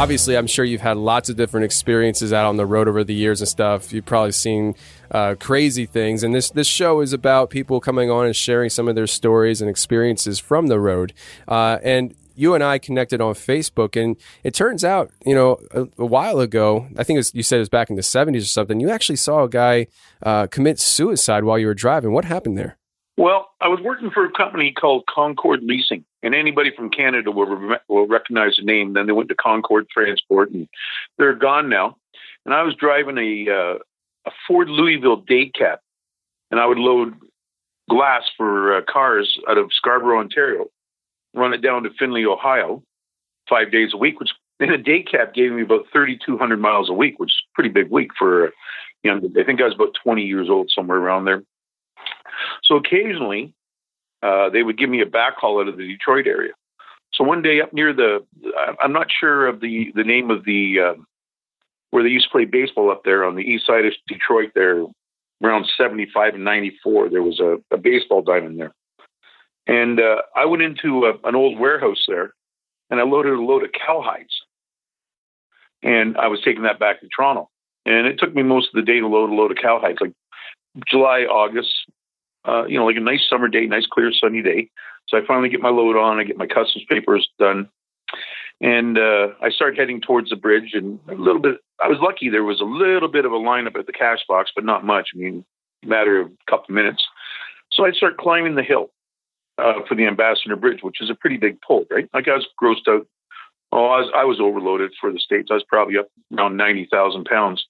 Obviously 0.00 0.34
i'm 0.34 0.46
sure 0.46 0.64
you've 0.64 0.80
had 0.80 0.96
lots 0.96 1.28
of 1.28 1.36
different 1.36 1.62
experiences 1.62 2.32
out 2.32 2.46
on 2.46 2.56
the 2.56 2.64
road 2.64 2.88
over 2.88 3.04
the 3.04 3.12
years 3.12 3.42
and 3.42 3.48
stuff 3.48 3.92
you've 3.92 4.06
probably 4.06 4.32
seen 4.32 4.74
uh, 5.10 5.34
crazy 5.38 5.84
things 5.84 6.22
and 6.22 6.34
this 6.34 6.48
this 6.48 6.66
show 6.66 7.02
is 7.02 7.12
about 7.12 7.50
people 7.50 7.80
coming 7.80 8.10
on 8.10 8.24
and 8.24 8.34
sharing 8.34 8.70
some 8.70 8.88
of 8.88 8.94
their 8.94 9.06
stories 9.06 9.60
and 9.60 9.68
experiences 9.68 10.38
from 10.38 10.68
the 10.68 10.80
road 10.80 11.12
uh, 11.48 11.76
and 11.82 12.14
you 12.34 12.54
and 12.54 12.64
I 12.64 12.78
connected 12.78 13.20
on 13.20 13.34
Facebook, 13.34 14.00
and 14.02 14.16
it 14.42 14.54
turns 14.54 14.82
out, 14.82 15.10
you 15.26 15.34
know, 15.34 15.58
a, 15.72 15.82
a 15.98 16.06
while 16.06 16.40
ago, 16.40 16.86
I 16.96 17.04
think 17.04 17.18
was, 17.18 17.34
you 17.34 17.42
said 17.42 17.56
it 17.56 17.58
was 17.58 17.68
back 17.68 17.90
in 17.90 17.96
the 17.96 18.02
70s 18.02 18.40
or 18.40 18.44
something, 18.46 18.80
you 18.80 18.88
actually 18.88 19.16
saw 19.16 19.42
a 19.42 19.48
guy 19.48 19.88
uh, 20.22 20.46
commit 20.46 20.78
suicide 20.78 21.44
while 21.44 21.58
you 21.58 21.66
were 21.66 21.74
driving. 21.74 22.12
What 22.12 22.24
happened 22.24 22.56
there? 22.56 22.78
Well, 23.18 23.50
I 23.60 23.68
was 23.68 23.80
working 23.84 24.10
for 24.10 24.24
a 24.24 24.32
company 24.32 24.72
called 24.72 25.04
Concord 25.06 25.60
Leasing, 25.62 26.06
and 26.22 26.34
anybody 26.34 26.70
from 26.74 26.90
Canada 26.90 27.30
will, 27.30 27.76
will 27.88 28.06
recognize 28.06 28.56
the 28.56 28.64
name. 28.64 28.92
Then 28.92 29.06
they 29.06 29.12
went 29.12 29.28
to 29.30 29.34
Concord 29.34 29.88
Transport, 29.88 30.50
and 30.50 30.68
they're 31.18 31.34
gone 31.34 31.68
now. 31.68 31.96
And 32.44 32.54
I 32.54 32.62
was 32.62 32.74
driving 32.74 33.18
a 33.18 33.50
uh, 33.50 33.78
a 34.26 34.30
Ford 34.46 34.68
Louisville 34.68 35.16
day 35.16 35.50
cab, 35.50 35.78
and 36.50 36.60
I 36.60 36.66
would 36.66 36.78
load 36.78 37.14
glass 37.88 38.22
for 38.36 38.76
uh, 38.76 38.82
cars 38.88 39.38
out 39.48 39.58
of 39.58 39.70
Scarborough, 39.72 40.20
Ontario, 40.20 40.66
run 41.34 41.52
it 41.52 41.62
down 41.62 41.82
to 41.82 41.90
Findlay, 41.98 42.24
Ohio, 42.24 42.82
five 43.48 43.72
days 43.72 43.90
a 43.92 43.96
week, 43.96 44.20
which 44.20 44.30
in 44.60 44.70
a 44.70 44.78
day 44.78 45.02
cab 45.02 45.34
gave 45.34 45.52
me 45.52 45.62
about 45.62 45.86
3,200 45.92 46.60
miles 46.60 46.88
a 46.88 46.92
week, 46.92 47.18
which 47.18 47.30
is 47.30 47.42
a 47.50 47.54
pretty 47.54 47.70
big 47.70 47.90
week 47.90 48.10
for 48.18 48.52
you 49.02 49.10
know, 49.10 49.40
I 49.40 49.44
think 49.44 49.60
I 49.60 49.64
was 49.64 49.74
about 49.74 49.96
20 50.02 50.22
years 50.22 50.48
old, 50.50 50.70
somewhere 50.74 50.98
around 50.98 51.24
there. 51.24 51.42
So 52.62 52.76
occasionally, 52.76 53.54
uh, 54.22 54.50
they 54.50 54.62
would 54.62 54.78
give 54.78 54.90
me 54.90 55.00
a 55.00 55.06
backhaul 55.06 55.62
out 55.62 55.68
of 55.68 55.76
the 55.76 55.86
Detroit 55.86 56.26
area. 56.26 56.52
So 57.12 57.24
one 57.24 57.42
day 57.42 57.60
up 57.60 57.72
near 57.72 57.92
the, 57.92 58.24
I'm 58.82 58.92
not 58.92 59.08
sure 59.10 59.46
of 59.46 59.60
the 59.60 59.92
the 59.94 60.04
name 60.04 60.30
of 60.30 60.44
the 60.44 60.76
uh, 60.80 60.94
where 61.90 62.02
they 62.02 62.08
used 62.08 62.26
to 62.26 62.30
play 62.30 62.44
baseball 62.44 62.90
up 62.90 63.02
there 63.04 63.24
on 63.24 63.34
the 63.34 63.42
east 63.42 63.66
side 63.66 63.84
of 63.84 63.92
Detroit. 64.06 64.52
There, 64.54 64.84
around 65.42 65.66
75 65.76 66.34
and 66.34 66.44
94, 66.44 67.08
there 67.08 67.22
was 67.22 67.40
a, 67.40 67.56
a 67.74 67.78
baseball 67.78 68.22
diamond 68.22 68.60
there, 68.60 68.72
and 69.66 70.00
uh, 70.00 70.22
I 70.36 70.44
went 70.44 70.62
into 70.62 71.06
a, 71.06 71.28
an 71.28 71.34
old 71.34 71.58
warehouse 71.58 72.04
there, 72.06 72.32
and 72.90 73.00
I 73.00 73.02
loaded 73.02 73.32
a 73.32 73.42
load 73.42 73.64
of 73.64 73.70
cowhides, 73.72 74.36
and 75.82 76.16
I 76.16 76.28
was 76.28 76.40
taking 76.44 76.62
that 76.62 76.78
back 76.78 77.00
to 77.00 77.08
Toronto, 77.14 77.50
and 77.86 78.06
it 78.06 78.18
took 78.18 78.34
me 78.34 78.44
most 78.44 78.68
of 78.68 78.74
the 78.74 78.82
day 78.82 79.00
to 79.00 79.08
load 79.08 79.30
a 79.30 79.34
load 79.34 79.50
of 79.50 79.56
cowhides, 79.56 80.00
like 80.00 80.12
July, 80.88 81.22
August, 81.22 81.74
uh, 82.46 82.64
you 82.66 82.78
know, 82.78 82.86
like 82.86 82.96
a 82.96 83.00
nice 83.00 83.26
summer 83.28 83.48
day, 83.48 83.66
nice 83.66 83.86
clear 83.86 84.12
sunny 84.12 84.42
day. 84.42 84.70
So 85.08 85.18
I 85.18 85.20
finally 85.26 85.48
get 85.48 85.60
my 85.60 85.70
load 85.70 85.96
on, 85.96 86.20
I 86.20 86.24
get 86.24 86.36
my 86.36 86.46
customs 86.46 86.84
papers 86.88 87.28
done, 87.38 87.68
and 88.60 88.98
uh, 88.98 89.28
I 89.42 89.50
start 89.50 89.76
heading 89.76 90.00
towards 90.00 90.30
the 90.30 90.36
bridge. 90.36 90.70
And 90.74 91.00
a 91.08 91.14
little 91.14 91.40
bit, 91.40 91.56
I 91.82 91.88
was 91.88 91.98
lucky. 92.00 92.28
There 92.28 92.44
was 92.44 92.60
a 92.60 92.64
little 92.64 93.08
bit 93.08 93.24
of 93.24 93.32
a 93.32 93.36
lineup 93.36 93.78
at 93.78 93.86
the 93.86 93.92
cash 93.92 94.20
box, 94.28 94.50
but 94.54 94.64
not 94.64 94.84
much. 94.84 95.10
I 95.14 95.18
mean, 95.18 95.44
matter 95.84 96.20
of 96.20 96.28
a 96.28 96.50
couple 96.50 96.74
minutes. 96.74 97.02
So 97.72 97.84
I 97.84 97.92
start 97.92 98.18
climbing 98.18 98.54
the 98.54 98.62
hill 98.62 98.90
uh, 99.58 99.80
for 99.88 99.94
the 99.94 100.06
Ambassador 100.06 100.56
Bridge, 100.56 100.80
which 100.82 101.00
is 101.00 101.10
a 101.10 101.14
pretty 101.14 101.36
big 101.36 101.58
pull, 101.66 101.84
right? 101.90 102.08
Like 102.12 102.28
I 102.28 102.34
was 102.34 102.46
grossed 102.60 102.88
out. 102.88 103.06
Oh, 103.72 103.86
I 103.86 104.00
was, 104.00 104.10
I 104.16 104.24
was 104.24 104.40
overloaded 104.40 104.92
for 105.00 105.12
the 105.12 105.20
states. 105.20 105.48
I 105.50 105.54
was 105.54 105.64
probably 105.68 105.96
up 105.96 106.08
around 106.36 106.56
ninety 106.56 106.88
thousand 106.90 107.24
pounds, 107.24 107.66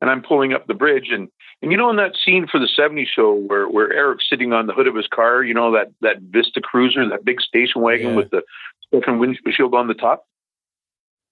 and 0.00 0.10
I'm 0.10 0.22
pulling 0.22 0.52
up 0.52 0.66
the 0.66 0.74
bridge, 0.74 1.08
and 1.10 1.28
and 1.60 1.72
you 1.72 1.78
know, 1.78 1.90
in 1.90 1.96
that 1.96 2.14
scene 2.24 2.46
for 2.46 2.60
the 2.60 2.68
70s 2.78 3.06
show 3.08 3.34
where, 3.34 3.68
where 3.68 3.92
Eric's 3.92 4.28
sitting 4.30 4.52
on 4.52 4.66
the 4.66 4.72
hood 4.72 4.86
of 4.86 4.94
his 4.94 5.08
car, 5.08 5.42
you 5.42 5.54
know, 5.54 5.72
that, 5.72 5.92
that 6.02 6.20
Vista 6.20 6.60
Cruiser, 6.60 7.08
that 7.08 7.24
big 7.24 7.40
station 7.40 7.82
wagon 7.82 8.10
yeah. 8.10 8.16
with 8.16 8.30
the 8.30 8.42
open 8.92 9.18
windshield 9.18 9.74
on 9.74 9.88
the 9.88 9.94
top? 9.94 10.24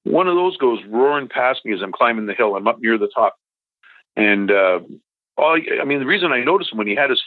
One 0.03 0.27
of 0.27 0.35
those 0.35 0.57
goes 0.57 0.81
roaring 0.89 1.29
past 1.29 1.65
me 1.65 1.73
as 1.73 1.81
I'm 1.83 1.93
climbing 1.93 2.27
the 2.27 2.35
hill. 2.35 2.57
I'm 2.57 2.67
up 2.67 2.81
near 2.81 2.99
the 2.99 3.11
top. 3.15 3.37
And, 4.17 4.51
uh, 4.51 4.81
all, 5.37 5.59
I 5.81 5.85
mean, 5.85 6.01
the 6.01 6.07
reason 6.07 6.33
I 6.33 6.43
noticed 6.43 6.73
him 6.73 6.79
when 6.79 6.87
he 6.87 6.97
had 6.97 7.11
his, 7.11 7.23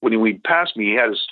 when 0.00 0.12
he 0.12 0.34
passed 0.34 0.76
me, 0.76 0.90
he 0.90 0.94
had 0.94 1.08
his 1.08 1.26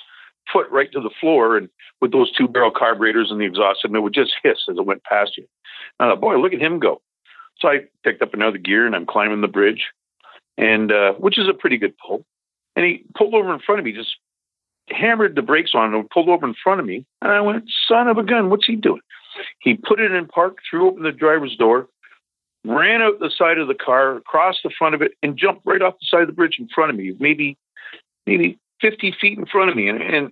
foot 0.51 0.69
right 0.71 0.91
to 0.91 0.99
the 0.99 1.11
floor 1.21 1.55
and 1.55 1.69
with 2.01 2.11
those 2.11 2.31
two 2.33 2.49
barrel 2.49 2.71
carburetors 2.71 3.31
and 3.31 3.39
the 3.39 3.45
exhaust, 3.45 3.81
and 3.83 3.95
it 3.95 3.99
would 4.01 4.13
just 4.13 4.33
hiss 4.43 4.57
as 4.69 4.77
it 4.77 4.85
went 4.85 5.03
past 5.03 5.37
you. 5.37 5.45
I 5.99 6.09
thought, 6.09 6.21
boy, 6.21 6.37
look 6.37 6.53
at 6.53 6.59
him 6.59 6.79
go. 6.79 7.01
So 7.59 7.67
I 7.67 7.81
picked 8.03 8.21
up 8.21 8.33
another 8.33 8.57
gear 8.57 8.85
and 8.85 8.95
I'm 8.95 9.05
climbing 9.05 9.41
the 9.41 9.47
bridge 9.47 9.85
and 10.57 10.91
uh, 10.91 11.13
which 11.13 11.37
is 11.37 11.47
a 11.47 11.53
pretty 11.53 11.77
good 11.77 11.93
pull. 11.97 12.25
And 12.75 12.85
he 12.85 13.03
pulled 13.15 13.33
over 13.33 13.53
in 13.53 13.59
front 13.59 13.79
of 13.79 13.85
me, 13.85 13.91
just 13.91 14.15
hammered 14.89 15.35
the 15.35 15.41
brakes 15.41 15.71
on 15.73 15.93
and 15.93 16.09
pulled 16.09 16.29
over 16.29 16.45
in 16.45 16.55
front 16.61 16.79
of 16.79 16.85
me. 16.85 17.05
And 17.21 17.31
I 17.31 17.41
went, 17.41 17.65
son 17.87 18.07
of 18.07 18.17
a 18.17 18.23
gun, 18.23 18.49
what's 18.49 18.65
he 18.65 18.75
doing? 18.75 19.01
He 19.59 19.75
put 19.75 19.99
it 19.99 20.11
in 20.11 20.27
park, 20.27 20.57
threw 20.69 20.87
open 20.87 21.03
the 21.03 21.11
driver's 21.11 21.55
door, 21.55 21.87
ran 22.65 23.01
out 23.01 23.19
the 23.19 23.31
side 23.35 23.57
of 23.57 23.67
the 23.67 23.75
car, 23.75 24.17
across 24.17 24.57
the 24.63 24.71
front 24.77 24.95
of 24.95 25.01
it, 25.01 25.13
and 25.23 25.37
jumped 25.37 25.65
right 25.65 25.81
off 25.81 25.95
the 25.99 26.07
side 26.07 26.21
of 26.21 26.27
the 26.27 26.33
bridge 26.33 26.57
in 26.59 26.67
front 26.73 26.91
of 26.91 26.97
me, 26.97 27.15
maybe 27.19 27.57
maybe 28.25 28.57
50 28.81 29.15
feet 29.19 29.37
in 29.37 29.45
front 29.45 29.69
of 29.69 29.75
me. 29.75 29.89
And, 29.89 30.01
and 30.01 30.31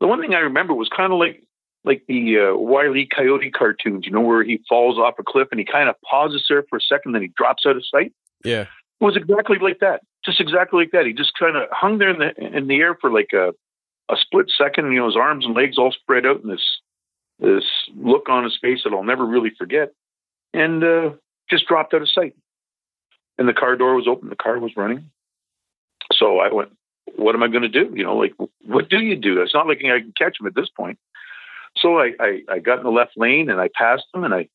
the 0.00 0.06
one 0.06 0.20
thing 0.20 0.34
I 0.34 0.40
remember 0.40 0.74
was 0.74 0.90
kind 0.94 1.12
of 1.12 1.18
like 1.18 1.42
like 1.84 2.02
the 2.08 2.38
uh, 2.38 2.56
Wile 2.56 2.96
E. 2.96 3.06
Coyote 3.06 3.50
cartoons, 3.50 4.04
you 4.06 4.12
know, 4.12 4.20
where 4.20 4.44
he 4.44 4.60
falls 4.68 4.98
off 4.98 5.14
a 5.18 5.22
cliff 5.22 5.48
and 5.50 5.58
he 5.58 5.64
kind 5.64 5.88
of 5.88 5.96
pauses 6.02 6.44
there 6.48 6.64
for 6.68 6.76
a 6.76 6.82
second, 6.82 7.12
then 7.12 7.22
he 7.22 7.32
drops 7.36 7.64
out 7.66 7.76
of 7.76 7.84
sight. 7.86 8.12
Yeah. 8.44 8.62
It 8.62 9.04
was 9.04 9.16
exactly 9.16 9.58
like 9.58 9.80
that. 9.80 10.02
Just 10.24 10.40
exactly 10.40 10.82
like 10.82 10.92
that. 10.92 11.06
He 11.06 11.14
just 11.14 11.32
kind 11.38 11.56
of 11.56 11.68
hung 11.70 11.98
there 11.98 12.10
in 12.10 12.18
the 12.18 12.56
in 12.56 12.66
the 12.66 12.76
air 12.76 12.94
for 13.00 13.10
like 13.10 13.30
a 13.32 13.54
a 14.10 14.16
split 14.20 14.50
second. 14.56 14.92
You 14.92 15.00
know, 15.00 15.06
his 15.06 15.16
arms 15.16 15.46
and 15.46 15.54
legs 15.54 15.78
all 15.78 15.92
spread 15.92 16.26
out, 16.26 16.42
and 16.42 16.52
this 16.52 16.64
this 17.38 17.64
look 17.96 18.28
on 18.28 18.44
his 18.44 18.58
face 18.60 18.80
that 18.84 18.92
I'll 18.92 19.02
never 19.02 19.24
really 19.24 19.50
forget, 19.56 19.92
and 20.52 20.84
uh, 20.84 21.10
just 21.48 21.66
dropped 21.66 21.94
out 21.94 22.02
of 22.02 22.10
sight. 22.10 22.34
And 23.38 23.48
the 23.48 23.54
car 23.54 23.76
door 23.76 23.94
was 23.94 24.06
open. 24.06 24.28
The 24.28 24.36
car 24.36 24.58
was 24.58 24.76
running. 24.76 25.10
So 26.12 26.40
I 26.40 26.52
went, 26.52 26.70
"What 27.16 27.34
am 27.34 27.42
I 27.42 27.48
going 27.48 27.62
to 27.62 27.68
do? 27.68 27.90
You 27.94 28.04
know, 28.04 28.16
like 28.16 28.34
what 28.66 28.90
do 28.90 28.98
you 28.98 29.16
do? 29.16 29.40
It's 29.40 29.54
not 29.54 29.66
like 29.66 29.78
I 29.78 30.00
can 30.00 30.12
catch 30.18 30.38
him 30.38 30.46
at 30.46 30.54
this 30.54 30.68
point." 30.68 30.98
So 31.76 31.98
I, 31.98 32.12
I, 32.20 32.42
I 32.48 32.58
got 32.58 32.78
in 32.78 32.84
the 32.84 32.90
left 32.90 33.12
lane 33.16 33.50
and 33.50 33.60
I 33.60 33.68
passed 33.74 34.06
them 34.12 34.24
and 34.24 34.34
I 34.34 34.48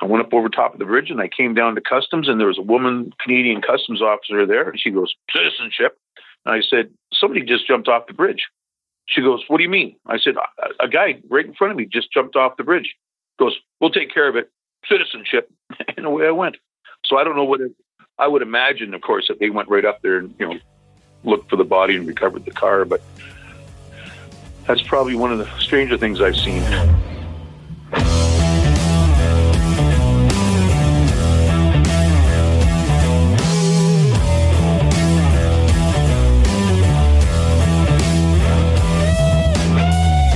I 0.00 0.06
went 0.06 0.24
up 0.24 0.32
over 0.32 0.48
top 0.48 0.72
of 0.72 0.78
the 0.78 0.84
bridge 0.84 1.10
and 1.10 1.20
I 1.20 1.28
came 1.28 1.54
down 1.54 1.74
to 1.74 1.80
customs 1.80 2.28
and 2.28 2.38
there 2.38 2.46
was 2.46 2.58
a 2.58 2.62
woman 2.62 3.12
Canadian 3.20 3.60
customs 3.60 4.00
officer 4.00 4.46
there 4.46 4.68
and 4.68 4.78
she 4.78 4.90
goes, 4.90 5.14
citizenship. 5.32 5.98
And 6.46 6.54
I 6.54 6.60
said, 6.60 6.90
somebody 7.12 7.42
just 7.42 7.66
jumped 7.66 7.88
off 7.88 8.06
the 8.06 8.14
bridge. 8.14 8.46
She 9.06 9.22
goes, 9.22 9.42
what 9.48 9.56
do 9.56 9.64
you 9.64 9.68
mean? 9.68 9.96
I 10.06 10.18
said, 10.18 10.36
a, 10.36 10.84
a 10.84 10.88
guy 10.88 11.20
right 11.28 11.44
in 11.44 11.54
front 11.54 11.72
of 11.72 11.76
me 11.76 11.86
just 11.86 12.12
jumped 12.12 12.36
off 12.36 12.56
the 12.56 12.64
bridge. 12.64 12.94
Goes, 13.38 13.56
we'll 13.80 13.90
take 13.90 14.12
care 14.12 14.28
of 14.28 14.36
it. 14.36 14.50
Citizenship. 14.88 15.50
and 15.96 16.06
away 16.06 16.28
I 16.28 16.30
went. 16.30 16.56
So 17.04 17.18
I 17.18 17.24
don't 17.24 17.36
know 17.36 17.44
what 17.44 17.60
it, 17.60 17.72
I 18.18 18.28
would 18.28 18.42
imagine, 18.42 18.94
of 18.94 19.00
course, 19.00 19.26
that 19.28 19.40
they 19.40 19.50
went 19.50 19.68
right 19.68 19.84
up 19.84 20.02
there 20.02 20.18
and, 20.18 20.34
you 20.38 20.46
know, 20.46 20.58
looked 21.24 21.50
for 21.50 21.56
the 21.56 21.64
body 21.64 21.96
and 21.96 22.06
recovered 22.06 22.44
the 22.44 22.50
car. 22.50 22.84
But 22.84 23.02
that's 24.68 24.82
probably 24.82 25.14
one 25.14 25.32
of 25.32 25.38
the 25.38 25.48
stranger 25.58 25.96
things 25.96 26.20
I've 26.20 26.36
seen. 26.36 26.62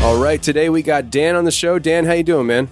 All 0.03 0.21
right, 0.21 0.43
today 0.43 0.71
we 0.71 0.83
got 0.83 1.11
Dan 1.11 1.37
on 1.37 1.45
the 1.45 1.51
show. 1.51 1.79
Dan, 1.79 2.07
how 2.07 2.15
you 2.15 2.23
doing, 2.23 2.47
man? 2.47 2.69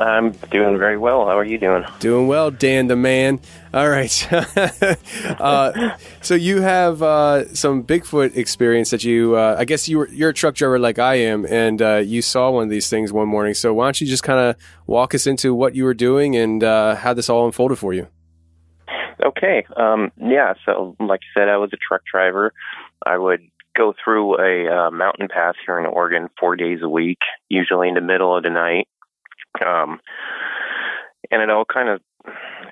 I'm 0.00 0.32
doing 0.50 0.78
very 0.78 0.96
well. 0.96 1.26
How 1.26 1.38
are 1.38 1.44
you 1.44 1.58
doing? 1.58 1.84
Doing 2.00 2.26
well, 2.26 2.50
Dan 2.50 2.86
the 2.86 2.96
man. 2.96 3.40
All 3.74 3.88
right. 3.88 4.32
uh, 5.40 5.96
so 6.20 6.34
you 6.34 6.60
have 6.62 7.02
uh, 7.02 7.52
some 7.54 7.84
Bigfoot 7.84 8.36
experience 8.36 8.90
that 8.90 9.04
you, 9.04 9.36
uh, 9.36 9.56
I 9.58 9.64
guess 9.64 9.88
you 9.88 9.98
were, 9.98 10.08
you're 10.08 10.30
a 10.30 10.34
truck 10.34 10.54
driver 10.54 10.78
like 10.78 10.98
I 10.98 11.16
am, 11.16 11.44
and 11.46 11.80
uh, 11.80 11.96
you 11.96 12.22
saw 12.22 12.50
one 12.50 12.64
of 12.64 12.70
these 12.70 12.88
things 12.88 13.12
one 13.12 13.28
morning. 13.28 13.54
So 13.54 13.74
why 13.74 13.86
don't 13.86 14.00
you 14.00 14.06
just 14.06 14.22
kind 14.22 14.40
of 14.40 14.56
walk 14.86 15.14
us 15.14 15.26
into 15.26 15.54
what 15.54 15.74
you 15.74 15.84
were 15.84 15.94
doing 15.94 16.36
and 16.36 16.64
uh, 16.64 16.96
how 16.96 17.14
this 17.14 17.28
all 17.28 17.46
unfolded 17.46 17.78
for 17.78 17.92
you? 17.92 18.08
Okay. 19.24 19.64
Um, 19.76 20.10
yeah. 20.16 20.54
So, 20.64 20.96
like 20.98 21.20
I 21.20 21.40
said, 21.40 21.48
I 21.48 21.56
was 21.56 21.70
a 21.72 21.76
truck 21.76 22.02
driver. 22.10 22.52
I 23.04 23.18
would 23.18 23.40
go 23.76 23.94
through 24.02 24.38
a 24.38 24.68
uh, 24.68 24.90
mountain 24.90 25.28
pass 25.28 25.54
here 25.64 25.78
in 25.78 25.86
Oregon 25.86 26.28
four 26.38 26.56
days 26.56 26.80
a 26.82 26.88
week, 26.88 27.18
usually 27.48 27.88
in 27.88 27.94
the 27.94 28.00
middle 28.00 28.36
of 28.36 28.42
the 28.42 28.50
night. 28.50 28.88
Um, 29.60 30.00
and 31.30 31.42
it 31.42 31.50
all 31.50 31.64
kind 31.64 31.88
of 31.88 32.00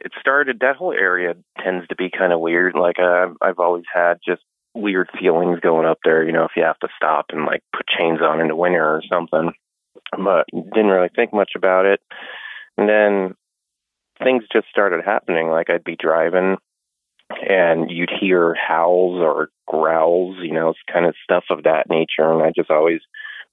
it 0.01 0.13
started 0.21 0.59
that 0.61 0.77
whole 0.77 0.93
area 0.93 1.35
tends 1.63 1.87
to 1.89 1.97
be 1.97 2.11
kind 2.11 2.33
of 2.33 2.41
weird 2.41 2.75
like 2.75 2.99
uh, 2.99 3.27
i've 3.43 3.59
always 3.59 3.85
had 3.93 4.15
just 4.25 4.43
weird 4.75 5.09
feelings 5.19 5.59
going 5.61 5.87
up 5.87 5.99
there 6.05 6.25
you 6.25 6.33
know 6.33 6.45
if 6.45 6.53
you 6.57 6.63
have 6.63 6.79
to 6.79 6.89
stop 6.97 7.27
and 7.31 7.47
like 7.47 7.63
put 7.75 7.87
chains 7.87 8.21
on 8.21 8.41
in 8.41 8.49
the 8.49 8.55
winter 8.55 8.85
or 8.85 9.03
something 9.11 9.53
but 10.25 10.47
didn't 10.53 10.91
really 10.91 11.11
think 11.15 11.33
much 11.33 11.53
about 11.57 11.85
it 11.85 12.01
and 12.79 12.89
then 12.89 13.35
things 14.23 14.45
just 14.53 14.69
started 14.69 15.05
happening 15.05 15.49
like 15.49 15.69
i'd 15.69 15.85
be 15.85 15.97
driving 15.97 16.57
and 17.49 17.91
you'd 17.91 18.11
hear 18.21 18.55
howls 18.55 19.21
or 19.21 19.49
growls, 19.67 20.37
you 20.41 20.53
know, 20.53 20.71
it's 20.71 20.79
kind 20.93 21.07
of 21.07 21.15
stuff 21.23 21.45
of 21.51 21.63
that 21.65 21.89
nature. 21.89 22.31
And 22.31 22.43
I 22.43 22.53
just 22.55 22.71
always 22.71 23.01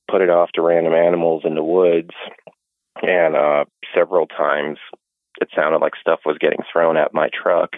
put 0.10 0.22
it 0.22 0.30
off 0.30 0.50
to 0.54 0.62
random 0.62 0.94
animals 0.94 1.44
in 1.46 1.56
the 1.56 1.64
woods. 1.64 2.12
And 3.02 3.36
uh, 3.36 3.66
several 3.96 4.28
times 4.28 4.80
it 5.40 5.50
sounded 5.56 5.80
like 5.80 5.94
stuff 6.00 6.22
was 6.26 6.38
getting 6.40 6.60
thrown 6.72 6.98
at 6.98 7.14
my 7.14 7.30
truck, 7.34 7.74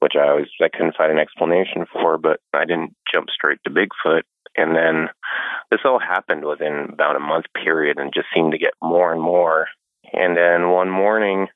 which 0.00 0.14
I 0.16 0.28
always 0.28 0.48
I 0.60 0.68
couldn't 0.68 0.96
find 0.96 1.12
an 1.12 1.18
explanation 1.18 1.86
for. 1.92 2.18
But 2.18 2.40
I 2.52 2.64
didn't 2.64 2.94
jump 3.12 3.28
straight 3.30 3.58
to 3.64 3.70
Bigfoot. 3.70 4.22
And 4.56 4.74
then 4.74 5.08
this 5.70 5.80
all 5.84 6.00
happened 6.00 6.44
within 6.44 6.88
about 6.92 7.16
a 7.16 7.20
month 7.20 7.46
period, 7.62 7.98
and 7.98 8.12
just 8.12 8.26
seemed 8.34 8.52
to 8.52 8.58
get 8.58 8.74
more 8.82 9.12
and 9.12 9.22
more. 9.22 9.68
And 10.12 10.36
then 10.36 10.70
one 10.70 10.90
morning, 10.90 11.46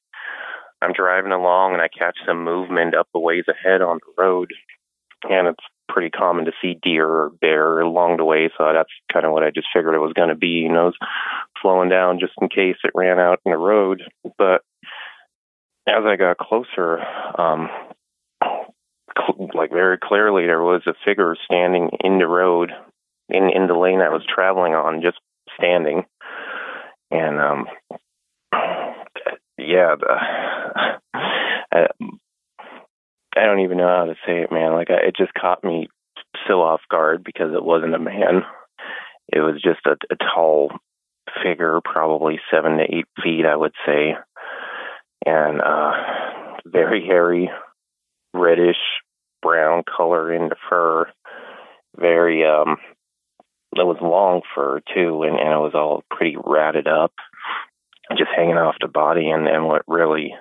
I'm 0.80 0.92
driving 0.92 1.32
along 1.32 1.72
and 1.72 1.82
I 1.82 1.88
catch 1.88 2.16
some 2.26 2.44
movement 2.44 2.94
up 2.94 3.08
a 3.14 3.18
ways 3.18 3.44
ahead 3.48 3.82
on 3.82 3.98
the 3.98 4.22
road, 4.22 4.52
and 5.28 5.48
it's 5.48 5.64
pretty 5.88 6.10
common 6.10 6.46
to 6.46 6.52
see 6.60 6.78
deer 6.82 7.06
or 7.06 7.30
bear 7.40 7.80
along 7.80 8.16
the 8.16 8.24
way. 8.24 8.50
So 8.56 8.72
that's 8.72 8.90
kind 9.12 9.26
of 9.26 9.32
what 9.32 9.42
I 9.42 9.50
just 9.50 9.68
figured 9.74 9.94
it 9.94 9.98
was 9.98 10.12
going 10.14 10.30
to 10.30 10.34
be. 10.34 10.64
You 10.64 10.72
know, 10.72 10.92
slowing 11.62 11.88
down 11.88 12.20
just 12.20 12.32
in 12.40 12.48
case 12.48 12.76
it 12.84 12.92
ran 12.94 13.18
out 13.18 13.40
in 13.44 13.52
the 13.52 13.58
road. 13.58 14.02
But 14.38 14.62
as 15.86 16.04
I 16.04 16.16
got 16.16 16.38
closer, 16.38 17.00
um, 17.38 17.68
cl- 18.42 19.50
like 19.54 19.70
very 19.70 19.98
clearly 20.02 20.46
there 20.46 20.62
was 20.62 20.82
a 20.86 20.94
figure 21.04 21.36
standing 21.44 21.90
in 22.02 22.18
the 22.18 22.26
road 22.26 22.72
in 23.28 23.50
in 23.50 23.66
the 23.66 23.74
lane 23.74 24.00
I 24.00 24.10
was 24.10 24.22
traveling 24.32 24.74
on, 24.74 25.02
just 25.02 25.18
standing, 25.58 26.04
and 27.10 27.38
um, 27.38 27.66
yeah, 29.58 29.94
the, 29.98 30.18
I, 31.72 31.86
I 33.36 33.46
don't 33.46 33.60
even 33.60 33.78
know 33.78 33.88
how 33.88 34.04
to 34.04 34.14
say 34.26 34.42
it, 34.42 34.52
man. 34.52 34.72
Like 34.72 34.90
I, 34.90 35.08
it 35.08 35.16
just 35.16 35.34
caught 35.34 35.64
me 35.64 35.88
so 36.46 36.62
off 36.62 36.80
guard 36.90 37.24
because 37.24 37.52
it 37.54 37.64
wasn't 37.64 37.94
a 37.94 37.98
man. 37.98 38.42
It 39.32 39.40
was 39.40 39.60
just 39.62 39.80
a, 39.86 39.96
a 40.12 40.16
tall 40.16 40.70
figure, 41.42 41.80
probably 41.84 42.38
seven 42.50 42.76
to 42.78 42.84
eight 42.84 43.06
feet, 43.22 43.46
I 43.46 43.56
would 43.56 43.72
say, 43.86 44.14
and 45.26 45.60
uh, 45.60 45.92
very 46.66 47.04
hairy, 47.06 47.50
reddish 48.32 48.76
brown 49.42 49.82
color 49.84 50.32
in 50.32 50.48
the 50.48 50.56
fur. 50.68 51.06
Very 51.98 52.44
um, 52.44 52.76
it 53.76 53.86
was 53.86 53.98
long 54.00 54.42
fur 54.54 54.80
too, 54.94 55.22
and, 55.22 55.38
and 55.38 55.52
it 55.52 55.62
was 55.62 55.74
all 55.74 56.02
pretty 56.10 56.36
ratted 56.44 56.86
up, 56.86 57.12
just 58.16 58.30
hanging 58.34 58.56
off 58.56 58.76
the 58.80 58.88
body. 58.88 59.30
And 59.30 59.48
and 59.48 59.66
what 59.66 59.82
really, 59.88 60.34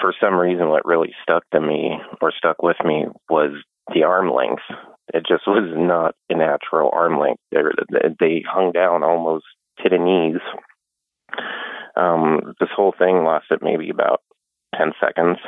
for 0.00 0.14
some 0.20 0.34
reason, 0.34 0.68
what 0.68 0.86
really 0.86 1.14
stuck 1.22 1.44
to 1.50 1.60
me 1.60 1.98
or 2.20 2.32
stuck 2.36 2.62
with 2.62 2.76
me 2.84 3.06
was 3.28 3.52
the 3.92 4.04
arm 4.04 4.30
length. 4.30 4.62
It 5.12 5.24
just 5.28 5.42
was 5.46 5.72
not 5.76 6.14
a 6.30 6.36
natural 6.36 6.90
arm 6.92 7.18
length. 7.18 7.40
They, 7.50 7.60
they 8.18 8.44
hung 8.48 8.72
down 8.72 9.02
almost 9.02 9.44
to 9.82 9.88
the 9.88 9.98
knees. 9.98 10.40
Um, 11.96 12.54
this 12.60 12.68
whole 12.74 12.94
thing 12.96 13.24
lasted 13.24 13.60
maybe 13.62 13.90
about 13.90 14.20
ten 14.74 14.92
seconds. 15.00 15.38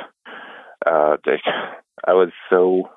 Uh, 0.85 1.17
they, 1.25 1.39
I 2.07 2.13
was 2.13 2.29
so 2.49 2.89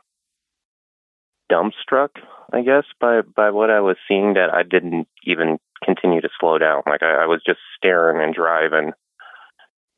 dumbstruck, 1.50 2.10
I 2.52 2.62
guess, 2.62 2.84
by 3.00 3.20
by 3.22 3.50
what 3.50 3.70
I 3.70 3.80
was 3.80 3.96
seeing 4.08 4.34
that 4.34 4.50
I 4.52 4.62
didn't 4.62 5.06
even 5.24 5.58
continue 5.84 6.20
to 6.20 6.28
slow 6.40 6.58
down. 6.58 6.82
Like 6.86 7.02
I, 7.02 7.24
I 7.24 7.26
was 7.26 7.42
just 7.46 7.60
staring 7.76 8.22
and 8.22 8.34
driving. 8.34 8.92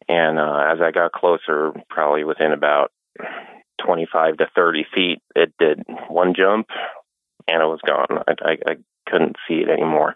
And 0.08 0.38
uh, 0.38 0.64
as 0.72 0.78
I 0.80 0.90
got 0.90 1.12
closer, 1.12 1.72
probably 1.88 2.24
within 2.24 2.52
about 2.52 2.92
25 3.84 4.38
to 4.38 4.46
30 4.54 4.86
feet, 4.94 5.18
it 5.34 5.52
did 5.58 5.82
one 6.08 6.34
jump 6.36 6.68
and 7.48 7.62
it 7.62 7.66
was 7.66 7.80
gone. 7.86 8.22
I, 8.26 8.32
I, 8.42 8.70
I 8.72 8.74
couldn't 9.08 9.36
see 9.46 9.56
it 9.56 9.68
anymore. 9.68 10.14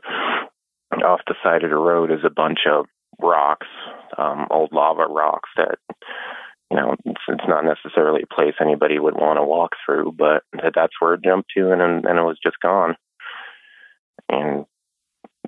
Off 1.05 1.20
the 1.26 1.34
side 1.43 1.64
of 1.64 1.70
the 1.70 1.76
road 1.76 2.11
is 2.11 2.24
a 2.24 2.30
bunch 2.30 2.61
of 2.68 2.86
rocks, 3.20 3.66
um, 4.16 4.47
old 4.51 4.72
lava 4.72 5.07
rocks 5.09 5.51
that 5.57 5.78
you 6.70 6.76
know, 6.76 6.95
it's, 7.07 7.20
it's 7.28 7.49
not 7.49 7.64
necessarily 7.64 8.22
a 8.22 8.34
place 8.34 8.55
anybody 8.61 8.99
would 8.99 9.14
want 9.14 9.39
to 9.39 9.43
walk 9.43 9.72
through, 9.84 10.12
but 10.16 10.43
that's 10.53 10.93
where 11.01 11.14
it 11.14 11.24
jumped 11.24 11.51
to, 11.57 11.72
and 11.72 11.80
and 11.80 12.18
it 12.18 12.22
was 12.22 12.39
just 12.43 12.61
gone. 12.61 12.95
And 14.28 14.66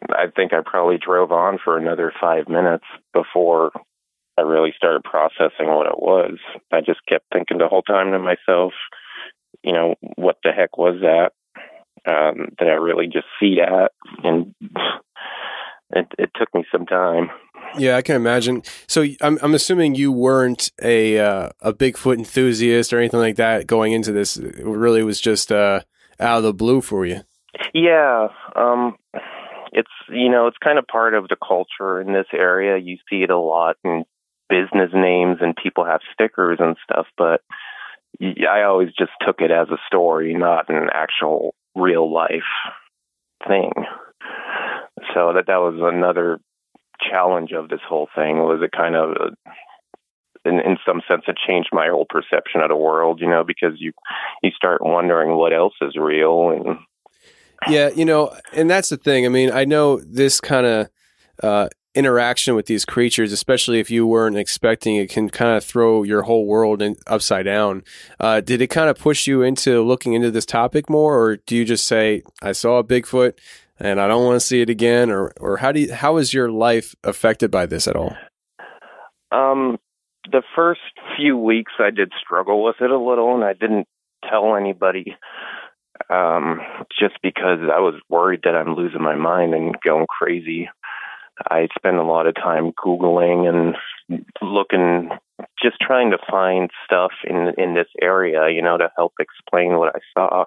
I 0.09 0.29
think 0.35 0.55
I 0.55 0.61
probably 0.65 0.97
drove 0.97 1.31
on 1.31 1.59
for 1.63 1.77
another 1.77 2.13
five 2.21 2.49
minutes 2.49 2.85
before 3.13 3.71
I 4.39 4.43
really 4.43 4.73
started 4.77 5.05
processing 5.05 5.67
what 5.67 5.87
it 5.87 5.99
was. 5.99 6.39
I 6.73 6.81
just 6.81 7.01
kept 7.09 7.27
thinking 7.33 7.59
the 7.59 7.69
whole 7.69 7.83
time 7.83 8.13
to 8.13 8.19
myself, 8.19 8.73
you 9.63 9.73
know, 9.73 9.95
what 10.17 10.39
the 10.43 10.53
heck 10.53 10.79
was 10.79 11.01
that? 11.03 11.33
Um, 12.11 12.49
did 12.59 12.69
I 12.69 12.75
really 12.75 13.07
just 13.07 13.27
see 13.39 13.57
that? 13.57 13.91
And 14.25 14.55
it, 15.91 16.07
it 16.19 16.31
took 16.35 16.55
me 16.55 16.65
some 16.73 16.87
time. 16.87 17.31
Yeah, 17.77 17.97
I 17.97 18.03
can 18.03 18.17
imagine. 18.17 18.63
So 18.89 19.05
I'm 19.21 19.39
I'm 19.43 19.55
assuming 19.55 19.95
you 19.95 20.11
weren't 20.11 20.73
a 20.83 21.19
uh, 21.19 21.51
a 21.61 21.73
Bigfoot 21.73 22.19
enthusiast 22.19 22.93
or 22.93 22.99
anything 22.99 23.21
like 23.21 23.37
that 23.37 23.67
going 23.67 23.93
into 23.93 24.13
this. 24.13 24.37
It 24.37 24.65
really 24.65 25.03
was 25.03 25.21
just 25.21 25.53
uh, 25.53 25.81
out 26.19 26.39
of 26.39 26.43
the 26.43 26.55
blue 26.55 26.81
for 26.81 27.07
you. 27.07 27.21
Yeah, 27.75 28.29
um, 28.57 28.97
it's 29.73 29.91
you 30.09 30.29
know 30.31 30.47
it's 30.47 30.59
kind 30.59 30.79
of 30.79 30.87
part 30.87 31.15
of 31.15 31.29
the 31.29 31.37
culture 31.37 32.01
in 32.01 32.13
this 32.13 32.27
area. 32.33 32.77
You 32.79 32.97
see 33.09 33.23
it 33.23 33.31
a 33.31 33.39
lot 33.39 33.77
in 33.85 34.05
business 34.51 34.91
names 34.93 35.39
and 35.41 35.55
people 35.57 35.85
have 35.85 36.01
stickers 36.13 36.59
and 36.61 36.77
stuff, 36.85 37.07
but 37.17 37.41
I 38.21 38.63
always 38.63 38.91
just 38.99 39.13
took 39.25 39.41
it 39.41 39.51
as 39.51 39.69
a 39.71 39.79
story, 39.87 40.35
not 40.35 40.69
an 40.69 40.89
actual 40.93 41.55
real 41.75 42.13
life 42.13 42.43
thing. 43.47 43.73
So 45.15 45.33
that 45.35 45.47
that 45.47 45.57
was 45.57 45.81
another 45.81 46.41
challenge 47.01 47.53
of 47.53 47.69
this 47.69 47.81
whole 47.89 48.09
thing 48.15 48.39
was 48.39 48.61
it 48.63 48.73
kind 48.77 48.95
of 48.95 49.35
in, 50.45 50.61
in 50.61 50.77
some 50.87 51.01
sense 51.09 51.23
it 51.29 51.37
changed 51.49 51.71
my 51.73 51.89
whole 51.89 52.07
perception 52.09 52.61
of 52.61 52.69
the 52.69 52.77
world 52.77 53.21
you 53.21 53.27
know 53.27 53.43
because 53.43 53.73
you 53.79 53.93
you 54.43 54.51
start 54.55 54.83
wondering 54.85 55.37
what 55.37 55.55
else 55.55 55.73
is 55.81 55.97
real 55.97 56.51
and 56.51 56.77
yeah 57.69 57.89
you 57.97 58.05
know 58.05 58.35
and 58.53 58.69
that's 58.69 58.91
the 58.91 58.99
thing 58.99 59.25
i 59.25 59.31
mean 59.31 59.51
i 59.51 59.65
know 59.65 59.99
this 60.01 60.43
kind 60.43 60.67
of 60.67 60.89
uh, 61.43 61.69
interaction 62.01 62.57
with 62.57 62.67
these 62.67 62.85
creatures 62.85 63.33
especially 63.33 63.79
if 63.79 63.91
you 63.91 64.07
weren't 64.07 64.37
expecting 64.37 64.97
it 64.97 65.09
can 65.09 65.29
kind 65.29 65.57
of 65.57 65.63
throw 65.63 66.03
your 66.03 66.23
whole 66.23 66.47
world 66.47 66.83
in, 66.83 66.97
upside 67.07 67.45
down 67.45 67.85
uh, 68.19 68.41
did 68.41 68.61
it 68.61 68.67
kind 68.67 68.91
of 68.91 68.99
push 68.99 69.29
you 69.29 69.43
into 69.43 69.81
looking 69.83 70.15
into 70.15 70.31
this 70.31 70.47
topic 70.47 70.91
more 70.91 71.17
or 71.17 71.37
do 71.37 71.55
you 71.55 71.65
just 71.65 71.87
say 71.87 72.23
i 72.43 72.51
saw 72.51 72.79
a 72.79 72.85
bigfoot 72.85 73.35
and 73.81 73.99
I 73.99 74.07
don't 74.07 74.25
want 74.25 74.39
to 74.39 74.47
see 74.47 74.61
it 74.61 74.71
again, 74.71 75.11
or 75.11 75.33
or 75.41 75.57
how 75.57 75.73
do 75.73 75.81
you, 75.81 75.93
how 75.93 76.19
is 76.19 76.35
your 76.35 76.51
life 76.51 76.95
affected 77.03 77.51
by 77.51 77.67
this 77.67 77.89
at 77.89 77.97
all? 77.97 78.15
Um, 79.33 79.79
the 80.31 80.43
first 80.55 80.81
few 81.17 81.37
weeks 81.37 81.73
I 81.79 81.91
did 81.91 82.13
struggle 82.21 82.63
with 82.63 82.77
it 82.81 82.91
a 82.91 82.99
little, 82.99 83.35
and 83.35 83.43
I 83.43 83.55
didn't 83.55 83.89
tell 84.29 84.55
anybody, 84.55 85.17
um, 86.11 86.61
just 86.99 87.15
because 87.23 87.61
I 87.75 87.81
was 87.81 87.95
worried 88.09 88.41
that 88.45 88.55
I'm 88.55 88.75
losing 88.75 89.03
my 89.03 89.15
mind 89.15 89.55
and 89.55 89.75
going 89.83 90.07
crazy. 90.07 90.69
I 91.49 91.69
spend 91.77 91.97
a 91.97 92.03
lot 92.03 92.27
of 92.27 92.35
time 92.35 92.73
googling 92.73 93.49
and 93.49 93.77
looking 94.43 95.11
just 95.63 95.77
trying 95.81 96.11
to 96.11 96.19
find 96.31 96.71
stuff 96.85 97.13
in 97.25 97.53
in 97.57 97.75
this 97.75 97.89
area, 98.01 98.51
you 98.51 98.63
know, 98.63 98.77
to 98.77 98.91
help 98.97 99.15
explain 99.19 99.79
what 99.79 99.95
I 99.95 100.01
saw. 100.15 100.45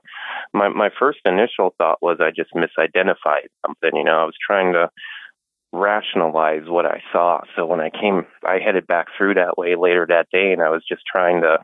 My 0.54 0.70
my 0.70 0.90
first 1.00 1.20
initial 1.26 1.74
thought 1.78 2.02
was 2.02 2.18
I 2.20 2.32
just 2.32 2.54
misidentified 2.54 3.48
something, 3.66 3.92
you 3.94 4.04
know. 4.04 4.20
I 4.20 4.26
was 4.26 4.36
trying 4.46 4.74
to 4.74 4.90
rationalize 5.72 6.68
what 6.68 6.86
I 6.86 7.02
saw. 7.12 7.42
So 7.56 7.66
when 7.66 7.80
I 7.80 7.90
came 7.90 8.26
I 8.48 8.60
headed 8.60 8.86
back 8.86 9.08
through 9.18 9.36
that 9.36 9.58
way 9.58 9.76
later 9.76 10.06
that 10.08 10.28
day 10.32 10.54
and 10.54 10.62
I 10.62 10.70
was 10.70 10.84
just 10.88 11.02
trying 11.12 11.42
to 11.42 11.58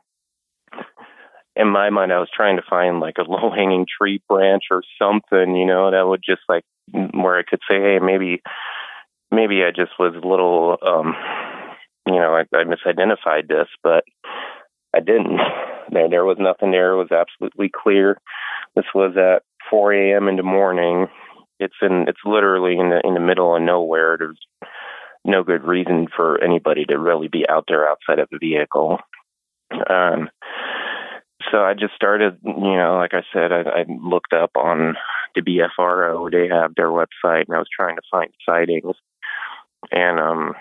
in 1.56 1.68
my 1.68 1.90
mind 1.92 2.12
I 2.12 2.20
was 2.20 2.30
trying 2.36 2.58
to 2.58 2.64
find 2.68 3.00
like 3.00 3.18
a 3.20 3.24
low 3.30 3.52
hanging 3.52 3.86
tree 3.86 4.22
branch 4.28 4.64
or 4.72 4.82
something, 4.98 5.56
you 5.56 5.66
know, 5.66 5.92
that 5.92 6.08
would 6.08 6.24
just 6.26 6.42
like 6.50 6.64
where 7.14 7.38
I 7.38 7.44
could 7.44 7.60
say, 7.70 7.80
Hey, 7.80 8.00
maybe 8.02 8.42
maybe 9.32 9.64
I 9.64 9.72
just 9.72 9.92
was 10.00 10.14
a 10.16 10.28
little 10.28 10.78
um 10.86 11.16
you 12.10 12.16
know, 12.16 12.34
I, 12.36 12.42
I 12.56 12.64
misidentified 12.64 13.48
this, 13.48 13.68
but 13.84 14.04
I 14.96 15.00
didn't. 15.00 15.40
There, 15.92 16.10
there 16.10 16.26
was 16.26 16.38
nothing 16.40 16.72
there. 16.72 16.94
It 16.94 16.98
was 16.98 17.12
absolutely 17.12 17.70
clear. 17.74 18.20
This 18.76 18.86
was 18.94 19.16
at 19.18 19.44
4 19.70 19.94
a.m. 19.94 20.28
in 20.28 20.36
the 20.36 20.44
morning. 20.44 21.08
It's 21.60 21.76
in. 21.82 22.06
It's 22.08 22.20
literally 22.26 22.78
in 22.78 22.90
the 22.90 23.02
in 23.04 23.16
the 23.16 23.20
middle 23.20 23.56
of 23.56 23.62
nowhere. 23.62 24.18
There's 24.18 24.40
no 25.26 25.44
good 25.44 25.64
reason 25.64 26.08
for 26.16 26.42
anybody 26.44 26.86
to 26.86 26.98
really 26.98 27.28
be 27.28 27.46
out 27.50 27.66
there 27.68 27.90
outside 27.90 28.20
of 28.20 28.30
the 28.32 28.38
vehicle. 28.38 29.00
Um, 29.90 30.30
so 31.52 31.60
I 31.60 31.74
just 31.74 31.94
started, 31.96 32.38
you 32.44 32.54
know, 32.54 32.98
like 32.98 33.14
I 33.14 33.24
said, 33.34 33.52
I, 33.52 33.62
I 33.62 33.86
looked 33.88 34.34
up 34.34 34.52
on 34.56 34.96
the 35.36 35.42
BFRO. 35.42 36.32
They 36.32 36.48
have 36.48 36.76
their 36.76 36.88
website, 36.88 37.46
and 37.48 37.56
I 37.56 37.60
was 37.60 37.68
trying 37.76 37.96
to 37.96 38.02
find 38.10 38.30
sightings. 38.48 38.96
And 39.92 40.20
um, 40.20 40.54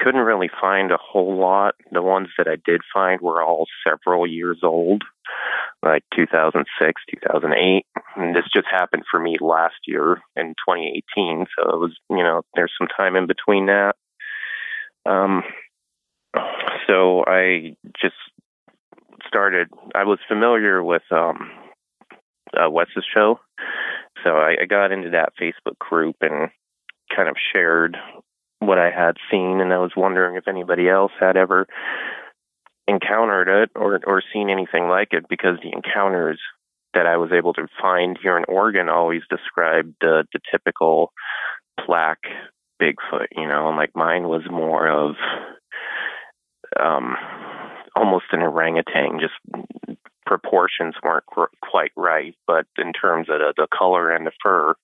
couldn't 0.00 0.20
really 0.20 0.50
find 0.60 0.90
a 0.90 0.98
whole 0.98 1.38
lot. 1.38 1.74
The 1.90 2.02
ones 2.02 2.28
that 2.36 2.46
I 2.46 2.56
did 2.64 2.82
find 2.92 3.20
were 3.20 3.42
all 3.42 3.66
several 3.86 4.26
years 4.26 4.58
old, 4.62 5.02
like 5.82 6.02
2006, 6.14 7.02
2008. 7.22 7.86
And 8.16 8.36
this 8.36 8.44
just 8.54 8.66
happened 8.70 9.04
for 9.10 9.18
me 9.18 9.36
last 9.40 9.76
year 9.86 10.20
in 10.36 10.54
2018. 10.68 11.46
So 11.56 11.70
it 11.70 11.78
was, 11.78 11.96
you 12.10 12.22
know, 12.22 12.42
there's 12.54 12.72
some 12.78 12.88
time 12.94 13.16
in 13.16 13.26
between 13.26 13.66
that. 13.66 13.94
Um, 15.06 15.42
so 16.86 17.24
I 17.26 17.76
just 18.00 18.14
started, 19.26 19.68
I 19.94 20.04
was 20.04 20.18
familiar 20.28 20.82
with 20.82 21.02
um, 21.10 21.50
uh, 22.54 22.70
Wes's 22.70 23.04
show. 23.12 23.40
So 24.22 24.30
I, 24.30 24.56
I 24.62 24.66
got 24.66 24.92
into 24.92 25.10
that 25.10 25.32
Facebook 25.40 25.78
group 25.78 26.16
and 26.20 26.50
kind 27.14 27.28
of 27.28 27.36
shared 27.52 27.96
what 28.60 28.78
I 28.78 28.90
had 28.90 29.16
seen, 29.30 29.60
and 29.60 29.72
I 29.72 29.78
was 29.78 29.92
wondering 29.96 30.36
if 30.36 30.48
anybody 30.48 30.88
else 30.88 31.12
had 31.18 31.36
ever 31.36 31.66
encountered 32.86 33.48
it 33.48 33.70
or 33.74 34.00
or 34.06 34.22
seen 34.32 34.50
anything 34.50 34.88
like 34.88 35.08
it 35.12 35.24
because 35.28 35.58
the 35.62 35.72
encounters 35.72 36.40
that 36.92 37.06
I 37.06 37.16
was 37.16 37.30
able 37.32 37.52
to 37.54 37.66
find 37.80 38.18
here 38.22 38.36
in 38.36 38.44
Oregon 38.46 38.88
always 38.88 39.22
described 39.28 39.94
the 40.00 40.24
typical 40.50 41.12
black 41.86 42.18
Bigfoot, 42.80 43.28
you 43.36 43.46
know, 43.46 43.68
and 43.68 43.76
like 43.76 43.94
mine 43.94 44.28
was 44.28 44.42
more 44.50 44.88
of 44.88 45.14
um 46.80 47.16
almost 47.96 48.26
an 48.32 48.40
orangutan. 48.40 49.20
Just 49.20 49.98
proportions 50.26 50.94
weren't 51.02 51.24
qu- 51.26 51.46
quite 51.62 51.92
right, 51.96 52.34
but 52.46 52.66
in 52.78 52.92
terms 52.92 53.28
of 53.28 53.38
the, 53.38 53.54
the 53.56 53.68
color 53.76 54.10
and 54.10 54.26
the 54.26 54.32
fur 54.42 54.74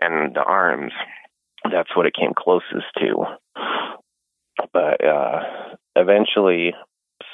and 0.00 0.34
the 0.34 0.42
arms, 0.42 0.92
that's 1.64 1.94
what 1.96 2.06
it 2.06 2.14
came 2.14 2.32
closest 2.36 2.86
to. 2.98 3.24
But 4.72 5.04
uh, 5.04 5.40
eventually, 5.96 6.74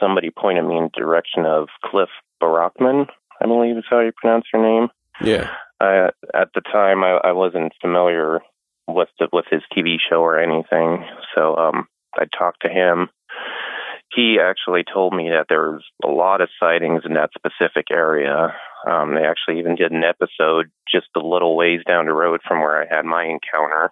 somebody 0.00 0.30
pointed 0.30 0.64
me 0.64 0.76
in 0.76 0.84
the 0.84 1.00
direction 1.00 1.46
of 1.46 1.68
Cliff 1.84 2.08
Barackman, 2.42 3.06
I 3.40 3.46
believe 3.46 3.76
is 3.76 3.84
how 3.88 4.00
you 4.00 4.12
pronounce 4.16 4.46
your 4.52 4.62
name. 4.62 4.88
Yeah. 5.22 5.50
I, 5.80 6.10
at 6.34 6.48
the 6.54 6.60
time, 6.60 7.02
I, 7.02 7.20
I 7.24 7.32
wasn't 7.32 7.72
familiar 7.80 8.40
with 8.86 9.08
the, 9.18 9.28
with 9.32 9.46
his 9.50 9.62
TV 9.76 9.96
show 10.08 10.20
or 10.20 10.38
anything, 10.38 11.04
so 11.34 11.56
um, 11.56 11.88
I 12.14 12.24
talked 12.36 12.62
to 12.62 12.68
him. 12.68 13.08
He 14.14 14.38
actually 14.40 14.84
told 14.84 15.14
me 15.14 15.30
that 15.30 15.46
there 15.48 15.72
was 15.72 15.82
a 16.04 16.08
lot 16.08 16.40
of 16.40 16.48
sightings 16.60 17.02
in 17.04 17.14
that 17.14 17.30
specific 17.36 17.86
area. 17.90 18.54
Um, 18.88 19.14
they 19.14 19.24
actually 19.24 19.58
even 19.58 19.74
did 19.74 19.90
an 19.90 20.04
episode 20.04 20.70
just 20.90 21.08
a 21.16 21.20
little 21.20 21.56
ways 21.56 21.80
down 21.86 22.06
the 22.06 22.12
road 22.12 22.40
from 22.46 22.60
where 22.60 22.80
I 22.80 22.94
had 22.94 23.04
my 23.04 23.24
encounter. 23.24 23.90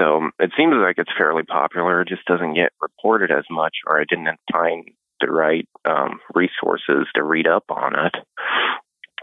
So 0.00 0.30
it 0.38 0.50
seems 0.56 0.72
like 0.74 0.96
it's 0.98 1.12
fairly 1.16 1.42
popular. 1.42 2.00
It 2.00 2.08
just 2.08 2.24
doesn't 2.24 2.54
get 2.54 2.72
reported 2.80 3.30
as 3.30 3.44
much, 3.50 3.76
or 3.86 4.00
I 4.00 4.04
didn't 4.08 4.28
find 4.50 4.88
the 5.20 5.30
right 5.30 5.68
um, 5.84 6.20
resources 6.34 7.06
to 7.14 7.22
read 7.22 7.46
up 7.46 7.64
on 7.68 7.92
it. 8.06 8.14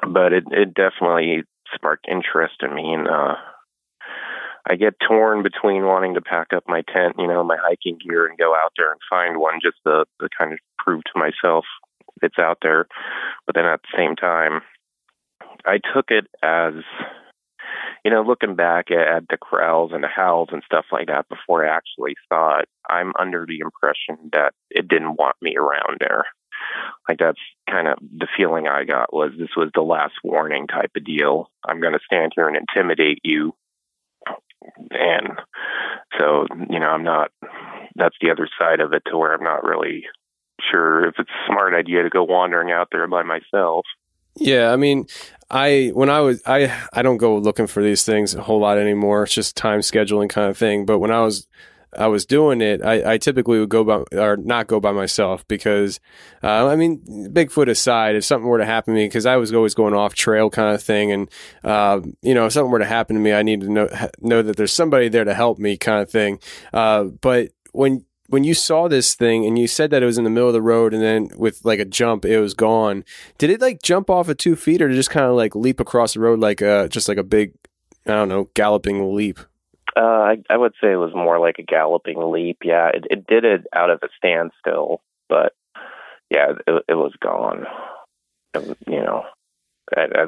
But 0.08 0.34
it, 0.34 0.44
it 0.52 0.76
definitely 0.76 1.44
sparked 1.74 2.08
interest 2.08 2.56
in 2.62 2.76
me, 2.76 2.94
and 2.94 3.08
uh, 3.08 3.34
I 4.70 4.76
get 4.76 4.94
torn 5.06 5.42
between 5.42 5.86
wanting 5.86 6.14
to 6.14 6.22
pack 6.22 6.48
up 6.56 6.64
my 6.68 6.84
tent, 6.94 7.16
you 7.18 7.28
know, 7.28 7.44
my 7.44 7.58
hiking 7.60 7.98
gear, 7.98 8.28
and 8.28 8.38
go 8.38 8.54
out 8.54 8.74
there 8.78 8.92
and 8.92 9.00
find 9.10 9.40
one 9.40 9.60
just 9.62 9.78
to, 9.88 10.06
to 10.22 10.30
kind 10.38 10.54
of 10.54 10.60
prove 10.78 11.02
to 11.06 11.20
myself 11.20 11.66
it's 12.22 12.40
out 12.40 12.60
there. 12.62 12.88
But 13.46 13.56
then 13.56 13.66
at 13.66 13.82
the 13.82 13.98
same 13.98 14.16
time, 14.16 14.62
I 15.66 15.80
took 15.94 16.06
it 16.10 16.28
as 16.44 16.74
you 18.04 18.12
know, 18.12 18.22
looking 18.22 18.56
back 18.56 18.92
at, 18.92 19.28
the 19.30 19.38
crowds 19.38 19.94
and 19.94 20.04
the 20.04 20.08
howls 20.08 20.50
and 20.52 20.64
stuff 20.66 20.86
like 20.92 21.08
that 21.08 21.28
before 21.30 21.66
I 21.66 21.76
actually 21.76 22.16
saw 22.32 22.60
it, 22.60 22.70
I'm 22.90 23.14
under 23.20 23.46
the 23.46 23.60
impression 23.60 24.30
that 24.34 24.54
it 24.70 24.88
didn't 24.88 25.16
want 25.16 25.36
me 25.42 25.56
around 25.58 25.98
there. 26.00 26.26
Like 27.08 27.20
that's 27.20 27.40
kind 27.70 27.88
of 27.88 27.98
the 28.00 28.28
feeling 28.38 28.68
I 28.68 28.84
got 28.84 29.14
was 29.14 29.32
this 29.38 29.56
was 29.56 29.70
the 29.74 29.82
last 29.82 30.14
warning 30.24 30.68
type 30.68 30.92
of 30.96 31.04
deal. 31.04 31.50
I'm 31.68 31.80
going 31.80 31.94
to 31.94 32.00
stand 32.06 32.34
here 32.36 32.48
and 32.48 32.58
intimidate 32.58 33.20
you. 33.24 33.54
And 34.92 35.40
so, 36.20 36.46
you 36.70 36.80
know, 36.80 36.88
I'm 36.88 37.04
not, 37.04 37.32
that's 37.96 38.16
the 38.22 38.32
other 38.32 38.48
side 38.60 38.80
of 38.80 38.94
it 38.94 39.04
to 39.08 39.18
where 39.18 39.34
I'm 39.34 39.44
not 39.44 39.64
really 39.64 40.06
sure 40.72 41.08
if 41.08 41.16
it's 41.20 41.30
a 41.30 41.52
smart 41.52 41.74
idea 41.74 42.04
to 42.04 42.10
go 42.10 42.24
wandering 42.24 42.72
out 42.72 42.90
there 42.92 43.08
by 43.08 43.24
myself. 43.24 43.86
Yeah, 44.40 44.72
I 44.72 44.76
mean, 44.76 45.08
I 45.50 45.92
when 45.94 46.10
I 46.10 46.22
was 46.22 46.42
I 46.46 46.74
I 46.94 47.02
don't 47.02 47.18
go 47.18 47.38
looking 47.38 47.68
for 47.68 47.82
these 47.82 48.04
things 48.04 48.36
a 48.36 48.42
whole 48.42 48.60
lot 48.60 48.78
anymore. 48.78 49.24
It's 49.24 49.34
just 49.34 49.56
time 49.56 49.80
scheduling 49.80 50.30
kind 50.30 50.50
of 50.50 50.58
thing. 50.58 50.86
But 50.86 51.00
when 51.00 51.12
I 51.12 51.22
was 51.22 51.48
I 51.98 52.08
was 52.08 52.26
doing 52.26 52.62
it, 52.62 52.84
I, 52.84 53.14
I 53.14 53.18
typically 53.18 53.60
would 53.60 53.70
go 53.70 53.84
by 53.84 54.04
or 54.18 54.38
not 54.38 54.68
go 54.68 54.80
by 54.80 54.92
myself 54.92 55.48
because, 55.48 56.00
uh, 56.44 56.68
I 56.68 56.76
mean, 56.76 57.02
Bigfoot 57.34 57.70
aside, 57.70 58.16
if 58.16 58.26
something 58.26 58.48
were 58.48 58.58
to 58.58 58.66
happen 58.66 58.94
to 58.94 59.00
me, 59.00 59.06
because 59.06 59.26
I 59.26 59.38
was 59.38 59.54
always 59.54 59.74
going 59.74 59.94
off 59.94 60.14
trail 60.14 60.50
kind 60.50 60.76
of 60.76 60.84
thing, 60.84 61.12
and 61.12 61.30
uh, 61.64 62.02
you 62.22 62.34
know, 62.34 62.46
if 62.46 62.54
something 62.54 62.72
were 62.72 62.80
to 62.80 62.86
happen 62.86 63.16
to 63.16 63.22
me, 63.22 63.34
I 63.34 63.42
need 63.42 63.62
to 63.62 63.72
know 63.72 63.90
know 64.20 64.42
that 64.42 64.58
there's 64.58 64.74
somebody 64.74 65.08
there 65.08 65.24
to 65.24 65.34
help 65.34 65.60
me, 65.60 65.78
kind 65.78 66.02
of 66.02 66.10
thing. 66.12 66.40
Uh, 66.74 67.06
but 67.06 67.52
when 67.72 68.06
when 68.30 68.44
you 68.44 68.54
saw 68.54 68.88
this 68.88 69.16
thing 69.16 69.46
and 69.46 69.58
you 69.58 69.68
said 69.68 69.90
that 69.90 70.04
it 70.04 70.06
was 70.06 70.18
in 70.18 70.24
the 70.24 70.30
middle 70.30 70.48
of 70.48 70.54
the 70.54 70.62
road 70.62 70.94
and 70.94 71.02
then 71.02 71.30
with 71.36 71.64
like 71.64 71.80
a 71.80 71.86
jump 71.86 72.26
it 72.26 72.40
was 72.40 72.54
gone 72.54 73.04
did 73.38 73.50
it 73.50 73.62
like 73.62 73.82
jump 73.82 74.10
off 74.10 74.30
of 74.30 74.38
two 74.38 74.56
feet 74.56 74.82
or 74.82 74.92
just 74.92 75.10
kind 75.10 75.26
of 75.26 75.36
like 75.36 75.56
leap 75.56 75.80
across 75.80 76.14
the 76.14 76.20
road 76.20 76.40
like 76.40 76.62
a 76.62 76.88
just 76.90 77.08
like 77.08 77.18
a 77.18 77.24
big 77.24 77.54
i 78.06 78.12
don't 78.12 78.30
know 78.30 78.50
galloping 78.54 79.16
leap? 79.16 79.40
Uh, 79.96 80.02
I, 80.02 80.38
I 80.48 80.58
would 80.58 80.74
say 80.80 80.92
it 80.92 80.98
was 80.98 81.16
more 81.16 81.40
like 81.40 81.58
a 81.58 81.64
galloping 81.64 82.32
leap 82.32 82.60
yeah. 82.64 82.90
It, 82.94 83.06
it 83.10 83.28
did 83.28 83.44
it 83.46 83.66
out 83.74 83.90
of 83.90 84.00
a 84.04 84.10
standstill 84.18 85.02
but 85.28 85.54
yeah 86.30 86.52
it, 86.68 86.84
it 86.88 86.96
was 86.96 87.14
gone. 87.20 87.66
It, 88.54 88.78
you 88.88 89.02
know 89.02 89.24
I, 89.96 90.02
I 90.02 90.26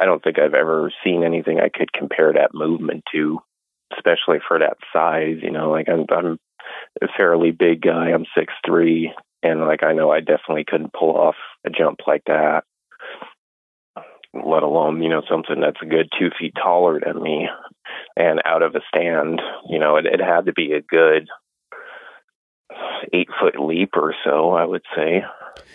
i 0.00 0.04
don't 0.04 0.22
think 0.22 0.38
i've 0.38 0.54
ever 0.54 0.92
seen 1.04 1.22
anything 1.22 1.60
i 1.60 1.68
could 1.68 1.92
compare 1.92 2.32
that 2.32 2.54
movement 2.54 3.04
to 3.12 3.40
especially 3.96 4.38
for 4.46 4.58
that 4.58 4.76
size. 4.92 5.36
You 5.42 5.50
know, 5.50 5.70
like 5.70 5.88
I'm 5.88 6.06
I'm 6.10 6.38
a 7.00 7.06
fairly 7.16 7.50
big 7.50 7.82
guy. 7.82 8.10
I'm 8.10 8.26
six 8.36 8.52
three, 8.66 9.12
and 9.42 9.60
like 9.60 9.82
I 9.82 9.92
know 9.92 10.10
I 10.10 10.20
definitely 10.20 10.64
couldn't 10.66 10.92
pull 10.92 11.16
off 11.16 11.36
a 11.64 11.70
jump 11.70 12.00
like 12.06 12.22
that. 12.26 12.62
Let 14.34 14.62
alone 14.62 15.02
you 15.02 15.08
know 15.08 15.22
something 15.28 15.60
that's 15.60 15.82
a 15.82 15.86
good 15.86 16.08
two 16.18 16.30
feet 16.38 16.54
taller 16.60 17.00
than 17.04 17.22
me, 17.22 17.48
and 18.16 18.40
out 18.44 18.62
of 18.62 18.74
a 18.74 18.80
stand. 18.88 19.40
You 19.68 19.78
know, 19.78 19.96
it, 19.96 20.06
it 20.06 20.20
had 20.20 20.46
to 20.46 20.52
be 20.52 20.72
a 20.72 20.80
good 20.80 21.28
eight 23.12 23.28
foot 23.40 23.60
leap 23.60 23.90
or 23.94 24.14
so. 24.24 24.50
I 24.52 24.64
would 24.64 24.84
say. 24.96 25.22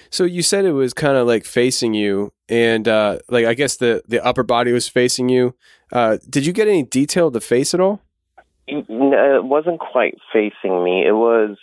So 0.10 0.24
you 0.24 0.42
said 0.42 0.66
it 0.66 0.72
was 0.72 0.94
kind 0.94 1.18
of 1.18 1.28
like 1.28 1.46
facing 1.46 1.94
you, 1.94 2.34
and 2.50 2.88
uh, 2.88 3.20
like 3.30 3.46
I 3.46 3.54
guess 3.54 3.78
the 3.78 4.02
the 4.08 4.24
upper 4.26 4.44
body 4.44 4.72
was 4.72 4.88
facing 4.88 5.30
you. 5.30 5.56
Uh, 5.92 6.18
did 6.30 6.46
you 6.46 6.54
get 6.54 6.68
any 6.68 6.84
detail 6.84 7.28
of 7.28 7.34
the 7.34 7.42
face 7.42 7.74
at 7.74 7.80
all? 7.80 8.02
It 8.68 9.44
wasn't 9.46 9.80
quite 9.80 10.16
facing 10.34 10.84
me. 10.84 11.06
It 11.06 11.14
was 11.14 11.58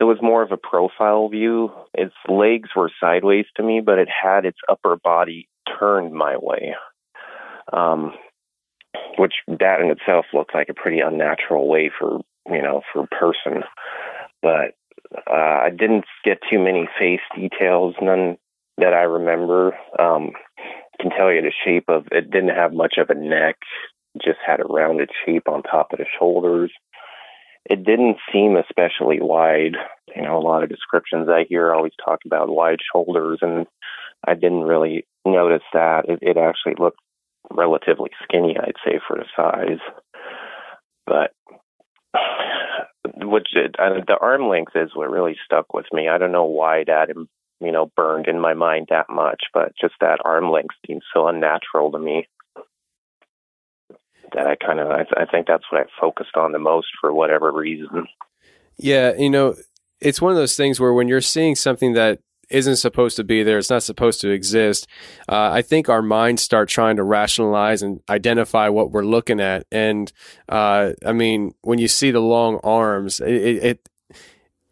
it 0.00 0.04
was 0.04 0.18
more 0.22 0.42
of 0.42 0.52
a 0.52 0.56
profile 0.56 1.28
view. 1.28 1.72
Its 1.94 2.14
legs 2.28 2.70
were 2.76 2.90
sideways 3.00 3.46
to 3.56 3.62
me, 3.62 3.80
but 3.80 3.98
it 3.98 4.08
had 4.08 4.44
its 4.44 4.58
upper 4.68 4.96
body 4.96 5.48
turned 5.78 6.12
my 6.12 6.36
way. 6.36 6.74
Um, 7.72 8.12
which 9.18 9.34
that 9.48 9.80
in 9.80 9.90
itself 9.90 10.26
looked 10.32 10.54
like 10.54 10.68
a 10.68 10.74
pretty 10.74 11.00
unnatural 11.00 11.68
way 11.68 11.90
for 11.96 12.20
you 12.50 12.62
know 12.62 12.82
for 12.92 13.04
a 13.04 13.06
person. 13.06 13.62
But 14.42 14.76
uh, 15.26 15.32
I 15.64 15.70
didn't 15.70 16.04
get 16.24 16.38
too 16.50 16.58
many 16.58 16.88
face 16.98 17.20
details, 17.34 17.94
none 18.00 18.36
that 18.78 18.92
I 18.92 19.02
remember. 19.02 19.76
Um, 19.98 20.30
can 21.00 21.10
tell 21.10 21.32
you 21.32 21.42
the 21.42 21.52
shape 21.64 21.84
of 21.88 22.06
it 22.10 22.30
didn't 22.30 22.56
have 22.56 22.72
much 22.72 22.94
of 22.98 23.10
a 23.10 23.14
neck 23.14 23.56
just 24.22 24.38
had 24.44 24.60
a 24.60 24.64
rounded 24.64 25.10
shape 25.24 25.48
on 25.48 25.62
top 25.62 25.92
of 25.92 25.98
the 25.98 26.06
shoulders. 26.18 26.70
It 27.64 27.84
didn't 27.84 28.16
seem 28.32 28.56
especially 28.56 29.20
wide. 29.20 29.76
You 30.14 30.22
know, 30.22 30.38
a 30.38 30.40
lot 30.40 30.62
of 30.62 30.70
descriptions 30.70 31.28
I 31.28 31.44
hear 31.48 31.74
always 31.74 31.92
talk 32.02 32.20
about 32.24 32.48
wide 32.48 32.78
shoulders, 32.92 33.38
and 33.42 33.66
I 34.26 34.34
didn't 34.34 34.62
really 34.62 35.06
notice 35.26 35.62
that. 35.72 36.08
It, 36.08 36.20
it 36.22 36.36
actually 36.36 36.74
looked 36.78 37.00
relatively 37.50 38.10
skinny, 38.22 38.56
I'd 38.58 38.72
say, 38.84 39.00
for 39.06 39.16
the 39.16 39.24
size. 39.36 39.80
But 41.06 41.32
which 43.16 43.48
it, 43.54 43.76
uh, 43.78 44.00
the 44.06 44.18
arm 44.20 44.48
length 44.48 44.72
is 44.74 44.90
what 44.94 45.10
really 45.10 45.36
stuck 45.44 45.72
with 45.72 45.86
me. 45.92 46.08
I 46.08 46.18
don't 46.18 46.32
know 46.32 46.44
why 46.44 46.84
that 46.86 47.08
you 47.60 47.72
know 47.72 47.90
burned 47.96 48.28
in 48.28 48.40
my 48.40 48.54
mind 48.54 48.88
that 48.90 49.10
much, 49.10 49.44
but 49.52 49.72
just 49.80 49.94
that 50.00 50.20
arm 50.24 50.50
length 50.50 50.74
seems 50.86 51.02
so 51.12 51.28
unnatural 51.28 51.92
to 51.92 51.98
me 51.98 52.26
that 54.34 54.46
I 54.46 54.56
kind 54.56 54.80
of 54.80 54.88
I, 54.90 55.06
I 55.16 55.26
think 55.26 55.46
that's 55.46 55.64
what 55.70 55.82
I 55.82 55.84
focused 56.00 56.36
on 56.36 56.52
the 56.52 56.58
most 56.58 56.88
for 57.00 57.12
whatever 57.12 57.52
reason. 57.52 58.06
Yeah, 58.76 59.14
you 59.16 59.30
know, 59.30 59.56
it's 60.00 60.20
one 60.20 60.30
of 60.30 60.36
those 60.36 60.56
things 60.56 60.78
where 60.78 60.92
when 60.92 61.08
you're 61.08 61.20
seeing 61.20 61.56
something 61.56 61.94
that 61.94 62.20
isn't 62.50 62.76
supposed 62.76 63.16
to 63.16 63.24
be 63.24 63.42
there, 63.42 63.58
it's 63.58 63.70
not 63.70 63.82
supposed 63.82 64.20
to 64.22 64.30
exist. 64.30 64.86
Uh, 65.28 65.50
I 65.52 65.62
think 65.62 65.88
our 65.88 66.02
minds 66.02 66.42
start 66.42 66.68
trying 66.68 66.96
to 66.96 67.02
rationalize 67.02 67.82
and 67.82 68.00
identify 68.08 68.68
what 68.68 68.90
we're 68.90 69.04
looking 69.04 69.40
at. 69.40 69.66
And 69.70 70.10
uh, 70.48 70.92
I 71.04 71.12
mean, 71.12 71.54
when 71.62 71.78
you 71.78 71.88
see 71.88 72.10
the 72.10 72.20
long 72.20 72.58
arms, 72.64 73.20
it, 73.20 73.64
it 73.64 73.88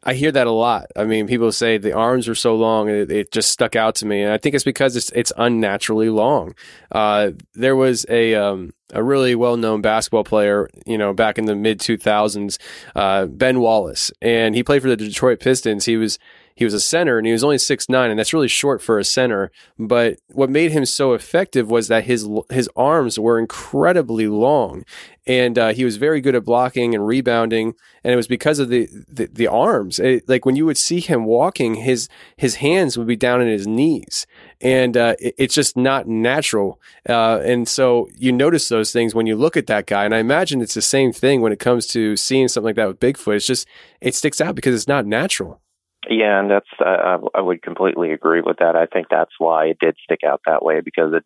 I 0.06 0.14
hear 0.14 0.30
that 0.30 0.46
a 0.46 0.52
lot. 0.52 0.86
I 0.94 1.02
mean, 1.02 1.26
people 1.26 1.50
say 1.50 1.78
the 1.78 1.92
arms 1.92 2.28
are 2.28 2.34
so 2.36 2.54
long, 2.54 2.88
it, 2.88 3.10
it 3.10 3.32
just 3.32 3.50
stuck 3.50 3.74
out 3.74 3.96
to 3.96 4.06
me, 4.06 4.22
and 4.22 4.32
I 4.32 4.38
think 4.38 4.54
it's 4.54 4.62
because 4.62 4.94
it's 4.94 5.10
it's 5.10 5.32
unnaturally 5.36 6.10
long. 6.10 6.54
Uh, 6.92 7.32
there 7.54 7.74
was 7.74 8.06
a 8.08 8.36
um, 8.36 8.72
a 8.92 9.02
really 9.02 9.34
well 9.34 9.56
known 9.56 9.82
basketball 9.82 10.22
player, 10.22 10.68
you 10.86 10.96
know, 10.96 11.12
back 11.12 11.38
in 11.38 11.46
the 11.46 11.56
mid 11.56 11.80
two 11.80 11.96
thousands, 11.96 12.60
uh, 12.94 13.26
Ben 13.26 13.58
Wallace, 13.58 14.12
and 14.22 14.54
he 14.54 14.62
played 14.62 14.82
for 14.82 14.88
the 14.88 14.96
Detroit 14.96 15.40
Pistons. 15.40 15.86
He 15.86 15.96
was 15.96 16.20
he 16.56 16.64
was 16.64 16.74
a 16.74 16.80
center 16.80 17.18
and 17.18 17.26
he 17.26 17.32
was 17.32 17.44
only 17.44 17.58
six 17.58 17.88
nine, 17.88 18.10
and 18.10 18.18
that's 18.18 18.32
really 18.32 18.48
short 18.48 18.80
for 18.82 18.98
a 18.98 19.04
center. 19.04 19.52
But 19.78 20.18
what 20.28 20.48
made 20.48 20.72
him 20.72 20.86
so 20.86 21.12
effective 21.12 21.70
was 21.70 21.88
that 21.88 22.04
his 22.04 22.26
his 22.50 22.68
arms 22.74 23.18
were 23.18 23.38
incredibly 23.38 24.26
long, 24.26 24.84
and 25.26 25.58
uh, 25.58 25.68
he 25.74 25.84
was 25.84 25.98
very 25.98 26.22
good 26.22 26.34
at 26.34 26.46
blocking 26.46 26.94
and 26.94 27.06
rebounding. 27.06 27.74
And 28.02 28.12
it 28.12 28.16
was 28.16 28.26
because 28.26 28.58
of 28.58 28.70
the 28.70 28.88
the, 29.06 29.26
the 29.26 29.46
arms. 29.46 29.98
It, 29.98 30.26
like 30.28 30.46
when 30.46 30.56
you 30.56 30.64
would 30.64 30.78
see 30.78 31.00
him 31.00 31.26
walking, 31.26 31.74
his 31.74 32.08
his 32.38 32.56
hands 32.56 32.96
would 32.96 33.06
be 33.06 33.16
down 33.16 33.42
in 33.42 33.48
his 33.48 33.66
knees, 33.66 34.26
and 34.62 34.96
uh, 34.96 35.14
it, 35.18 35.34
it's 35.36 35.54
just 35.54 35.76
not 35.76 36.08
natural. 36.08 36.80
Uh, 37.06 37.38
and 37.44 37.68
so 37.68 38.08
you 38.16 38.32
notice 38.32 38.70
those 38.70 38.92
things 38.92 39.14
when 39.14 39.26
you 39.26 39.36
look 39.36 39.58
at 39.58 39.66
that 39.66 39.84
guy. 39.84 40.06
And 40.06 40.14
I 40.14 40.18
imagine 40.18 40.62
it's 40.62 40.74
the 40.74 40.80
same 40.80 41.12
thing 41.12 41.42
when 41.42 41.52
it 41.52 41.58
comes 41.58 41.86
to 41.88 42.16
seeing 42.16 42.48
something 42.48 42.68
like 42.68 42.76
that 42.76 42.88
with 42.88 42.98
Bigfoot. 42.98 43.36
It's 43.36 43.46
just 43.46 43.68
it 44.00 44.14
sticks 44.14 44.40
out 44.40 44.54
because 44.54 44.74
it's 44.74 44.88
not 44.88 45.04
natural. 45.04 45.60
Yeah, 46.08 46.40
and 46.40 46.50
that's 46.50 46.68
uh, 46.80 47.18
I 47.34 47.40
would 47.40 47.62
completely 47.62 48.12
agree 48.12 48.40
with 48.40 48.58
that. 48.58 48.76
I 48.76 48.86
think 48.86 49.08
that's 49.10 49.32
why 49.38 49.66
it 49.66 49.78
did 49.80 49.96
stick 50.02 50.20
out 50.24 50.40
that 50.46 50.64
way 50.64 50.80
because 50.80 51.12
it 51.14 51.24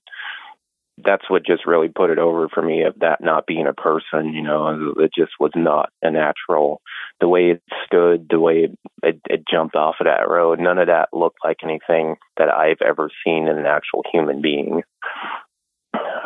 that's 1.04 1.28
what 1.28 1.46
just 1.46 1.66
really 1.66 1.88
put 1.88 2.10
it 2.10 2.18
over 2.18 2.48
for 2.48 2.62
me 2.62 2.82
of 2.82 2.98
that 3.00 3.22
not 3.22 3.46
being 3.46 3.66
a 3.66 3.72
person. 3.72 4.32
You 4.34 4.42
know, 4.42 4.94
it 4.98 5.10
just 5.16 5.32
was 5.38 5.52
not 5.54 5.90
a 6.02 6.10
natural. 6.10 6.80
The 7.20 7.28
way 7.28 7.50
it 7.50 7.62
stood, 7.86 8.26
the 8.28 8.40
way 8.40 8.64
it, 8.64 8.78
it, 9.02 9.20
it 9.28 9.42
jumped 9.50 9.76
off 9.76 9.96
of 10.00 10.06
that 10.06 10.28
road, 10.28 10.60
none 10.60 10.78
of 10.78 10.88
that 10.88 11.08
looked 11.12 11.38
like 11.44 11.58
anything 11.62 12.16
that 12.36 12.48
I've 12.48 12.82
ever 12.84 13.10
seen 13.24 13.48
in 13.48 13.58
an 13.58 13.66
actual 13.66 14.02
human 14.12 14.40
being. 14.42 14.82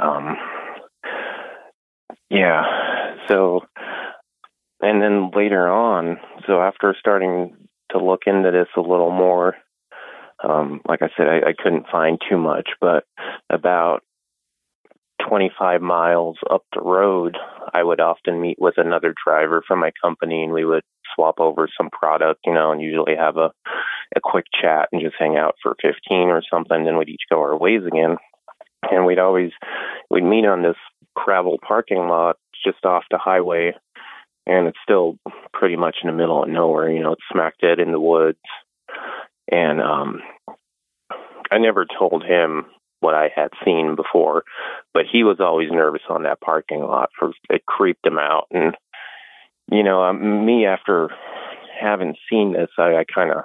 Um, 0.01 0.37
yeah. 2.31 3.15
So, 3.29 3.61
and 4.81 5.03
then 5.03 5.31
later 5.35 5.69
on, 5.69 6.19
so 6.47 6.61
after 6.61 6.95
starting 6.99 7.57
to 7.95 8.05
look 8.05 8.23
into 8.27 8.51
this 8.51 8.69
a 8.77 8.81
little 8.81 9.11
more, 9.11 9.55
um, 10.43 10.81
like 10.87 11.03
I 11.03 11.09
said, 11.17 11.29
I, 11.29 11.51
I 11.51 11.53
couldn't 11.57 11.89
find 11.91 12.21
too 12.29 12.37
much, 12.37 12.69
but 12.81 13.05
about 13.51 14.03
25 15.29 15.81
miles 15.81 16.37
up 16.51 16.63
the 16.75 16.83
road, 16.83 17.37
I 17.73 17.83
would 17.83 18.01
often 18.01 18.41
meet 18.41 18.59
with 18.61 18.75
another 18.77 19.15
driver 19.25 19.63
from 19.67 19.81
my 19.81 19.93
company 20.03 20.43
and 20.43 20.53
we 20.53 20.65
would 20.65 20.83
swap 21.15 21.39
over 21.39 21.69
some 21.77 21.91
product, 21.91 22.41
you 22.45 22.53
know, 22.53 22.73
and 22.73 22.81
usually 22.81 23.17
have 23.17 23.37
a, 23.37 23.53
a 24.17 24.21
quick 24.23 24.47
chat 24.61 24.89
and 24.93 25.01
just 25.01 25.15
hang 25.19 25.37
out 25.37 25.55
for 25.63 25.77
15 25.81 26.29
or 26.29 26.43
something. 26.51 26.85
Then 26.85 26.99
we'd 26.99 27.09
each 27.09 27.23
go 27.31 27.41
our 27.41 27.57
ways 27.57 27.83
again. 27.87 28.17
And 28.91 29.07
we'd 29.07 29.19
always, 29.19 29.53
we'd 30.11 30.25
meet 30.25 30.45
on 30.45 30.63
this 30.63 30.77
gravel 31.15 31.59
parking 31.67 32.09
lot 32.09 32.37
just 32.65 32.85
off 32.85 33.05
the 33.11 33.19
highway. 33.19 33.73
And 34.47 34.67
it's 34.67 34.79
still 34.83 35.19
pretty 35.53 35.77
much 35.77 35.97
in 36.03 36.09
the 36.09 36.17
middle 36.17 36.43
of 36.43 36.49
nowhere, 36.49 36.91
you 36.91 37.03
know, 37.03 37.13
it's 37.13 37.23
smack 37.33 37.55
dead 37.61 37.79
in 37.79 37.93
the 37.93 38.01
woods. 38.01 38.39
And, 39.51 39.81
um, 39.81 40.21
I 41.51 41.59
never 41.59 41.87
told 41.87 42.25
him 42.25 42.67
what 43.01 43.15
I 43.15 43.31
had 43.35 43.51
seen 43.65 43.97
before, 43.97 44.45
but 44.93 45.05
he 45.11 45.25
was 45.25 45.39
always 45.39 45.71
nervous 45.71 46.03
on 46.09 46.23
that 46.23 46.41
parking 46.41 46.81
lot. 46.81 47.11
For 47.19 47.33
it 47.51 47.67
creeped 47.67 48.07
him 48.07 48.19
out, 48.19 48.47
and 48.51 48.75
you 49.71 49.83
know, 49.83 50.03
um, 50.03 50.45
me 50.47 50.67
after 50.67 51.11
having 51.79 52.15
seen 52.31 52.53
this, 52.55 52.71
I, 52.79 52.97
I 52.97 53.05
kind 53.13 53.31
of 53.31 53.45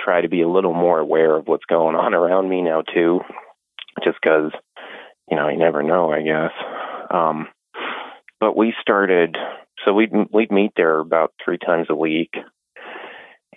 try 0.00 0.20
to 0.20 0.28
be 0.28 0.42
a 0.42 0.48
little 0.48 0.74
more 0.74 0.98
aware 1.00 1.34
of 1.34 1.48
what's 1.48 1.64
going 1.64 1.96
on 1.96 2.14
around 2.14 2.48
me 2.48 2.62
now 2.62 2.82
too, 2.82 3.20
just 4.04 4.18
because 4.22 4.52
you 5.30 5.36
know 5.36 5.48
you 5.48 5.58
never 5.58 5.82
know, 5.82 6.12
I 6.12 6.22
guess. 6.22 6.52
Um, 7.10 7.48
but 8.38 8.56
we 8.56 8.74
started, 8.80 9.36
so 9.84 9.92
we'd 9.92 10.12
we'd 10.32 10.50
meet 10.50 10.72
there 10.76 10.98
about 10.98 11.32
three 11.44 11.58
times 11.58 11.86
a 11.90 11.94
week, 11.94 12.32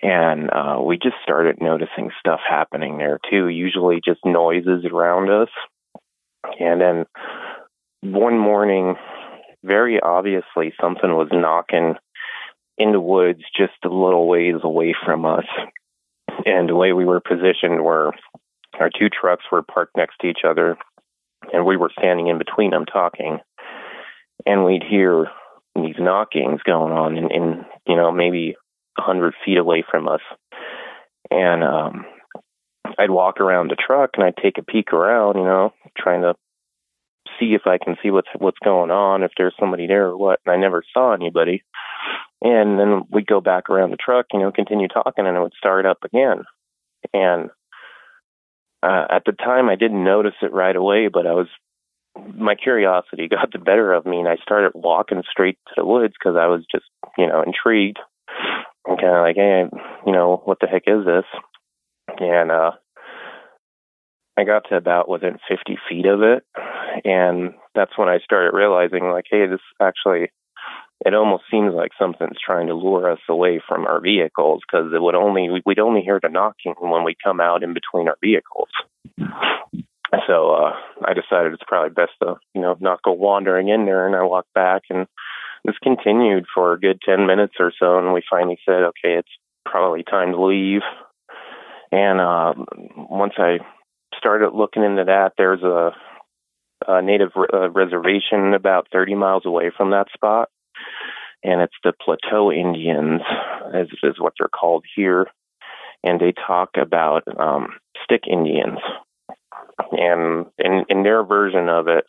and 0.02 0.50
uh, 0.52 0.82
we 0.84 0.98
just 0.98 1.16
started 1.24 1.62
noticing 1.62 2.12
stuff 2.20 2.40
happening 2.48 2.98
there 2.98 3.20
too. 3.30 3.48
Usually, 3.48 4.02
just 4.04 4.20
noises 4.26 4.86
around 4.86 5.30
us, 5.30 5.50
and 6.60 6.82
then 6.82 7.06
one 8.02 8.38
morning, 8.38 8.96
very 9.64 10.00
obviously, 10.00 10.74
something 10.80 11.12
was 11.12 11.30
knocking 11.32 11.96
in 12.78 12.92
the 12.92 13.00
woods 13.00 13.42
just 13.56 13.74
a 13.86 13.90
little 13.90 14.28
ways 14.28 14.56
away 14.64 14.96
from 15.06 15.26
us. 15.26 15.46
And 16.46 16.68
the 16.68 16.76
way 16.76 16.94
we 16.94 17.06
were 17.06 17.20
positioned 17.20 17.84
were 17.84 18.14
our 18.80 18.90
two 18.90 19.10
trucks 19.10 19.44
were 19.52 19.62
parked 19.62 19.96
next 19.98 20.16
to 20.22 20.28
each 20.28 20.42
other, 20.48 20.78
and 21.54 21.66
we 21.66 21.78
were 21.78 21.92
standing 21.98 22.28
in 22.28 22.38
between 22.38 22.72
them 22.72 22.86
talking. 22.86 23.40
And 24.46 24.66
we'd 24.66 24.84
hear 24.84 25.28
these 25.76 25.96
knockings 26.00 26.62
going 26.64 26.92
on, 26.92 27.18
and, 27.18 27.32
and 27.32 27.66
you 27.88 27.96
know 27.96 28.12
maybe 28.12 28.56
a 28.98 29.02
hundred 29.02 29.34
feet 29.46 29.58
away 29.58 29.84
from 29.90 30.08
us. 30.08 30.22
And 31.30 31.64
um, 31.64 32.06
I'd 32.98 33.10
walk 33.10 33.40
around 33.40 33.70
the 33.70 33.76
truck 33.76 34.12
and 34.16 34.24
I'd 34.24 34.38
take 34.38 34.58
a 34.58 34.64
peek 34.64 34.92
around, 34.94 35.38
you 35.38 35.44
know, 35.44 35.74
trying 35.98 36.22
to 36.22 36.36
see 37.40 37.54
if 37.54 37.62
I 37.66 37.78
can 37.78 37.96
see 38.04 38.12
what's 38.12 38.28
what's 38.38 38.60
going 38.64 38.92
on, 38.92 39.24
if 39.24 39.32
there's 39.38 39.56
somebody 39.60 39.88
there 39.88 40.08
or 40.08 40.18
what. 40.18 40.40
And 40.46 40.54
I 40.54 40.58
never 40.58 40.84
saw 40.94 41.14
anybody. 41.14 41.64
And 42.42 42.80
then 42.80 43.04
we'd 43.12 43.28
go 43.28 43.40
back 43.40 43.70
around 43.70 43.92
the 43.92 43.98
truck, 43.98 44.28
you 44.34 44.40
know, 44.40 44.52
continue 44.52 44.88
talking, 44.88 45.28
and 45.28 45.38
it 45.38 45.40
would 45.40 45.54
start 45.58 45.86
up 45.86 46.00
again. 46.04 46.44
And 47.14 47.50
uh, 48.84 49.06
at 49.10 49.24
the 49.26 49.34
time, 49.34 49.70
I 49.70 49.76
didn't 49.76 50.04
notice 50.04 50.34
it 50.42 50.52
right 50.52 50.76
away, 50.76 51.08
but 51.08 51.28
I 51.28 51.34
was 51.34 51.48
my 52.16 52.56
curiosity 52.56 53.28
got 53.28 53.52
the 53.52 53.60
better 53.60 53.94
of 53.94 54.06
me, 54.06 54.20
and 54.20 54.28
I 54.28 54.38
started 54.42 54.72
walking 54.74 55.24
straight 55.30 55.58
to 55.68 55.74
the 55.78 55.86
woods 55.86 56.14
because 56.20 56.38
I 56.40 56.48
was 56.48 56.66
just, 56.72 56.86
you 57.18 57.28
know, 57.28 57.44
intrigued. 57.44 58.00
I'm 58.88 58.98
kind 58.98 59.16
of 59.16 59.22
like, 59.22 59.36
hey, 59.36 59.66
you 60.06 60.12
know, 60.12 60.42
what 60.44 60.60
the 60.60 60.68
heck 60.68 60.84
is 60.88 61.06
this? 61.06 61.26
And 62.20 62.52
uh, 62.52 62.72
I 64.38 64.44
got 64.44 64.64
to 64.70 64.76
about 64.76 65.08
within 65.08 65.38
50 65.48 65.78
feet 65.90 66.06
of 66.06 66.22
it, 66.22 66.44
and 67.06 67.54
that's 67.76 67.98
when 67.98 68.10
I 68.10 68.20
started 68.20 68.56
realizing, 68.56 69.04
like, 69.12 69.26
hey, 69.30 69.48
this 69.48 69.60
actually, 69.80 70.32
it 71.06 71.14
almost 71.14 71.44
seems 71.50 71.74
like 71.74 71.92
something's 72.00 72.38
trying 72.44 72.68
to 72.68 72.74
lure 72.74 73.12
us 73.12 73.20
away 73.30 73.62
from 73.68 73.86
our 73.86 74.02
vehicles 74.02 74.62
because 74.66 74.92
it 74.94 75.02
would 75.02 75.16
only 75.16 75.50
we'd 75.66 75.80
only 75.80 76.02
hear 76.02 76.20
the 76.22 76.30
knocking 76.30 76.74
when 76.80 77.04
we 77.04 77.16
come 77.24 77.40
out 77.40 77.64
in 77.64 77.74
between 77.74 78.08
our 78.08 78.18
vehicles. 78.22 78.70
So 80.28 80.52
uh, 80.52 80.74
I 81.06 81.14
decided 81.14 81.54
it's 81.54 81.64
probably 81.66 81.94
best 81.94 82.12
to, 82.22 82.36
you 82.54 82.62
know, 82.62 82.76
not 82.80 83.02
go 83.02 83.14
wandering 83.14 83.70
in 83.70 83.86
there, 83.86 84.06
and 84.06 84.16
I 84.16 84.24
walked 84.24 84.54
back 84.54 84.84
and 84.90 85.08
this 85.64 85.76
continued 85.84 86.46
for 86.54 86.74
a 86.74 86.80
good 86.80 87.00
10 87.06 87.28
minutes 87.28 87.54
or 87.60 87.72
so, 87.78 88.00
and 88.00 88.14
we 88.14 88.24
finally 88.30 88.58
said, 88.66 88.84
okay, 88.84 89.18
it's 89.18 89.30
probably 89.66 90.04
time 90.04 90.32
to 90.32 90.44
leave. 90.44 90.82
And 91.92 92.20
uh, 92.20 92.54
once 92.96 93.34
I 93.38 93.60
started 94.18 94.54
looking 94.54 94.84
into 94.84 95.04
that, 95.06 95.34
there's 95.38 95.62
a, 95.62 95.92
a 96.88 97.02
native 97.02 97.32
re- 97.36 97.48
a 97.54 97.70
reservation 97.70 98.54
about 98.54 98.88
30 98.92 99.16
miles 99.16 99.46
away 99.46 99.72
from 99.76 99.92
that 99.92 100.08
spot. 100.14 100.50
And 101.44 101.62
it's 101.62 101.76
the 101.84 101.94
Plateau 102.04 102.52
Indians, 102.52 103.22
as 103.74 103.88
is 104.04 104.20
what 104.20 104.34
they're 104.40 104.48
called 104.48 104.86
here. 104.96 105.28
And 106.04 106.20
they 106.20 106.34
talk 106.48 106.72
about 106.82 107.24
um, 107.40 107.74
stick 108.04 108.22
Indians. 108.28 108.80
And 109.92 110.48
in, 110.58 110.86
in 110.90 111.04
their 111.04 111.24
version 111.24 111.70
of 111.70 111.88
it, 111.88 112.06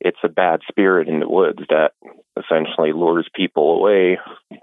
it's 0.00 0.18
a 0.22 0.28
bad 0.28 0.60
spirit 0.68 1.08
in 1.08 1.20
the 1.20 1.28
woods 1.28 1.60
that 1.70 1.92
essentially 2.36 2.92
lures 2.92 3.28
people 3.34 3.78
away, 3.78 4.18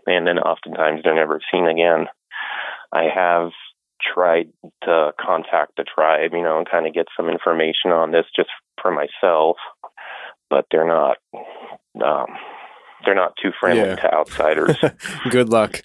and 0.05 0.27
then 0.27 0.38
oftentimes 0.38 1.01
they're 1.03 1.15
never 1.15 1.39
seen 1.51 1.67
again. 1.67 2.07
I 2.91 3.05
have 3.13 3.51
tried 4.13 4.49
to 4.84 5.11
contact 5.19 5.73
the 5.77 5.84
tribe, 5.84 6.32
you 6.34 6.41
know, 6.41 6.57
and 6.57 6.69
kind 6.69 6.88
of 6.88 6.93
get 6.93 7.07
some 7.15 7.29
information 7.29 7.91
on 7.91 8.11
this 8.11 8.25
just 8.36 8.49
for 8.82 8.91
myself, 8.91 9.57
but 10.49 10.65
they're 10.71 10.88
not 10.88 11.17
um, 12.03 12.27
they're 13.05 13.15
not 13.15 13.34
too 13.41 13.51
friendly 13.59 13.84
yeah. 13.84 13.95
to 13.95 14.13
outsiders. 14.13 14.77
Good 15.29 15.49
luck. 15.49 15.82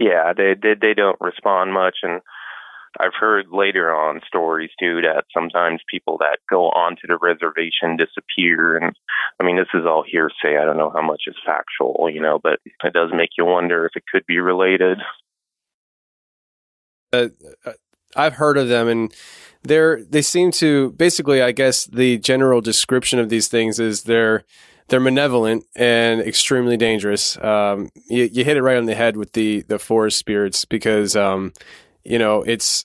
Yeah, 0.00 0.32
they, 0.36 0.54
they 0.60 0.74
they 0.80 0.94
don't 0.94 1.20
respond 1.20 1.72
much, 1.72 1.98
and 2.02 2.20
I've 3.00 3.14
heard 3.18 3.46
later 3.50 3.94
on 3.94 4.20
stories 4.26 4.70
too 4.78 5.00
that 5.02 5.24
sometimes 5.32 5.80
people 5.90 6.18
that 6.18 6.38
go 6.48 6.66
onto 6.66 7.06
the 7.06 7.18
reservation 7.20 7.96
disappear. 7.96 8.76
And 8.76 8.94
I 9.40 9.44
mean, 9.44 9.56
this 9.56 9.68
is 9.74 9.86
all 9.86 10.04
hearsay. 10.06 10.58
I 10.58 10.64
don't 10.64 10.76
know 10.76 10.92
how 10.94 11.02
much 11.02 11.22
is 11.26 11.36
factual, 11.44 12.08
you 12.12 12.20
know, 12.20 12.38
but 12.42 12.60
it 12.64 12.92
does 12.92 13.10
make 13.14 13.30
you 13.38 13.44
wonder 13.44 13.86
if 13.86 13.92
it 13.96 14.04
could 14.12 14.26
be 14.26 14.38
related. 14.38 14.98
Uh, 17.12 17.28
uh 17.64 17.72
I've 18.14 18.34
heard 18.34 18.58
of 18.58 18.68
them 18.68 18.88
and 18.88 19.14
they're, 19.62 20.02
they 20.04 20.20
seem 20.20 20.50
to 20.52 20.90
basically, 20.92 21.40
I 21.40 21.52
guess 21.52 21.86
the 21.86 22.18
general 22.18 22.60
description 22.60 23.18
of 23.18 23.30
these 23.30 23.48
things 23.48 23.80
is 23.80 24.02
they're, 24.02 24.44
they're 24.88 25.00
malevolent 25.00 25.64
and 25.74 26.20
extremely 26.20 26.76
dangerous. 26.76 27.38
Um, 27.42 27.88
you, 28.08 28.28
you, 28.30 28.44
hit 28.44 28.58
it 28.58 28.62
right 28.62 28.76
on 28.76 28.84
the 28.84 28.94
head 28.94 29.16
with 29.16 29.32
the, 29.32 29.62
the 29.62 29.78
forest 29.78 30.18
spirits 30.18 30.66
because, 30.66 31.16
um, 31.16 31.54
you 32.04 32.18
know, 32.18 32.42
it's 32.42 32.84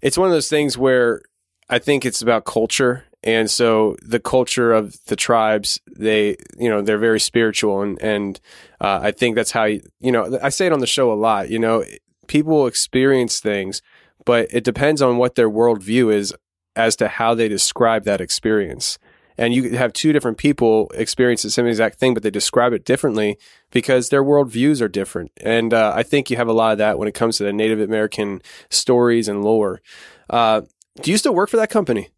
it's 0.00 0.18
one 0.18 0.28
of 0.28 0.32
those 0.32 0.48
things 0.48 0.78
where 0.78 1.22
I 1.68 1.78
think 1.78 2.04
it's 2.04 2.22
about 2.22 2.44
culture. 2.44 3.04
And 3.22 3.50
so 3.50 3.96
the 4.02 4.18
culture 4.18 4.72
of 4.72 4.96
the 5.06 5.16
tribes, 5.16 5.78
they, 5.94 6.36
you 6.58 6.70
know, 6.70 6.80
they're 6.80 6.98
very 6.98 7.20
spiritual. 7.20 7.82
And, 7.82 8.00
and, 8.00 8.40
uh, 8.80 9.00
I 9.02 9.10
think 9.10 9.36
that's 9.36 9.50
how, 9.50 9.64
you, 9.64 9.82
you 10.00 10.10
know, 10.10 10.38
I 10.42 10.48
say 10.48 10.66
it 10.66 10.72
on 10.72 10.80
the 10.80 10.86
show 10.86 11.12
a 11.12 11.14
lot, 11.14 11.50
you 11.50 11.58
know, 11.58 11.84
people 12.28 12.66
experience 12.66 13.38
things, 13.38 13.82
but 14.24 14.48
it 14.50 14.64
depends 14.64 15.02
on 15.02 15.18
what 15.18 15.34
their 15.34 15.50
worldview 15.50 16.14
is 16.14 16.34
as 16.76 16.96
to 16.96 17.08
how 17.08 17.34
they 17.34 17.48
describe 17.48 18.04
that 18.04 18.22
experience. 18.22 18.98
And 19.40 19.54
you 19.54 19.78
have 19.78 19.94
two 19.94 20.12
different 20.12 20.36
people 20.36 20.90
experience 20.92 21.40
the 21.40 21.50
same 21.50 21.66
exact 21.66 21.98
thing, 21.98 22.12
but 22.12 22.22
they 22.22 22.30
describe 22.30 22.74
it 22.74 22.84
differently 22.84 23.38
because 23.70 24.10
their 24.10 24.22
worldviews 24.22 24.82
are 24.82 24.88
different. 24.88 25.32
And 25.38 25.72
uh, 25.72 25.94
I 25.96 26.02
think 26.02 26.28
you 26.28 26.36
have 26.36 26.46
a 26.46 26.52
lot 26.52 26.72
of 26.72 26.78
that 26.78 26.98
when 26.98 27.08
it 27.08 27.14
comes 27.14 27.38
to 27.38 27.44
the 27.44 27.52
Native 27.52 27.80
American 27.80 28.42
stories 28.68 29.28
and 29.28 29.42
lore. 29.42 29.80
Uh, 30.28 30.60
do 31.00 31.10
you 31.10 31.16
still 31.16 31.34
work 31.34 31.48
for 31.48 31.56
that 31.56 31.70
company? 31.70 32.10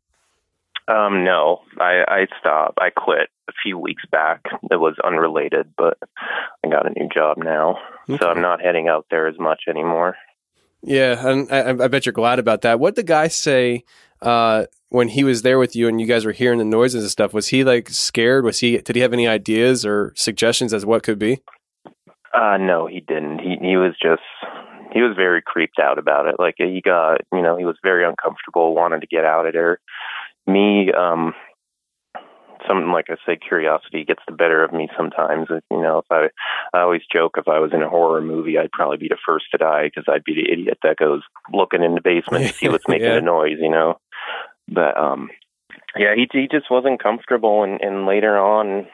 Um, 0.89 1.23
no, 1.23 1.61
I, 1.79 2.03
I 2.09 2.27
stopped. 2.41 2.79
I 2.81 2.91
quit 2.91 3.29
a 3.49 3.53
few 3.63 3.79
weeks 3.79 4.03
back. 4.11 4.41
It 4.69 4.81
was 4.81 4.97
unrelated, 5.05 5.73
but 5.79 5.97
I 6.65 6.69
got 6.69 6.91
a 6.91 6.99
new 6.99 7.09
job 7.09 7.37
now, 7.39 7.79
okay. 8.11 8.19
so 8.21 8.29
I'm 8.29 8.43
not 8.43 8.61
heading 8.61 8.89
out 8.89 9.07
there 9.13 9.29
as 9.29 9.39
much 9.39 9.63
anymore. 9.69 10.17
Yeah, 10.83 11.25
and 11.25 11.53
I, 11.53 11.85
I 11.85 11.87
bet 11.87 12.05
you're 12.05 12.13
glad 12.13 12.41
about 12.41 12.63
that. 12.63 12.81
What 12.81 12.97
did 12.97 13.07
the 13.07 13.09
guy 13.09 13.29
say 13.29 13.85
uh, 14.21 14.65
when 14.93 15.09
he 15.09 15.25
was 15.25 15.43
there 15.43 15.59
with 15.59 15.75
you 15.75 15.89
and 15.89 16.01
you 16.01 16.07
guys 16.07 16.25
were 16.25 16.33
hearing 16.33 16.59
the 16.59 16.65
noises 16.65 17.03
and 17.03 17.11
stuff? 17.11 17.35
Was 17.35 17.49
he 17.49 17.65
like 17.65 17.89
scared? 17.89 18.45
Was 18.45 18.61
he? 18.61 18.79
Did 18.79 18.97
he 18.97 19.03
have 19.03 19.13
any 19.13 19.27
ideas 19.27 19.85
or 19.85 20.13
suggestions 20.17 20.73
as 20.73 20.87
what 20.87 21.03
could 21.03 21.19
be? 21.19 21.43
Uh, 22.35 22.57
no, 22.59 22.87
he 22.87 23.01
didn't. 23.01 23.41
He 23.41 23.57
he 23.61 23.77
was 23.77 23.95
just 24.01 24.23
he 24.93 25.01
was 25.01 25.17
very 25.17 25.43
creeped 25.43 25.79
out 25.79 25.99
about 25.99 26.27
it. 26.27 26.37
Like 26.39 26.55
he 26.59 26.81
got, 26.85 27.23
you 27.33 27.43
know, 27.43 27.57
he 27.57 27.65
was 27.65 27.77
very 27.83 28.05
uncomfortable, 28.05 28.75
wanted 28.75 29.01
to 29.01 29.07
get 29.07 29.25
out 29.25 29.47
of 29.47 29.53
there 29.53 29.79
me 30.47 30.91
um 30.93 31.35
something 32.69 32.93
like 32.93 33.07
I 33.09 33.17
say, 33.27 33.37
curiosity 33.37 34.05
gets 34.05 34.23
the 34.25 34.33
better 34.33 34.63
of 34.63 34.73
me 34.73 34.89
sometimes. 34.97 35.49
You 35.51 35.83
know, 35.83 35.99
if 35.99 36.07
I, 36.13 36.29
I 36.73 36.83
always 36.83 37.03
joke 37.13 37.33
if 37.37 37.49
I 37.49 37.59
was 37.59 37.73
in 37.73 37.83
a 37.83 37.89
horror 37.89 38.21
movie, 38.21 38.57
I'd 38.57 38.71
probably 38.71 38.99
be 38.99 39.09
the 39.09 39.19
first 39.27 39.47
to 39.51 39.59
die 39.59 39.87
because 39.87 40.05
I'd 40.07 40.23
be 40.23 40.35
the 40.35 40.53
idiot 40.53 40.79
that 40.85 40.97
goes 40.97 41.23
looking 41.53 41.83
in 41.83 41.97
the 41.97 42.01
basement 42.01 42.47
to 42.47 42.53
see 42.53 42.69
what's 42.71 42.87
making 42.87 43.09
yeah. 43.09 43.19
a 43.19 43.21
noise. 43.21 43.57
You 43.61 43.71
know, 43.71 43.99
but 44.69 44.97
um, 44.97 45.31
yeah, 45.97 46.15
he 46.15 46.27
he 46.33 46.49
just 46.51 46.71
wasn't 46.71 47.03
comfortable, 47.03 47.63
and 47.63 47.81
and 47.81 48.07
later 48.07 48.37
on 48.39 48.87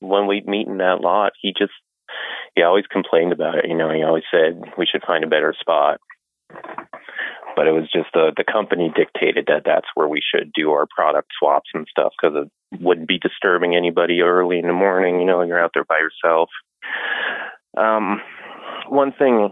when 0.00 0.26
we'd 0.26 0.46
meet 0.46 0.66
in 0.66 0.78
that 0.78 1.00
lot, 1.00 1.32
he 1.40 1.52
just 1.56 1.72
he 2.54 2.62
always 2.62 2.86
complained 2.86 3.32
about 3.32 3.58
it. 3.58 3.66
You 3.68 3.76
know, 3.76 3.92
he 3.92 4.02
always 4.02 4.24
said 4.30 4.62
we 4.78 4.86
should 4.86 5.02
find 5.06 5.24
a 5.24 5.28
better 5.28 5.54
spot 5.58 6.00
but 7.56 7.66
it 7.66 7.72
was 7.72 7.88
just 7.90 8.08
the 8.12 8.32
the 8.36 8.44
company 8.44 8.92
dictated 8.94 9.46
that 9.48 9.62
that's 9.64 9.88
where 9.94 10.06
we 10.06 10.20
should 10.20 10.52
do 10.52 10.70
our 10.70 10.86
product 10.94 11.28
swaps 11.36 11.70
and 11.74 11.86
stuff 11.90 12.12
because 12.20 12.36
it 12.36 12.82
wouldn't 12.82 13.08
be 13.08 13.18
disturbing 13.18 13.74
anybody 13.74 14.20
early 14.20 14.58
in 14.58 14.66
the 14.66 14.72
morning. 14.74 15.18
You 15.18 15.26
know, 15.26 15.42
you're 15.42 15.58
out 15.58 15.70
there 15.74 15.84
by 15.84 15.98
yourself. 15.98 16.50
Um, 17.76 18.20
one 18.88 19.12
thing 19.12 19.50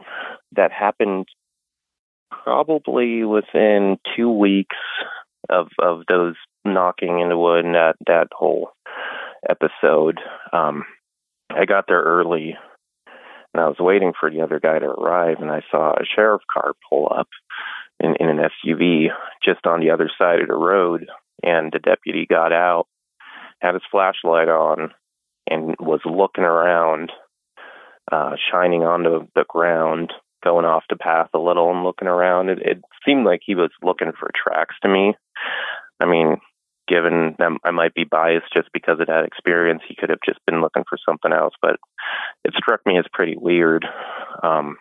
that 0.54 0.70
happened 0.70 1.26
probably 2.30 3.24
within 3.24 3.96
two 4.14 4.30
weeks 4.30 4.76
of 5.48 5.68
of 5.78 6.02
those 6.08 6.34
knocking 6.64 7.20
in 7.20 7.28
the 7.28 7.38
wood 7.38 7.64
and 7.64 7.74
that 7.74 7.96
that 8.06 8.28
whole 8.32 8.70
episode. 9.48 10.20
Um, 10.52 10.84
I 11.50 11.66
got 11.66 11.84
there 11.86 12.02
early 12.02 12.56
and 13.52 13.62
I 13.62 13.68
was 13.68 13.76
waiting 13.78 14.12
for 14.18 14.30
the 14.30 14.40
other 14.40 14.58
guy 14.58 14.78
to 14.78 14.86
arrive 14.86 15.38
and 15.40 15.50
I 15.50 15.62
saw 15.70 15.92
a 15.92 16.04
sheriff 16.04 16.42
car 16.52 16.72
pull 16.88 17.12
up 17.16 17.28
in, 18.00 18.14
in 18.18 18.28
an 18.28 18.38
SUV 18.38 19.08
just 19.44 19.66
on 19.66 19.80
the 19.80 19.90
other 19.90 20.10
side 20.18 20.40
of 20.40 20.48
the 20.48 20.54
road. 20.54 21.06
And 21.42 21.72
the 21.72 21.78
deputy 21.78 22.26
got 22.28 22.52
out, 22.52 22.86
had 23.60 23.74
his 23.74 23.82
flashlight 23.90 24.48
on, 24.48 24.90
and 25.48 25.76
was 25.78 26.00
looking 26.04 26.44
around, 26.44 27.12
uh, 28.10 28.32
shining 28.50 28.82
onto 28.82 29.26
the 29.34 29.44
ground, 29.48 30.12
going 30.42 30.64
off 30.64 30.84
the 30.88 30.96
path 30.96 31.28
a 31.34 31.38
little 31.38 31.70
and 31.70 31.84
looking 31.84 32.08
around. 32.08 32.48
It, 32.48 32.58
it 32.62 32.82
seemed 33.06 33.24
like 33.24 33.40
he 33.44 33.54
was 33.54 33.70
looking 33.82 34.12
for 34.18 34.30
tracks 34.34 34.74
to 34.82 34.88
me. 34.88 35.14
I 36.00 36.06
mean, 36.06 36.36
given 36.88 37.34
that 37.38 37.50
I 37.64 37.70
might 37.70 37.94
be 37.94 38.04
biased 38.04 38.52
just 38.52 38.68
because 38.72 39.00
of 39.00 39.06
that 39.06 39.24
experience, 39.24 39.82
he 39.86 39.94
could 39.94 40.10
have 40.10 40.18
just 40.24 40.40
been 40.46 40.60
looking 40.60 40.84
for 40.88 40.98
something 41.06 41.32
else. 41.32 41.54
But 41.60 41.76
it 42.44 42.54
struck 42.56 42.80
me 42.84 42.98
as 42.98 43.06
pretty 43.12 43.36
weird. 43.36 43.86
Um, 44.42 44.76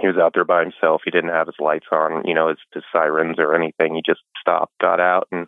he 0.00 0.06
was 0.06 0.16
out 0.16 0.32
there 0.34 0.44
by 0.44 0.60
himself. 0.62 1.02
He 1.04 1.10
didn't 1.10 1.30
have 1.30 1.46
his 1.46 1.56
lights 1.58 1.86
on, 1.90 2.22
you 2.26 2.34
know, 2.34 2.48
his, 2.48 2.58
his 2.74 2.84
sirens 2.92 3.36
or 3.38 3.54
anything. 3.54 3.94
He 3.94 4.02
just 4.04 4.20
stopped, 4.40 4.72
got 4.80 5.00
out, 5.00 5.28
and 5.32 5.46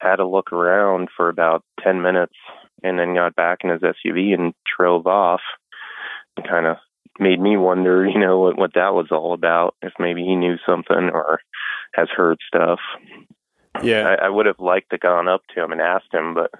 had 0.00 0.20
a 0.20 0.26
look 0.26 0.52
around 0.52 1.08
for 1.16 1.28
about 1.28 1.62
10 1.82 2.02
minutes 2.02 2.34
and 2.82 2.98
then 2.98 3.14
got 3.14 3.36
back 3.36 3.58
in 3.62 3.70
his 3.70 3.80
SUV 3.80 4.34
and 4.34 4.54
drove 4.78 5.06
off. 5.06 5.40
And 6.36 6.46
kind 6.46 6.66
of 6.66 6.76
made 7.18 7.40
me 7.40 7.56
wonder, 7.56 8.06
you 8.06 8.18
know, 8.18 8.38
what, 8.38 8.58
what 8.58 8.74
that 8.74 8.94
was 8.94 9.08
all 9.10 9.34
about. 9.34 9.74
If 9.82 9.92
maybe 9.98 10.22
he 10.22 10.36
knew 10.36 10.56
something 10.66 11.10
or 11.12 11.40
has 11.94 12.08
heard 12.14 12.38
stuff. 12.46 12.78
Yeah, 13.82 14.16
I, 14.20 14.26
I 14.26 14.28
would 14.28 14.46
have 14.46 14.58
liked 14.58 14.90
to 14.90 14.98
gone 14.98 15.28
up 15.28 15.42
to 15.54 15.62
him 15.62 15.72
and 15.72 15.80
asked 15.80 16.12
him, 16.12 16.34
but 16.34 16.50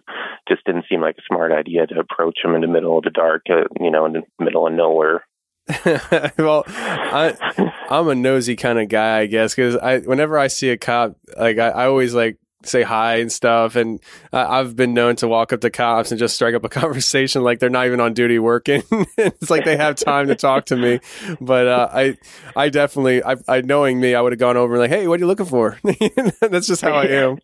just 0.48 0.64
didn't 0.64 0.84
seem 0.88 1.00
like 1.00 1.16
a 1.18 1.22
smart 1.26 1.52
idea 1.52 1.86
to 1.86 1.98
approach 1.98 2.38
him 2.42 2.54
in 2.54 2.60
the 2.60 2.66
middle 2.66 2.98
of 2.98 3.04
the 3.04 3.10
dark, 3.10 3.42
uh, 3.50 3.64
you 3.80 3.90
know, 3.90 4.06
in 4.06 4.12
the 4.12 4.22
middle 4.38 4.66
of 4.66 4.72
nowhere. 4.72 5.26
well, 6.38 6.64
I, 6.66 7.72
I'm 7.90 8.08
a 8.08 8.14
nosy 8.14 8.56
kind 8.56 8.78
of 8.78 8.88
guy, 8.88 9.20
I 9.20 9.26
guess, 9.26 9.54
because 9.54 9.76
I 9.76 9.98
whenever 9.98 10.38
I 10.38 10.46
see 10.46 10.70
a 10.70 10.76
cop, 10.76 11.16
like 11.36 11.58
I, 11.58 11.68
I 11.68 11.86
always 11.86 12.14
like 12.14 12.38
say 12.64 12.82
hi 12.82 13.16
and 13.16 13.30
stuff. 13.30 13.76
And 13.76 14.00
uh, 14.32 14.46
I've 14.48 14.76
been 14.76 14.94
known 14.94 15.16
to 15.16 15.28
walk 15.28 15.52
up 15.52 15.60
to 15.60 15.70
cops 15.70 16.10
and 16.10 16.18
just 16.18 16.34
strike 16.34 16.54
up 16.54 16.64
a 16.64 16.68
conversation 16.80 17.42
like 17.42 17.58
they're 17.58 17.70
not 17.70 17.86
even 17.86 18.00
on 18.00 18.14
duty 18.14 18.38
working. 18.38 18.82
it's 19.18 19.50
like 19.50 19.64
they 19.64 19.76
have 19.76 19.96
time 19.96 20.28
to 20.28 20.34
talk 20.34 20.66
to 20.66 20.76
me. 20.76 21.00
But 21.40 21.68
uh, 21.68 21.88
I, 21.92 22.18
I 22.56 22.68
definitely, 22.68 23.22
I, 23.22 23.36
I 23.48 23.60
knowing 23.60 24.00
me, 24.00 24.14
I 24.14 24.20
would 24.20 24.32
have 24.32 24.38
gone 24.40 24.56
over 24.56 24.74
and 24.74 24.80
like, 24.80 24.90
hey, 24.90 25.06
what 25.06 25.18
are 25.18 25.22
you 25.22 25.26
looking 25.26 25.46
for? 25.46 25.78
That's 26.40 26.66
just 26.66 26.82
how 26.82 26.92
I 26.92 27.06
am. 27.06 27.38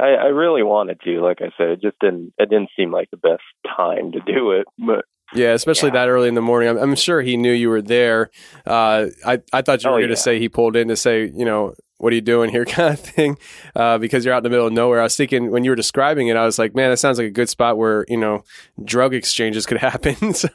I, 0.00 0.08
I 0.10 0.26
really 0.26 0.62
wanted 0.62 1.00
to, 1.02 1.20
like 1.20 1.38
I 1.40 1.50
said, 1.56 1.70
it 1.70 1.82
just 1.82 1.98
didn't. 2.00 2.32
It 2.38 2.50
didn't 2.50 2.70
seem 2.76 2.92
like 2.92 3.10
the 3.10 3.16
best 3.16 3.42
time 3.66 4.12
to 4.12 4.20
do 4.20 4.52
it, 4.52 4.66
but 4.78 5.04
yeah, 5.34 5.52
especially 5.52 5.88
yeah. 5.88 6.04
that 6.04 6.08
early 6.08 6.28
in 6.28 6.34
the 6.34 6.42
morning. 6.42 6.68
I'm, 6.68 6.78
I'm, 6.78 6.94
sure 6.94 7.20
he 7.20 7.36
knew 7.36 7.52
you 7.52 7.68
were 7.68 7.82
there. 7.82 8.30
Uh, 8.66 9.06
I 9.26 9.40
I 9.52 9.62
thought 9.62 9.82
you 9.84 9.90
were 9.90 9.96
oh, 9.96 10.00
going 10.00 10.08
to 10.08 10.14
yeah. 10.14 10.20
say 10.20 10.38
he 10.38 10.48
pulled 10.48 10.76
in 10.76 10.88
to 10.88 10.96
say, 10.96 11.26
you 11.26 11.44
know, 11.44 11.74
what 11.98 12.12
are 12.12 12.16
you 12.16 12.22
doing 12.22 12.50
here, 12.50 12.64
kind 12.64 12.94
of 12.94 13.00
thing, 13.00 13.36
uh, 13.76 13.98
because 13.98 14.24
you're 14.24 14.32
out 14.32 14.38
in 14.38 14.44
the 14.44 14.50
middle 14.50 14.66
of 14.66 14.72
nowhere. 14.72 15.00
I 15.00 15.04
was 15.04 15.16
thinking 15.16 15.50
when 15.50 15.64
you 15.64 15.70
were 15.70 15.76
describing 15.76 16.28
it, 16.28 16.36
I 16.36 16.44
was 16.44 16.58
like, 16.58 16.74
man, 16.74 16.90
that 16.90 16.96
sounds 16.96 17.18
like 17.18 17.26
a 17.26 17.30
good 17.30 17.48
spot 17.48 17.76
where 17.76 18.04
you 18.08 18.16
know 18.16 18.44
drug 18.82 19.14
exchanges 19.14 19.66
could 19.66 19.78
happen. 19.78 20.32
so 20.34 20.48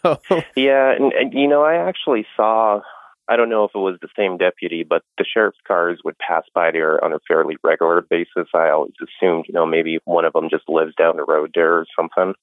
yeah, 0.55 0.91
and, 0.91 1.13
and 1.13 1.33
you 1.33 1.47
know, 1.47 1.63
I 1.63 1.75
actually 1.75 2.25
saw. 2.35 2.81
I 3.25 3.37
don't 3.37 3.49
know 3.49 3.63
if 3.63 3.71
it 3.73 3.79
was 3.79 3.97
the 4.01 4.09
same 4.17 4.37
deputy, 4.37 4.83
but 4.83 5.01
the 5.17 5.23
sheriff's 5.23 5.57
cars 5.65 6.01
would 6.03 6.17
pass 6.17 6.43
by 6.53 6.71
there 6.71 7.01
on 7.01 7.13
a 7.13 7.19
fairly 7.25 7.55
regular 7.63 8.01
basis. 8.01 8.49
I 8.53 8.69
always 8.69 8.91
assumed, 9.01 9.45
you 9.47 9.53
know, 9.53 9.65
maybe 9.65 9.99
one 10.03 10.25
of 10.25 10.33
them 10.33 10.49
just 10.49 10.67
lives 10.67 10.93
down 10.97 11.15
the 11.15 11.23
road 11.23 11.51
there 11.55 11.73
or 11.73 11.85
something, 11.95 12.33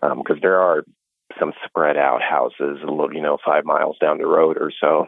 because 0.00 0.36
um, 0.36 0.40
there 0.40 0.60
are 0.60 0.84
some 1.38 1.52
spread 1.64 1.96
out 1.96 2.22
houses, 2.22 2.78
a 2.82 2.90
little, 2.90 3.12
you 3.12 3.20
know, 3.22 3.38
five 3.44 3.64
miles 3.64 3.96
down 4.00 4.18
the 4.18 4.26
road 4.26 4.56
or 4.58 4.70
so. 4.80 5.06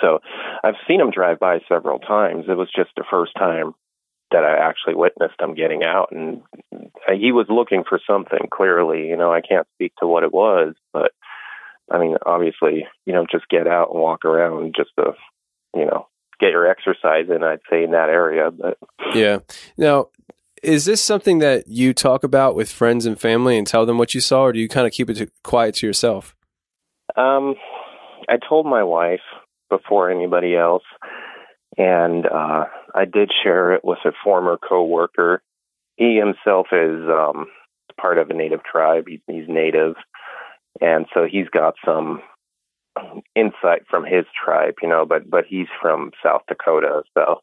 So 0.00 0.18
I've 0.64 0.74
seen 0.86 1.00
him 1.00 1.10
drive 1.10 1.38
by 1.38 1.60
several 1.68 1.98
times. 1.98 2.46
It 2.48 2.56
was 2.56 2.70
just 2.74 2.90
the 2.96 3.04
first 3.08 3.32
time 3.38 3.74
that 4.30 4.44
I 4.44 4.56
actually 4.56 4.94
witnessed 4.94 5.40
him 5.40 5.54
getting 5.54 5.84
out, 5.84 6.10
and 6.10 6.42
he 7.14 7.32
was 7.32 7.46
looking 7.48 7.84
for 7.88 7.98
something. 8.06 8.48
Clearly, 8.52 9.08
you 9.08 9.16
know, 9.16 9.32
I 9.32 9.40
can't 9.40 9.66
speak 9.74 9.92
to 10.00 10.06
what 10.06 10.22
it 10.22 10.32
was, 10.32 10.74
but 10.92 11.12
I 11.90 11.98
mean, 11.98 12.16
obviously, 12.26 12.86
you 13.06 13.12
know, 13.14 13.24
just 13.30 13.48
get 13.48 13.66
out 13.66 13.90
and 13.90 14.02
walk 14.02 14.24
around 14.24 14.74
just 14.76 14.90
to, 14.98 15.12
you 15.74 15.86
know, 15.86 16.08
get 16.40 16.50
your 16.50 16.68
exercise 16.70 17.26
in. 17.34 17.42
I'd 17.42 17.60
say 17.70 17.84
in 17.84 17.92
that 17.92 18.10
area, 18.10 18.50
but 18.50 18.78
yeah. 19.14 19.38
Now, 19.78 20.08
is 20.62 20.84
this 20.84 21.02
something 21.02 21.38
that 21.38 21.68
you 21.68 21.92
talk 21.92 22.24
about 22.24 22.54
with 22.54 22.70
friends 22.70 23.06
and 23.06 23.20
family 23.20 23.58
and 23.58 23.66
tell 23.66 23.86
them 23.86 23.98
what 23.98 24.14
you 24.14 24.20
saw, 24.20 24.42
or 24.42 24.52
do 24.52 24.58
you 24.58 24.68
kind 24.68 24.86
of 24.86 24.92
keep 24.92 25.10
it 25.10 25.14
to, 25.14 25.30
quiet 25.42 25.76
to 25.76 25.86
yourself? 25.86 26.34
Um, 27.16 27.54
I 28.28 28.36
told 28.36 28.66
my 28.66 28.82
wife 28.82 29.20
before 29.70 30.10
anybody 30.10 30.56
else, 30.56 30.84
and 31.76 32.26
uh, 32.26 32.64
I 32.94 33.04
did 33.04 33.30
share 33.42 33.72
it 33.72 33.84
with 33.84 33.98
a 34.04 34.12
former 34.22 34.58
coworker. 34.58 35.42
He 35.96 36.16
himself 36.16 36.68
is 36.72 37.02
um, 37.08 37.46
part 38.00 38.18
of 38.18 38.30
a 38.30 38.34
native 38.34 38.62
tribe. 38.64 39.04
He, 39.08 39.22
he's 39.26 39.48
native, 39.48 39.94
and 40.80 41.06
so 41.14 41.26
he's 41.30 41.48
got 41.48 41.74
some 41.84 42.22
insight 43.34 43.82
from 43.88 44.04
his 44.04 44.24
tribe, 44.44 44.74
you 44.82 44.88
know. 44.88 45.04
But 45.06 45.28
but 45.28 45.44
he's 45.48 45.68
from 45.80 46.12
South 46.22 46.42
Dakota, 46.48 47.02
so 47.14 47.40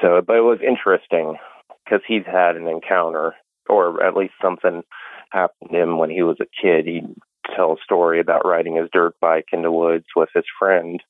so. 0.00 0.20
But 0.24 0.36
it 0.36 0.42
was 0.42 0.60
interesting 0.66 1.36
because 1.88 2.02
he's 2.06 2.26
had 2.26 2.56
an 2.56 2.68
encounter, 2.68 3.34
or 3.68 4.02
at 4.02 4.16
least 4.16 4.34
something 4.42 4.82
happened 5.30 5.70
to 5.70 5.82
him 5.82 5.98
when 5.98 6.10
he 6.10 6.22
was 6.22 6.38
a 6.40 6.46
kid. 6.60 6.86
He'd 6.86 7.14
tell 7.54 7.72
a 7.72 7.82
story 7.82 8.20
about 8.20 8.46
riding 8.46 8.76
his 8.76 8.88
dirt 8.92 9.14
bike 9.20 9.46
in 9.52 9.62
the 9.62 9.72
woods 9.72 10.06
with 10.14 10.28
his 10.34 10.44
friend, 10.58 11.02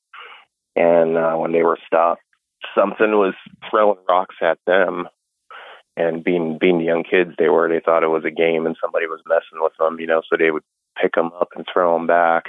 and 0.75 1.17
uh, 1.17 1.35
when 1.35 1.51
they 1.51 1.63
were 1.63 1.77
stopped, 1.85 2.21
something 2.75 3.11
was 3.11 3.33
throwing 3.69 3.99
rocks 4.07 4.35
at 4.41 4.59
them. 4.65 5.07
And 5.97 6.23
being 6.23 6.57
being 6.61 6.79
the 6.79 6.85
young 6.85 7.03
kids 7.03 7.31
they 7.37 7.49
were, 7.49 7.67
they 7.67 7.81
thought 7.83 8.03
it 8.03 8.07
was 8.07 8.23
a 8.23 8.31
game 8.31 8.65
and 8.65 8.77
somebody 8.81 9.05
was 9.05 9.19
messing 9.27 9.61
with 9.61 9.73
them, 9.77 9.99
you 9.99 10.07
know. 10.07 10.21
So 10.29 10.37
they 10.37 10.49
would 10.49 10.63
pick 11.01 11.15
them 11.15 11.31
up 11.41 11.49
and 11.57 11.65
throw 11.71 11.93
them 11.93 12.07
back. 12.07 12.45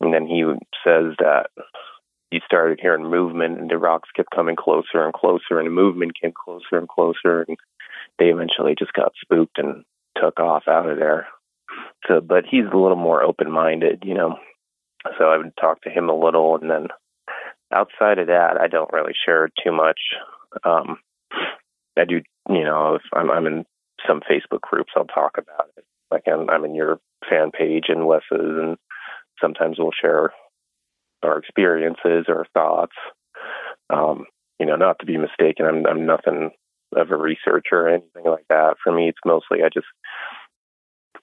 And 0.00 0.14
then 0.14 0.26
he 0.28 0.44
says 0.84 1.14
that 1.18 1.46
you 2.30 2.40
started 2.44 2.78
hearing 2.80 3.04
movement 3.04 3.58
and 3.58 3.70
the 3.70 3.78
rocks 3.78 4.08
kept 4.14 4.30
coming 4.34 4.56
closer 4.56 5.04
and 5.04 5.12
closer 5.12 5.58
and 5.58 5.66
the 5.66 5.70
movement 5.70 6.20
came 6.20 6.32
closer 6.32 6.78
and 6.78 6.88
closer 6.88 7.42
and 7.42 7.56
they 8.18 8.26
eventually 8.26 8.74
just 8.78 8.92
got 8.92 9.12
spooked 9.20 9.58
and 9.58 9.84
took 10.20 10.38
off 10.38 10.64
out 10.68 10.88
of 10.88 10.98
there. 10.98 11.26
So, 12.06 12.20
but 12.20 12.44
he's 12.48 12.64
a 12.72 12.76
little 12.76 12.96
more 12.96 13.22
open 13.22 13.50
minded, 13.50 14.02
you 14.04 14.14
know. 14.14 14.36
So 15.18 15.24
I 15.24 15.38
would 15.38 15.56
talk 15.58 15.82
to 15.82 15.90
him 15.90 16.10
a 16.10 16.18
little, 16.18 16.58
and 16.60 16.70
then 16.70 16.88
outside 17.72 18.18
of 18.18 18.26
that, 18.26 18.58
I 18.60 18.66
don't 18.68 18.92
really 18.92 19.14
share 19.24 19.48
too 19.64 19.72
much. 19.72 20.00
Um, 20.64 20.98
I 21.96 22.04
do, 22.04 22.20
you 22.48 22.64
know, 22.64 22.96
if 22.96 23.02
I'm, 23.14 23.30
I'm 23.30 23.46
in 23.46 23.64
some 24.06 24.20
Facebook 24.20 24.60
groups, 24.60 24.92
I'll 24.96 25.04
talk 25.04 25.38
about 25.38 25.70
it. 25.76 25.84
Like 26.10 26.24
I'm, 26.26 26.50
I'm 26.50 26.64
in 26.64 26.74
your 26.74 27.00
fan 27.28 27.50
page 27.50 27.84
and 27.88 28.06
Wes's, 28.06 28.24
and 28.30 28.76
sometimes 29.40 29.78
we'll 29.78 29.90
share 29.98 30.32
our 31.22 31.38
experiences 31.38 32.26
or 32.28 32.46
thoughts. 32.54 32.96
Um, 33.90 34.26
you 34.58 34.66
know, 34.66 34.76
not 34.76 34.98
to 35.00 35.06
be 35.06 35.16
mistaken, 35.16 35.66
I'm, 35.66 35.86
I'm 35.86 36.06
nothing 36.06 36.50
of 36.94 37.10
a 37.10 37.16
researcher 37.16 37.86
or 37.86 37.88
anything 37.88 38.24
like 38.24 38.44
that. 38.48 38.76
For 38.82 38.92
me, 38.92 39.08
it's 39.08 39.18
mostly 39.24 39.62
I 39.62 39.68
just 39.72 39.86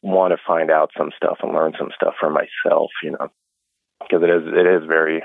want 0.01 0.31
to 0.31 0.37
find 0.45 0.71
out 0.71 0.91
some 0.97 1.11
stuff 1.15 1.37
and 1.43 1.53
learn 1.53 1.73
some 1.77 1.89
stuff 1.95 2.15
for 2.19 2.29
myself, 2.29 2.89
you 3.03 3.11
know, 3.11 3.29
because 3.99 4.23
it 4.23 4.29
is 4.29 4.43
it 4.47 4.67
is 4.67 4.87
very 4.87 5.23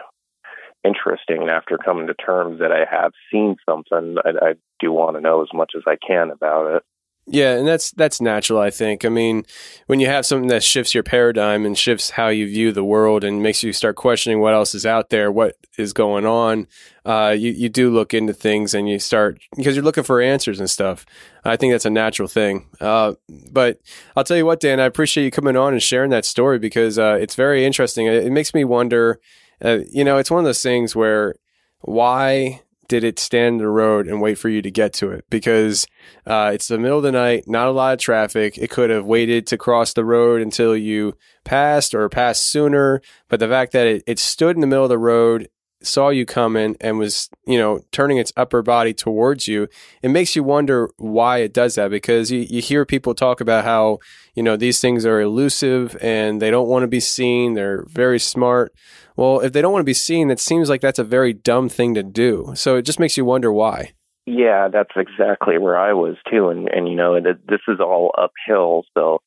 interesting. 0.85 1.43
And 1.43 1.51
after 1.51 1.79
coming 1.79 2.07
to 2.09 2.15
terms 2.15 2.61
that 2.61 2.73
I 2.73 2.85
have 2.91 3.13
seen 3.33 3.57
something, 3.69 4.17
I, 4.25 4.51
I 4.51 4.55
do 4.81 4.93
want 4.93 5.17
to 5.17 5.21
know 5.21 5.43
as 5.43 5.49
much 5.55 5.73
as 5.77 5.83
I 5.87 5.97
can 6.07 6.31
about 6.31 6.77
it. 6.77 6.83
Yeah, 7.27 7.55
and 7.57 7.69
that's 7.69 7.93
that's 7.93 8.21
natural, 8.21 8.59
I 8.59 8.71
think. 8.71 9.05
I 9.05 9.09
mean, 9.09 9.45
when 9.87 10.01
you 10.01 10.09
have 10.09 10.27
something 10.27 10.49
that 10.49 10.65
shifts 10.65 10.93
your 10.93 11.05
paradigm 11.05 11.65
and 11.65 11.79
shifts 11.79 12.11
how 12.11 12.29
you 12.29 12.47
view 12.47 12.73
the 12.73 12.83
world 12.83 13.23
and 13.23 13.41
makes 13.41 13.63
you 13.63 13.73
start 13.73 13.95
questioning 13.95 14.41
what 14.41 14.55
else 14.55 14.75
is 14.75 14.85
out 14.85 15.11
there, 15.11 15.31
what 15.31 15.55
is 15.79 15.93
going 15.93 16.27
on, 16.27 16.67
uh, 17.05 17.33
you 17.39 17.53
you 17.53 17.69
do 17.69 17.93
look 17.93 18.13
into 18.13 18.33
things 18.33 18.75
and 18.75 18.89
you 18.89 18.99
start 18.99 19.41
because 19.57 19.77
you're 19.77 19.85
looking 19.85 20.03
for 20.03 20.21
answers 20.21 20.59
and 20.59 20.69
stuff. 20.69 21.07
I 21.45 21.57
think 21.57 21.73
that's 21.73 21.85
a 21.87 21.91
natural 21.91 22.27
thing. 22.27 22.67
Uh, 22.81 23.15
but 23.53 23.79
I'll 24.17 24.25
tell 24.25 24.37
you 24.37 24.47
what, 24.47 24.59
Dan, 24.59 24.81
I 24.81 24.87
appreciate 24.87 25.25
you 25.25 25.31
coming 25.31 25.57
on 25.57 25.75
and 25.75 25.83
sharing 25.83 26.11
that 26.11 26.25
story 26.25 26.59
because 26.59 26.99
uh, 26.99 27.19
it's 27.21 27.37
very 27.37 27.65
interesting. 27.65 28.07
It, 28.09 28.25
it 28.27 28.33
makes 28.33 28.53
me 28.53 28.65
wonder. 28.65 29.21
Uh, 29.65 29.79
you 29.93 30.03
know, 30.03 30.19
it's 30.19 30.31
one 30.31 30.41
of 30.41 30.45
those 30.45 30.63
things 30.63 30.97
where 30.97 31.37
why 31.83 32.63
did 32.93 33.05
it 33.05 33.19
stand 33.19 33.55
in 33.55 33.57
the 33.57 33.69
road 33.69 34.07
and 34.07 34.21
wait 34.21 34.35
for 34.35 34.51
you 34.51 34.61
to 34.61 34.71
get 34.71 34.93
to 34.93 35.11
it? 35.11 35.25
Because 35.31 35.87
uh, 36.27 36.51
it's 36.53 36.69
the 36.69 36.77
middle 36.77 36.99
of 36.99 37.03
the 37.03 37.11
night, 37.11 37.45
not 37.47 37.67
a 37.67 37.71
lot 37.71 37.95
of 37.95 37.99
traffic. 37.99 38.59
It 38.59 38.69
could 38.69 38.91
have 38.91 39.07
waited 39.07 39.47
to 39.47 39.57
cross 39.57 39.95
the 39.95 40.05
road 40.05 40.43
until 40.43 40.77
you 40.77 41.17
passed 41.43 41.95
or 41.95 42.07
passed 42.11 42.47
sooner. 42.51 43.01
But 43.31 43.41
the 43.41 43.49
fact 43.49 43.73
that 43.73 43.87
it, 43.87 44.03
it 44.07 44.19
stood 44.19 44.57
in 44.57 44.61
the 44.61 44.67
middle 44.67 44.85
of 44.85 44.91
the 44.91 44.99
road, 44.99 45.49
saw 45.83 46.11
you 46.11 46.27
coming, 46.27 46.77
and 46.83 46.99
was, 46.99 47.31
you 47.47 47.59
know, 47.59 47.81
turning 47.93 48.19
its 48.19 48.35
upper 48.37 48.61
body 48.61 48.93
towards 48.93 49.49
you, 49.49 49.69
it 50.03 50.11
makes 50.11 50.37
you 50.37 50.43
wonder 50.43 50.91
why 50.99 51.39
it 51.39 51.55
does 51.55 51.77
that. 51.77 51.91
Because 51.91 52.31
you, 52.31 52.41
you 52.41 52.61
hear 52.61 52.85
people 52.85 53.15
talk 53.15 53.41
about 53.41 53.65
how, 53.65 54.01
you 54.35 54.43
know, 54.43 54.59
these 54.59 54.83
things 54.83 55.07
are 55.07 55.19
elusive 55.19 55.97
and 56.03 56.43
they 56.43 56.51
don't 56.51 56.69
want 56.69 56.83
to 56.83 56.89
be 56.89 57.01
seen. 57.01 57.55
They're 57.55 57.87
very 57.89 58.21
smart. 58.21 58.75
Well, 59.17 59.41
if 59.41 59.53
they 59.53 59.63
don't 59.63 59.73
want 59.73 59.83
to 59.83 59.85
be 59.85 59.95
seen, 59.95 60.31
it 60.31 60.41
seems 60.41 60.69
like 60.69 60.81
that's 60.81 60.99
a 60.99 61.05
very 61.05 61.33
dumb 61.33 61.69
thing 61.69 61.95
to 61.95 62.03
do. 62.03 62.53
So 62.55 62.77
it 62.77 62.83
just 62.83 63.01
makes 63.01 63.17
you 63.17 63.25
wonder 63.25 63.53
why. 63.53 63.93
Yeah, 64.25 64.69
that's 64.73 64.93
exactly 64.97 65.59
where 65.59 65.77
I 65.77 65.93
was 65.95 66.17
too, 66.31 66.49
and 66.49 66.69
and 66.69 66.89
you 66.89 66.95
know, 66.95 67.21
this 67.21 67.61
is 67.67 67.81
all 67.81 68.15
uphill, 68.17 68.85
so 68.95 69.21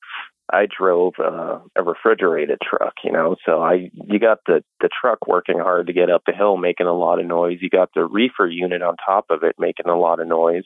I 0.54 0.68
drove 0.68 1.16
uh, 1.20 1.60
a 1.76 1.84
refrigerated 1.84 2.60
truck, 2.64 2.94
you 3.04 3.12
know, 3.12 3.36
so 3.46 3.62
I 3.62 3.92
you 3.94 4.20
got 4.20 4.40
the 4.46 4.64
the 4.80 4.90
truck 4.90 5.28
working 5.28 5.60
hard 5.60 5.88
to 5.88 5.94
get 5.94 6.10
up 6.10 6.22
the 6.26 6.34
hill, 6.34 6.56
making 6.56 6.88
a 6.88 6.94
lot 6.94 7.20
of 7.20 7.26
noise. 7.26 7.58
You 7.60 7.70
got 7.70 7.90
the 7.94 8.06
reefer 8.06 8.48
unit 8.48 8.82
on 8.82 8.96
top 9.06 9.26
of 9.30 9.44
it 9.44 9.56
making 9.60 9.90
a 9.90 10.00
lot 10.00 10.22
of 10.22 10.28
noise, 10.28 10.64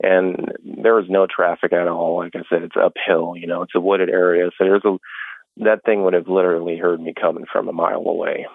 and 0.00 0.52
there 0.64 0.94
was 0.94 1.06
no 1.08 1.26
traffic 1.26 1.72
at 1.72 1.88
all. 1.88 2.18
Like 2.18 2.36
I 2.36 2.42
said, 2.48 2.62
it's 2.62 2.76
uphill, 2.76 3.36
you 3.36 3.48
know, 3.48 3.62
it's 3.62 3.74
a 3.74 3.80
wooded 3.80 4.10
area, 4.10 4.50
so 4.56 4.64
there's 4.64 4.84
a 4.84 4.96
that 5.58 5.84
thing 5.84 6.04
would 6.04 6.14
have 6.14 6.28
literally 6.28 6.76
heard 6.76 7.00
me 7.00 7.14
coming 7.18 7.44
from 7.50 7.68
a 7.68 7.72
mile 7.72 8.04
away. 8.06 8.46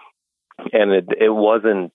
And 0.71 0.91
it 0.91 1.07
it 1.19 1.29
wasn't 1.29 1.93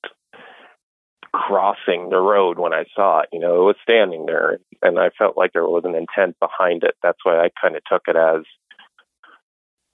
crossing 1.32 2.08
the 2.08 2.18
road 2.18 2.58
when 2.58 2.72
I 2.72 2.84
saw 2.94 3.20
it, 3.20 3.28
you 3.32 3.38
know, 3.38 3.56
it 3.56 3.64
was 3.64 3.76
standing 3.82 4.24
there 4.26 4.58
and 4.82 4.98
I 4.98 5.10
felt 5.18 5.36
like 5.36 5.52
there 5.52 5.64
was 5.64 5.82
an 5.84 5.94
intent 5.94 6.36
behind 6.40 6.82
it. 6.82 6.94
That's 7.02 7.18
why 7.24 7.38
I 7.38 7.50
kind 7.60 7.76
of 7.76 7.82
took 7.84 8.02
it 8.08 8.16
as 8.16 8.42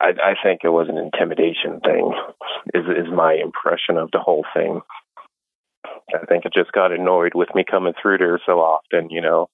I, 0.01 0.11
I 0.23 0.35
think 0.43 0.61
it 0.63 0.69
was 0.69 0.89
an 0.89 0.99
intimidation 0.99 1.81
thing, 1.81 2.13
is 2.75 2.85
is 2.87 3.13
my 3.13 3.35
impression 3.35 3.97
of 3.99 4.11
the 4.13 4.19
whole 4.19 4.45
thing. 4.55 4.81
I 6.15 6.27
think 6.27 6.45
it 6.45 6.53
just 6.55 6.73
got 6.73 6.93
annoyed 6.93 7.33
with 7.35 7.49
me 7.55 7.65
coming 7.69 7.95
through 8.01 8.19
there 8.19 8.41
so 8.45 8.61
often, 8.61 9.11
you 9.11 9.21
know, 9.21 9.49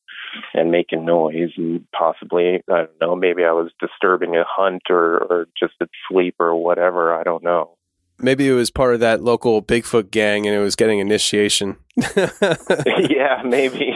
and 0.55 0.71
making 0.71 1.05
noise 1.05 1.51
and 1.57 1.85
possibly 1.93 2.63
I 2.71 2.85
don't 2.85 3.01
know, 3.01 3.17
maybe 3.17 3.45
I 3.45 3.53
was 3.53 3.71
disturbing 3.81 4.37
a 4.37 4.45
hunt 4.47 4.83
or, 4.91 5.19
or 5.19 5.49
just 5.59 5.75
its 5.81 5.93
sleep 6.11 6.37
or 6.39 6.55
whatever. 6.55 7.15
I 7.15 7.23
don't 7.23 7.43
know. 7.43 7.77
Maybe 8.21 8.49
it 8.49 8.53
was 8.53 8.71
part 8.71 8.95
of 8.95 9.01
that 9.01 9.23
local 9.23 9.63
Bigfoot 9.63 10.11
gang 10.11 10.47
and 10.47 10.57
it 10.57 10.59
was 10.59 10.75
getting 10.75 10.99
initiation. 10.99 11.77
yeah, 12.17 13.43
maybe. 13.45 13.93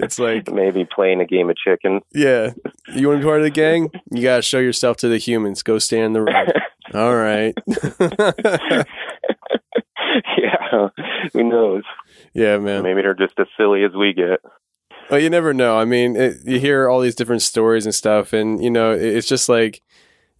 It's 0.00 0.18
like 0.18 0.52
maybe 0.52 0.84
playing 0.84 1.20
a 1.20 1.24
game 1.24 1.50
of 1.50 1.56
chicken. 1.56 2.00
Yeah. 2.12 2.52
You 2.94 3.08
want 3.08 3.20
to 3.20 3.24
be 3.24 3.28
part 3.28 3.40
of 3.40 3.44
the 3.44 3.50
gang? 3.50 3.90
You 4.10 4.22
got 4.22 4.36
to 4.36 4.42
show 4.42 4.58
yourself 4.58 4.96
to 4.98 5.08
the 5.08 5.18
humans. 5.18 5.62
Go 5.62 5.78
stand 5.78 6.04
in 6.04 6.12
the 6.12 6.22
road. 6.22 6.52
All 6.94 7.14
right. 7.16 7.54
yeah. 10.38 10.88
Who 11.32 11.44
knows? 11.44 11.82
Yeah, 12.34 12.58
man. 12.58 12.82
Maybe 12.82 13.02
they're 13.02 13.14
just 13.14 13.38
as 13.38 13.46
silly 13.56 13.84
as 13.84 13.92
we 13.94 14.12
get. 14.12 14.40
Well, 15.10 15.20
you 15.20 15.30
never 15.30 15.52
know. 15.52 15.78
I 15.78 15.84
mean, 15.84 16.16
it, 16.16 16.38
you 16.44 16.58
hear 16.58 16.88
all 16.88 17.00
these 17.00 17.14
different 17.14 17.42
stories 17.42 17.84
and 17.84 17.94
stuff, 17.94 18.32
and 18.32 18.62
you 18.62 18.70
know, 18.70 18.92
it, 18.92 19.02
it's 19.02 19.28
just 19.28 19.48
like 19.48 19.82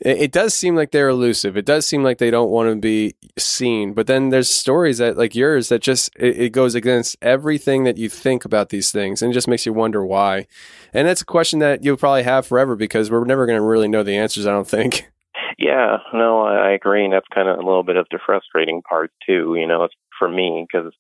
it, 0.01 0.23
it, 0.23 0.33
does 0.33 0.55
seem 0.55 0.75
like 0.75 0.91
they're 0.91 1.09
elusive. 1.09 1.57
It 1.57 1.65
does 1.65 1.87
seem 1.87 2.03
like 2.03 2.19
they 2.19 2.31
don't 2.31 2.51
want 2.51 2.71
to 2.71 2.77
be 2.77 3.15
seen. 3.39 3.95
But 3.95 4.07
then 4.07 4.31
there's 4.31 4.51
stories 4.51 4.99
that, 4.99 5.17
like 5.17 5.35
yours, 5.35 5.69
that 5.69 5.83
just 5.83 6.11
it, 6.17 6.53
goes 6.53 6.75
against 6.75 7.17
everything 7.23 7.85
that 7.85 7.97
you 7.97 8.09
think 8.09 8.45
about 8.45 8.71
these 8.71 8.91
things, 8.91 9.23
and 9.23 9.31
it 9.31 9.35
just 9.35 9.49
makes 9.49 9.67
you 9.67 9.73
wonder 9.73 10.05
why. 10.05 10.47
And 10.93 11.07
that's 11.07 11.23
a 11.23 11.27
question 11.27 11.59
that 11.61 11.85
you'll 11.85 11.97
probably 11.97 12.23
have 12.25 12.47
forever 12.47 12.77
because 12.77 13.11
we're 13.11 13.25
never 13.25 13.47
going 13.47 13.59
to 13.59 13.65
really 13.65 13.89
know 13.89 14.03
the 14.03 14.17
answers. 14.17 14.47
I 14.47 14.51
don't 14.51 14.69
think. 14.69 15.11
Yeah, 15.57 15.99
no, 16.13 16.43
I, 16.43 16.71
I 16.71 16.71
agree, 16.73 17.05
and 17.05 17.13
that's 17.13 17.29
kind 17.33 17.49
of 17.49 17.59
a 17.59 17.63
little 17.63 17.85
bit 17.85 17.97
of 17.97 18.07
the 18.11 18.19
frustrating 18.25 18.83
part 18.83 19.13
too. 19.25 19.55
You 19.57 19.69
know, 19.69 19.87
for 20.19 20.29
me 20.29 20.67
because 20.69 20.93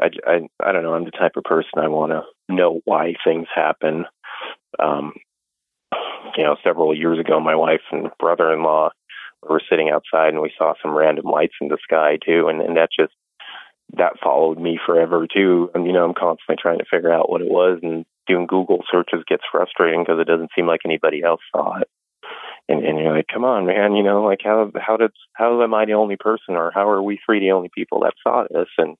I, 0.00 0.10
I, 0.26 0.40
I 0.62 0.72
don't 0.72 0.82
know. 0.82 0.94
I'm 0.94 1.04
the 1.04 1.10
type 1.10 1.36
of 1.36 1.44
person 1.44 1.78
I 1.78 1.88
want 1.88 2.12
to 2.12 2.22
know 2.54 2.80
why 2.84 3.14
things 3.24 3.46
happen. 3.54 4.04
Um, 4.78 5.12
you 6.36 6.44
know, 6.44 6.56
several 6.62 6.94
years 6.96 7.18
ago, 7.18 7.40
my 7.40 7.54
wife 7.54 7.80
and 7.92 8.10
brother-in-law 8.18 8.90
were 9.48 9.62
sitting 9.70 9.90
outside, 9.90 10.30
and 10.30 10.42
we 10.42 10.52
saw 10.58 10.74
some 10.82 10.94
random 10.94 11.26
lights 11.26 11.54
in 11.60 11.68
the 11.68 11.78
sky 11.82 12.18
too, 12.24 12.48
and, 12.48 12.60
and 12.60 12.76
that 12.76 12.90
just 12.98 13.12
that 13.96 14.18
followed 14.22 14.58
me 14.58 14.78
forever 14.84 15.26
too. 15.26 15.70
And 15.74 15.86
you 15.86 15.92
know, 15.92 16.04
I'm 16.04 16.14
constantly 16.14 16.56
trying 16.60 16.78
to 16.78 16.84
figure 16.90 17.12
out 17.12 17.30
what 17.30 17.40
it 17.40 17.50
was, 17.50 17.78
and 17.82 18.04
doing 18.26 18.46
Google 18.46 18.82
searches 18.90 19.24
gets 19.28 19.44
frustrating 19.50 20.02
because 20.02 20.20
it 20.20 20.26
doesn't 20.26 20.50
seem 20.54 20.66
like 20.66 20.80
anybody 20.84 21.22
else 21.22 21.40
saw 21.54 21.78
it. 21.78 21.88
And, 22.68 22.84
and 22.84 22.98
you're 22.98 23.14
like, 23.14 23.28
come 23.32 23.44
on, 23.44 23.64
man, 23.64 23.94
you 23.94 24.02
know, 24.02 24.24
like 24.24 24.40
how 24.42 24.72
how 24.76 24.96
did 24.96 25.12
how 25.34 25.62
am 25.62 25.74
I 25.74 25.84
the 25.84 25.92
only 25.92 26.16
person, 26.16 26.56
or 26.56 26.72
how 26.74 26.88
are 26.88 27.02
we 27.02 27.20
three 27.24 27.40
the 27.40 27.52
only 27.52 27.70
people 27.72 28.00
that 28.00 28.14
saw 28.22 28.44
this? 28.50 28.68
And 28.76 28.96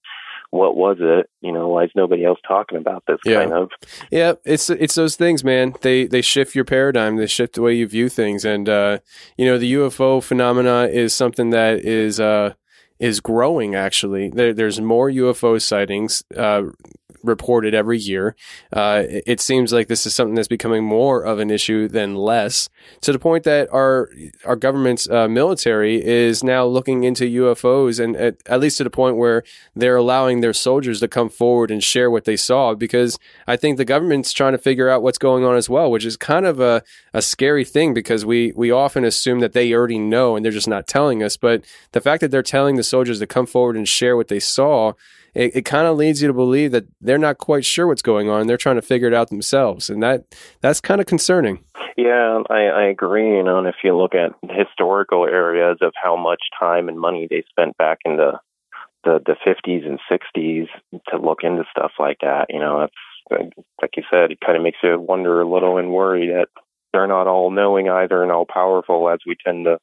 what 0.50 0.76
was 0.76 0.96
it? 1.00 1.28
You 1.40 1.52
know, 1.52 1.68
why 1.68 1.84
is 1.84 1.90
nobody 1.94 2.24
else 2.24 2.38
talking 2.46 2.78
about 2.78 3.04
this 3.06 3.18
yeah. 3.24 3.40
kind 3.40 3.52
of? 3.52 3.70
Yeah, 4.10 4.34
it's 4.44 4.70
it's 4.70 4.94
those 4.94 5.16
things, 5.16 5.44
man. 5.44 5.74
They 5.82 6.06
they 6.06 6.22
shift 6.22 6.54
your 6.54 6.64
paradigm. 6.64 7.16
They 7.16 7.26
shift 7.26 7.54
the 7.54 7.62
way 7.62 7.74
you 7.74 7.86
view 7.86 8.08
things, 8.08 8.44
and 8.44 8.68
uh, 8.68 8.98
you 9.36 9.46
know, 9.46 9.58
the 9.58 9.74
UFO 9.74 10.22
phenomena 10.22 10.88
is 10.90 11.14
something 11.14 11.50
that 11.50 11.80
is 11.80 12.20
uh, 12.20 12.54
is 12.98 13.20
growing. 13.20 13.74
Actually, 13.74 14.30
there, 14.30 14.52
there's 14.52 14.80
more 14.80 15.10
UFO 15.10 15.60
sightings. 15.60 16.24
Uh, 16.36 16.64
reported 17.26 17.74
every 17.74 17.98
year. 17.98 18.34
Uh, 18.72 19.02
it 19.08 19.40
seems 19.40 19.72
like 19.72 19.88
this 19.88 20.06
is 20.06 20.14
something 20.14 20.34
that's 20.34 20.48
becoming 20.48 20.84
more 20.84 21.22
of 21.22 21.38
an 21.38 21.50
issue 21.50 21.88
than 21.88 22.14
less, 22.14 22.68
to 23.00 23.12
the 23.12 23.18
point 23.18 23.44
that 23.44 23.68
our 23.72 24.10
our 24.44 24.56
government's 24.56 25.08
uh, 25.08 25.28
military 25.28 26.04
is 26.04 26.42
now 26.42 26.64
looking 26.64 27.04
into 27.04 27.24
UFOs, 27.24 28.02
and 28.02 28.16
at, 28.16 28.36
at, 28.46 28.60
least 28.60 28.78
to 28.78 28.84
the 28.84 28.90
point 28.90 29.16
where 29.16 29.42
they're 29.74 29.96
allowing 29.96 30.40
their 30.40 30.52
soldiers 30.52 31.00
to 31.00 31.08
come 31.08 31.28
forward 31.28 31.70
and 31.70 31.82
share 31.82 32.10
what 32.10 32.24
they 32.24 32.36
saw. 32.36 32.74
Because 32.74 33.18
I 33.46 33.56
think 33.56 33.76
the 33.76 33.84
government's 33.84 34.32
trying 34.32 34.52
to 34.52 34.58
figure 34.58 34.88
out 34.88 35.02
what's 35.02 35.18
going 35.18 35.44
on 35.44 35.56
as 35.56 35.68
well, 35.68 35.90
which 35.90 36.04
is 36.04 36.16
kind 36.16 36.46
of 36.46 36.60
a, 36.60 36.82
a 37.12 37.22
scary 37.22 37.64
thing 37.64 37.94
because 37.94 38.24
we 38.24 38.52
we 38.56 38.70
often 38.70 39.04
assume 39.04 39.40
that 39.40 39.52
they 39.52 39.72
already 39.72 39.98
know 39.98 40.36
and 40.36 40.44
they're 40.44 40.52
just 40.52 40.68
not 40.68 40.86
telling 40.86 41.22
us. 41.22 41.36
But 41.36 41.64
the 41.92 42.00
fact 42.00 42.20
that 42.20 42.30
they're 42.30 42.42
telling 42.42 42.76
the 42.76 42.82
soldiers 42.82 43.18
to 43.18 43.26
come 43.26 43.46
forward 43.46 43.76
and 43.76 43.88
share 43.88 44.16
what 44.16 44.28
they 44.28 44.40
saw 44.40 44.92
it, 45.36 45.56
it 45.56 45.64
kind 45.66 45.86
of 45.86 45.96
leads 45.96 46.22
you 46.22 46.28
to 46.28 46.34
believe 46.34 46.72
that 46.72 46.86
they're 47.00 47.18
not 47.18 47.36
quite 47.36 47.64
sure 47.64 47.86
what's 47.86 48.02
going 48.02 48.30
on. 48.30 48.46
They're 48.46 48.56
trying 48.56 48.76
to 48.76 48.82
figure 48.82 49.06
it 49.06 49.14
out 49.14 49.28
themselves, 49.28 49.90
and 49.90 50.02
that 50.02 50.34
that's 50.62 50.80
kind 50.80 51.00
of 51.00 51.06
concerning. 51.06 51.62
Yeah, 51.96 52.42
I, 52.48 52.62
I 52.64 52.82
agree. 52.84 53.36
You 53.36 53.42
know, 53.42 53.58
and 53.58 53.68
if 53.68 53.76
you 53.84 53.96
look 53.96 54.14
at 54.14 54.32
historical 54.50 55.26
areas 55.26 55.78
of 55.82 55.92
how 56.02 56.16
much 56.16 56.40
time 56.58 56.88
and 56.88 56.98
money 56.98 57.26
they 57.28 57.44
spent 57.50 57.76
back 57.76 57.98
in 58.04 58.16
the 58.16 58.32
the 59.04 59.20
the 59.24 59.36
50s 59.46 59.86
and 59.86 60.00
60s 60.10 60.68
to 61.08 61.18
look 61.18 61.40
into 61.42 61.64
stuff 61.70 61.92
like 61.98 62.18
that, 62.22 62.46
you 62.48 62.58
know, 62.58 62.80
that's 62.80 63.52
like 63.82 63.96
you 63.96 64.04
said, 64.10 64.30
it 64.30 64.40
kind 64.40 64.56
of 64.56 64.62
makes 64.62 64.78
you 64.82 64.98
wonder 64.98 65.40
a 65.40 65.48
little 65.48 65.76
and 65.76 65.90
worry 65.90 66.28
that 66.28 66.48
they're 66.92 67.06
not 67.06 67.26
all 67.26 67.50
knowing 67.50 67.90
either 67.90 68.22
and 68.22 68.32
all 68.32 68.46
powerful 68.46 69.10
as 69.10 69.18
we 69.26 69.36
tend 69.44 69.66
to 69.66 69.78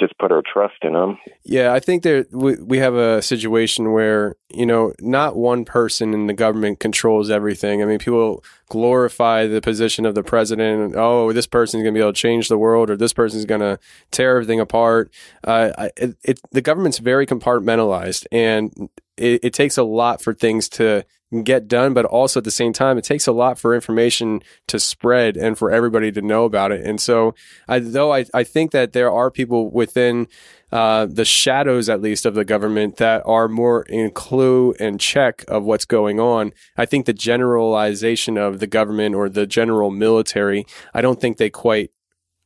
just 0.00 0.16
put 0.18 0.32
our 0.32 0.42
trust 0.42 0.76
in 0.82 0.94
them. 0.94 1.18
Yeah, 1.44 1.72
I 1.72 1.80
think 1.80 2.02
that 2.02 2.28
we, 2.32 2.56
we 2.56 2.78
have 2.78 2.94
a 2.94 3.22
situation 3.22 3.92
where, 3.92 4.36
you 4.48 4.66
know, 4.66 4.92
not 5.00 5.36
one 5.36 5.64
person 5.64 6.14
in 6.14 6.26
the 6.26 6.32
government 6.32 6.80
controls 6.80 7.30
everything. 7.30 7.82
I 7.82 7.84
mean, 7.84 7.98
people 7.98 8.42
glorify 8.68 9.46
the 9.46 9.60
position 9.60 10.06
of 10.06 10.14
the 10.14 10.22
president. 10.22 10.94
Oh, 10.96 11.32
this 11.32 11.46
person's 11.46 11.82
going 11.82 11.94
to 11.94 11.98
be 11.98 12.02
able 12.02 12.12
to 12.12 12.20
change 12.20 12.48
the 12.48 12.58
world 12.58 12.90
or 12.90 12.96
this 12.96 13.12
person's 13.12 13.44
going 13.44 13.60
to 13.60 13.78
tear 14.10 14.36
everything 14.36 14.60
apart. 14.60 15.12
Uh, 15.44 15.88
it, 15.96 16.16
it, 16.24 16.40
the 16.50 16.62
government's 16.62 16.98
very 16.98 17.26
compartmentalized 17.26 18.26
and 18.32 18.90
it, 19.16 19.44
it 19.44 19.52
takes 19.52 19.76
a 19.76 19.82
lot 19.82 20.22
for 20.22 20.32
things 20.32 20.68
to 20.70 21.04
get 21.44 21.68
done, 21.68 21.94
but 21.94 22.04
also 22.04 22.40
at 22.40 22.44
the 22.44 22.50
same 22.50 22.72
time, 22.72 22.98
it 22.98 23.04
takes 23.04 23.26
a 23.26 23.32
lot 23.32 23.58
for 23.58 23.74
information 23.74 24.42
to 24.66 24.80
spread 24.80 25.36
and 25.36 25.56
for 25.56 25.70
everybody 25.70 26.10
to 26.12 26.20
know 26.20 26.44
about 26.44 26.72
it. 26.72 26.84
And 26.84 27.00
so, 27.00 27.34
I, 27.68 27.78
though 27.78 28.12
I, 28.12 28.24
I 28.34 28.42
think 28.42 28.72
that 28.72 28.92
there 28.92 29.12
are 29.12 29.30
people 29.30 29.70
within 29.70 30.26
uh, 30.72 31.06
the 31.06 31.24
shadows, 31.24 31.88
at 31.88 32.00
least, 32.00 32.26
of 32.26 32.34
the 32.34 32.44
government 32.44 32.96
that 32.96 33.22
are 33.26 33.48
more 33.48 33.82
in 33.82 34.10
clue 34.10 34.74
and 34.80 35.00
check 35.00 35.44
of 35.46 35.64
what's 35.64 35.84
going 35.84 36.18
on, 36.18 36.52
I 36.76 36.86
think 36.86 37.06
the 37.06 37.12
generalization 37.12 38.36
of 38.36 38.58
the 38.58 38.66
government 38.66 39.14
or 39.14 39.28
the 39.28 39.46
general 39.46 39.90
military, 39.90 40.66
I 40.94 41.00
don't 41.00 41.20
think 41.20 41.36
they 41.36 41.50
quite 41.50 41.92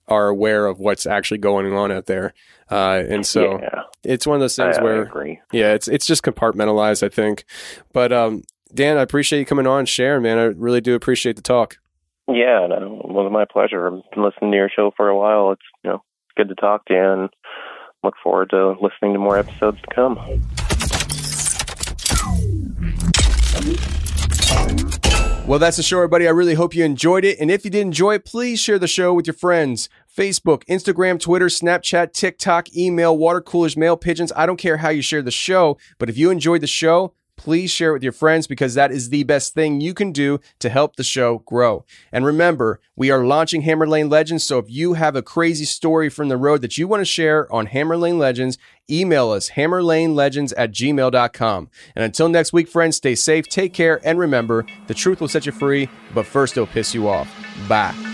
are 0.08 0.28
aware 0.28 0.66
of 0.66 0.78
what's 0.78 1.06
actually 1.06 1.38
going 1.38 1.72
on 1.72 1.90
out 1.90 2.04
there. 2.04 2.34
Uh, 2.70 3.02
and 3.08 3.26
so 3.26 3.58
yeah. 3.60 3.82
it's 4.02 4.26
one 4.26 4.34
of 4.34 4.40
those 4.40 4.56
things 4.56 4.76
I, 4.76 4.82
where, 4.82 5.00
I 5.00 5.06
agree. 5.06 5.40
yeah, 5.52 5.72
it's, 5.72 5.88
it's 5.88 6.06
just 6.06 6.22
compartmentalized, 6.22 7.02
I 7.02 7.08
think. 7.08 7.44
But, 7.92 8.12
um, 8.12 8.42
Dan, 8.72 8.96
I 8.96 9.02
appreciate 9.02 9.40
you 9.40 9.46
coming 9.46 9.66
on 9.66 9.80
and 9.80 9.88
sharing, 9.88 10.22
man. 10.22 10.38
I 10.38 10.44
really 10.44 10.80
do 10.80 10.94
appreciate 10.94 11.36
the 11.36 11.42
talk. 11.42 11.78
Yeah, 12.26 12.66
no, 12.68 12.76
uh, 12.76 13.08
it 13.08 13.12
was 13.12 13.30
my 13.30 13.44
pleasure. 13.44 13.86
I've 13.86 14.02
been 14.12 14.24
listening 14.24 14.50
to 14.52 14.56
your 14.56 14.70
show 14.74 14.92
for 14.96 15.08
a 15.08 15.16
while. 15.16 15.52
It's 15.52 15.62
you 15.82 15.90
know 15.90 16.02
good 16.36 16.48
to 16.48 16.54
talk 16.54 16.86
to 16.86 16.94
you, 16.94 17.00
and 17.00 17.28
look 18.02 18.14
forward 18.22 18.50
to 18.50 18.76
listening 18.80 19.12
to 19.12 19.18
more 19.18 19.38
episodes 19.38 19.78
to 19.82 19.94
come. 19.94 20.18
Well, 25.46 25.58
that's 25.58 25.76
the 25.76 25.82
show, 25.82 25.98
everybody. 25.98 26.26
I 26.26 26.30
really 26.30 26.54
hope 26.54 26.74
you 26.74 26.86
enjoyed 26.86 27.22
it. 27.22 27.38
And 27.38 27.50
if 27.50 27.66
you 27.66 27.70
did 27.70 27.82
enjoy 27.82 28.14
it, 28.14 28.24
please 28.24 28.58
share 28.58 28.78
the 28.78 28.88
show 28.88 29.12
with 29.12 29.26
your 29.26 29.34
friends. 29.34 29.90
Facebook, 30.16 30.64
Instagram, 30.64 31.20
Twitter, 31.20 31.46
Snapchat, 31.46 32.14
TikTok, 32.14 32.74
email, 32.74 33.16
water 33.16 33.42
coolers, 33.42 33.76
mail 33.76 33.98
pigeons. 33.98 34.32
I 34.34 34.46
don't 34.46 34.56
care 34.56 34.78
how 34.78 34.88
you 34.88 35.02
share 35.02 35.20
the 35.20 35.30
show, 35.30 35.76
but 35.98 36.08
if 36.08 36.16
you 36.16 36.30
enjoyed 36.30 36.62
the 36.62 36.66
show, 36.66 37.12
please 37.36 37.70
share 37.70 37.90
it 37.90 37.94
with 37.94 38.02
your 38.02 38.12
friends 38.12 38.46
because 38.46 38.74
that 38.74 38.92
is 38.92 39.10
the 39.10 39.24
best 39.24 39.54
thing 39.54 39.80
you 39.80 39.94
can 39.94 40.12
do 40.12 40.40
to 40.58 40.68
help 40.68 40.96
the 40.96 41.04
show 41.04 41.38
grow. 41.38 41.84
And 42.12 42.24
remember, 42.24 42.80
we 42.96 43.10
are 43.10 43.24
launching 43.24 43.62
Hammer 43.62 43.86
Lane 43.86 44.08
Legends. 44.08 44.44
So 44.44 44.58
if 44.58 44.70
you 44.70 44.94
have 44.94 45.16
a 45.16 45.22
crazy 45.22 45.64
story 45.64 46.08
from 46.08 46.28
the 46.28 46.36
road 46.36 46.62
that 46.62 46.78
you 46.78 46.86
want 46.86 47.00
to 47.00 47.04
share 47.04 47.52
on 47.52 47.66
Hammer 47.66 47.96
Lane 47.96 48.18
Legends, 48.18 48.58
email 48.90 49.30
us 49.30 49.50
hammerlanelegends 49.50 50.52
at 50.56 50.72
gmail.com. 50.72 51.70
And 51.94 52.04
until 52.04 52.28
next 52.28 52.52
week, 52.52 52.68
friends, 52.68 52.96
stay 52.96 53.14
safe, 53.14 53.48
take 53.48 53.72
care, 53.72 54.00
and 54.04 54.18
remember, 54.18 54.66
the 54.86 54.94
truth 54.94 55.20
will 55.20 55.28
set 55.28 55.46
you 55.46 55.52
free, 55.52 55.88
but 56.14 56.26
first 56.26 56.56
it'll 56.56 56.66
piss 56.66 56.94
you 56.94 57.08
off. 57.08 57.28
Bye. 57.68 58.13